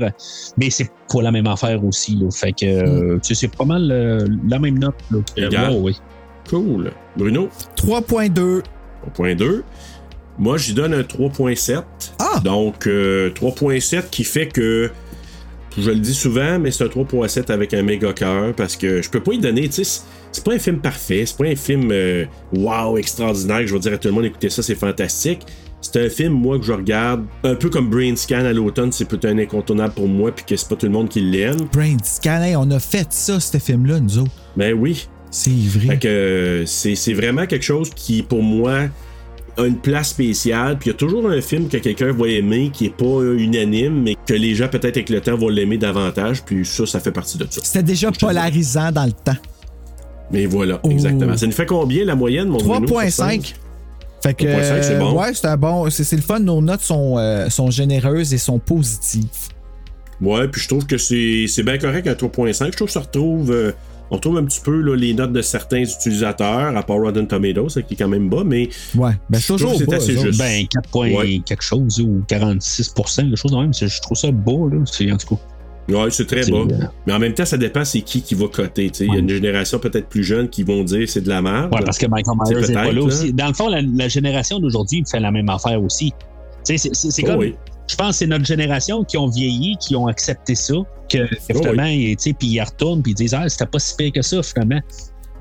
[0.58, 2.16] Mais c'est pas la même affaire aussi.
[2.16, 2.30] Là.
[2.32, 4.96] Fait que, euh, tu sais, c'est pas mal euh, la même note.
[5.12, 5.20] Là.
[5.38, 5.74] Euh, Égal.
[5.82, 5.94] ouais.
[6.50, 6.92] Cool.
[7.18, 7.50] Bruno?
[7.76, 8.62] 3.2.
[9.18, 9.64] 3.2.
[10.38, 11.84] Moi, j'y donne un 3.7.
[12.20, 12.40] Ah!
[12.44, 14.90] Donc, euh, 3.7 qui fait que,
[15.78, 19.10] je le dis souvent, mais c'est un 3.7 avec un méga cœur parce que je
[19.10, 20.02] peux pas y donner, tu sais, c'est-
[20.32, 23.80] c'est pas un film parfait, c'est pas un film euh, wow, extraordinaire, que je vais
[23.80, 25.42] dire à tout le monde, écoutez ça, c'est fantastique.
[25.96, 29.06] C'est un film, moi, que je regarde un peu comme Brain Scan à l'automne, c'est
[29.08, 31.56] peut-être un incontournable pour moi, puis que c'est pas tout le monde qui l'aime.
[31.72, 34.32] Brain Scan, hey, on a fait ça, ce film-là, nous autres.
[34.58, 35.08] Ben oui.
[35.32, 35.88] C'est vrai.
[35.94, 38.90] Fait que euh, c'est c'est vraiment quelque chose qui, pour moi,
[39.56, 40.78] a une place spéciale.
[40.80, 44.02] Puis il y a toujours un film que quelqu'un va aimer qui est pas unanime,
[44.04, 46.44] mais que les gens, peut-être avec le temps, vont l'aimer davantage.
[46.44, 47.62] Puis ça, ça fait partie de ça.
[47.64, 49.38] C'était déjà polarisant dans le temps.
[50.30, 50.90] Mais voilà, Oh.
[50.90, 51.38] exactement.
[51.38, 53.54] Ça nous fait combien la moyenne, mon Bruno, sur 3.5.
[54.26, 55.12] Fait que, 3.5, c'est bon.
[55.12, 55.90] euh, ouais, c'est un bon.
[55.90, 56.40] C'est c'est le fun.
[56.40, 59.26] Nos notes sont, euh, sont généreuses et sont positives.
[60.22, 62.66] Ouais, puis je trouve que c'est c'est bien correct un 3.5.
[62.68, 63.52] Je trouve que ça retrouve.
[63.52, 63.72] euh,
[64.12, 67.70] on retrouve un petit peu là, les notes de certains utilisateurs, à part Rotten Tomatoes,
[67.88, 68.70] qui est quand même bas, mais.
[68.96, 70.38] Ouais, ben je trouve toujours que c'est assez juste.
[70.40, 71.42] Ben, 4 points Ouais.
[71.46, 73.74] quelque chose ou 46 quelque chose de même.
[73.74, 74.78] Je trouve ça beau, là.
[74.86, 75.42] C'est en tout cas.
[75.88, 76.66] Ouais, c'est très bas.
[77.06, 78.92] Mais en même temps, ça dépend c'est qui qui va coter.
[79.02, 81.74] Il y a une génération peut-être plus jeune qui vont dire c'est de la merde.
[81.74, 83.02] Ouais, parce que Michael Myers n'est pas là là.
[83.04, 83.34] aussi.
[83.34, 86.12] Dans le fond, la, la génération d'aujourd'hui fait la même affaire aussi.
[86.64, 87.40] C'est- c'est c'est Oh comme.
[87.40, 87.56] oui.
[87.88, 90.74] Je pense que c'est notre génération qui ont vieilli, qui ont accepté ça,
[91.08, 94.12] que, Oh finalement, ils- puis ils retournent, puis ils disent, ah, c'était pas si pire
[94.12, 94.82] que ça, finalement.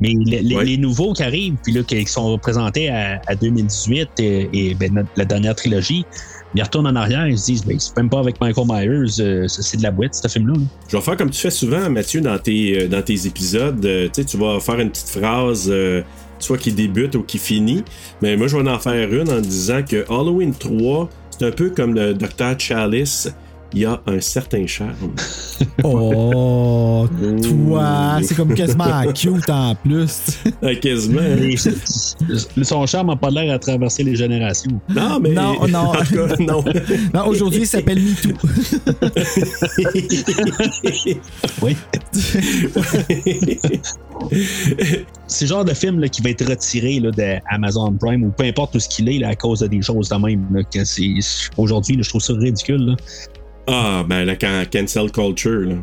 [0.03, 0.65] Mais les, les- Ouais.
[0.67, 4.93] les nouveaux qui arrivent, puis là, qui sont représentés à, à 2018 et, et, ben,
[4.93, 6.05] notre- la dernière trilogie,
[6.55, 9.49] ils retournent en arrière, ils se disent, ben, c'est même pas avec Michael Myers, euh,
[9.49, 10.55] c'est de la boîte, ce film-là.
[10.55, 10.65] là.
[10.89, 13.85] Je vais faire comme tu fais souvent, Mathieu, dans tes, euh, dans tes épisodes.
[13.85, 15.73] Euh, tu vas faire une petite phrase,
[16.39, 17.85] soit qui débute ou qui finit.
[18.23, 21.71] Mais moi, je vais en faire une en disant que Halloween 3, c'est un peu
[21.71, 22.59] comme le Dr.
[22.59, 23.33] Chalice.
[23.73, 24.95] Il y a un certain charme.
[25.85, 27.07] Oh,
[27.43, 30.19] toi, c'est comme quasiment cute en plus.
[30.65, 31.21] Euh, quasiment.
[32.63, 34.81] Son charme n'a pas l'air à traverser les générations.
[34.89, 35.31] Non, mais.
[35.31, 35.79] Non, non.
[35.95, 36.65] En tout cas, non.
[37.15, 38.35] Non, aujourd'hui, il s'appelle MeToo.
[41.63, 41.77] Oui.
[45.27, 48.31] C'est le genre de film là, qui va être retiré là, de Amazon Prime ou
[48.31, 50.47] peu importe où ce qu'il est là, à cause de des choses de même.
[50.53, 51.15] là, que c'est-
[51.57, 52.87] Aujourd'hui, je trouve ça ridicule.
[52.87, 52.97] là.
[53.67, 55.61] Ah, ben la can- cancel culture.
[55.61, 55.75] Là.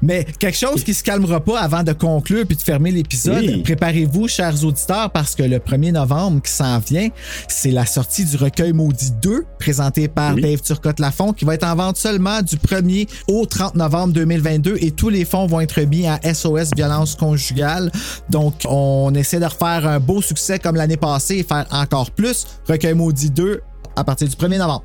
[0.00, 3.44] Mais quelque chose qui se calmera pas avant de conclure puis de fermer l'épisode.
[3.44, 3.62] Oui.
[3.62, 7.08] Préparez-vous, chers auditeurs, parce que le 1er novembre qui s'en vient,
[7.48, 10.40] c'est la sortie du recueil Maudit 2, présenté par Oui.
[10.40, 14.92] Dave Turcotte-Lafont, qui va être en vente seulement du 1er au 30 novembre 2022 et
[14.92, 17.92] tous les fonds vont être mis à SOS Violence Conjugale.
[18.30, 22.46] Donc, on essaie de refaire un beau succès comme l'année passée et faire encore plus.
[22.66, 23.60] Recueil Maudit 2
[23.96, 24.84] à partir du 1er novembre.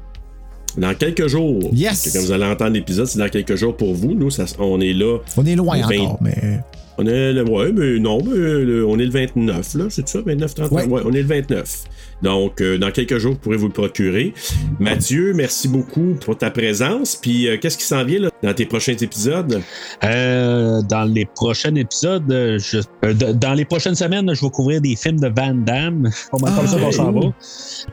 [0.78, 1.60] Dans quelques jours.
[1.74, 1.90] Yes.
[1.90, 4.14] Parce que Quand vous allez entendre l'épisode, c'est dans quelques jours pour vous.
[4.14, 5.18] Nous, ça- on est là.
[5.36, 6.60] On est loin le 20 encore, mais.
[7.00, 10.20] On est le, ouais, mais non, mais le- on est le 29, là, c'est ça,
[10.26, 10.72] 29, 30?
[10.72, 10.86] Ouais.
[10.88, 11.84] Ouais, on est le 29.
[12.24, 14.34] Donc, euh, dans quelques jours, vous pourrez vous le procurer.
[14.80, 17.16] Mathieu, merci beaucoup pour ta présence.
[17.16, 19.62] Puis, euh, qu'est-ce qui s'en vient là, dans tes prochains épisodes?
[20.04, 24.82] Euh, dans les prochains épisodes, euh, je- euh, dans les prochaines semaines, je vais couvrir
[24.82, 26.10] des films de Van Damme.
[26.32, 27.34] Comme ça qu'on s'en va.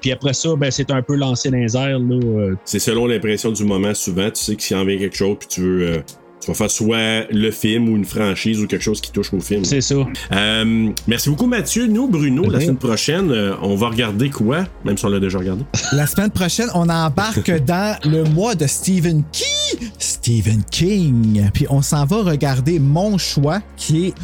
[0.01, 1.98] Puis après ça, ben, c'est un peu lancé dans les airs.
[1.98, 4.31] Là, euh, C'est selon l'impression du moment, souvent.
[4.31, 6.02] Tu sais qu'il s'en vient quelque chose, puis tu veux.
[6.44, 9.40] Tu vas faire soit le film ou une franchise ou quelque chose qui touche au
[9.40, 9.64] film.
[9.64, 9.94] c'est ça.
[10.32, 11.86] Euh, merci beaucoup, Mathieu.
[11.86, 14.64] Nous, Bruno, la semaine prochaine, euh, on va regarder quoi?
[14.84, 15.64] Même si on l'a déjà regardé.
[15.92, 19.88] La semaine prochaine, on embarque dans le mois de Stephen King.
[19.98, 21.48] Stephen King.
[21.52, 24.14] Puis on s'en va regarder mon choix, qui est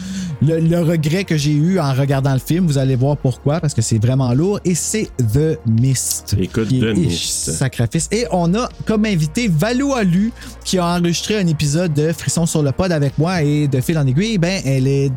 [0.43, 2.67] le, le regret que j'ai eu en regardant le film.
[2.67, 4.61] Vous allez voir pourquoi, parce que c'est vraiment lourd.
[4.65, 6.35] Et c'est The Mist.
[6.39, 7.51] Écoute, Qui est- The Ich, Mist.
[7.53, 8.09] Sacrifice.
[8.13, 10.33] Et on a comme invité Valou Alu,
[10.65, 13.99] qui a enregistré un épisode de Frisson sur le pod avec moi et de fil
[13.99, 14.39] en aiguille.
[14.39, 15.11] Ben, elle est.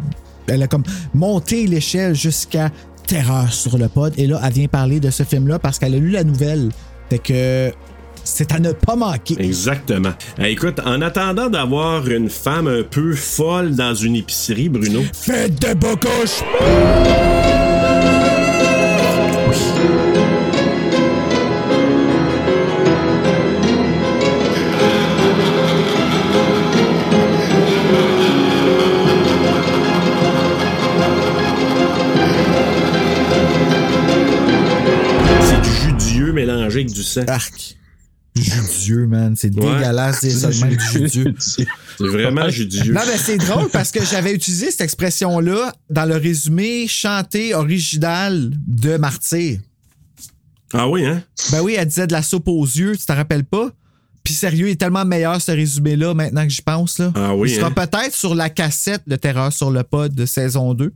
[0.47, 0.83] Elle a comme
[1.13, 2.69] monté l'échelle jusqu'à
[3.07, 4.13] Terreur sur le pod.
[4.17, 6.69] Et là, elle vient parler de ce film-là parce qu'elle a lu la nouvelle.
[7.09, 7.71] Fait que
[8.23, 9.35] c'est à ne pas manquer.
[9.39, 10.13] Exactement.
[10.39, 15.61] Euh, écoute, en attendant d'avoir une femme un peu folle dans une épicerie, Bruno, Faites
[15.61, 16.41] de bocouche!
[35.41, 37.21] c'est du jus d'yeux mélangé avec du sang.
[37.27, 37.77] Arc.
[38.35, 39.35] Judieux, man.
[39.35, 39.61] C'est Ouais.
[39.77, 41.35] dégueulasse de même, judieux.
[41.39, 41.67] C'est
[41.99, 42.93] vraiment jus d'yeux.
[42.93, 48.51] Non, mais c'est drôle parce que j'avais utilisé cette expression-là dans le résumé chanté original
[48.67, 49.59] de Martyr.
[50.73, 51.21] Ah oui, hein?
[51.51, 53.69] Ben oui, elle disait de la soupe aux yeux, tu t'en rappelles pas?
[54.23, 56.97] Puis sérieux, il est tellement meilleur ce résumé-là maintenant que j'y pense.
[56.97, 57.11] Là.
[57.13, 57.71] Ah oui, Il sera hein?
[57.71, 60.91] peut-être sur la cassette de Terreur sur le pod de saison 2.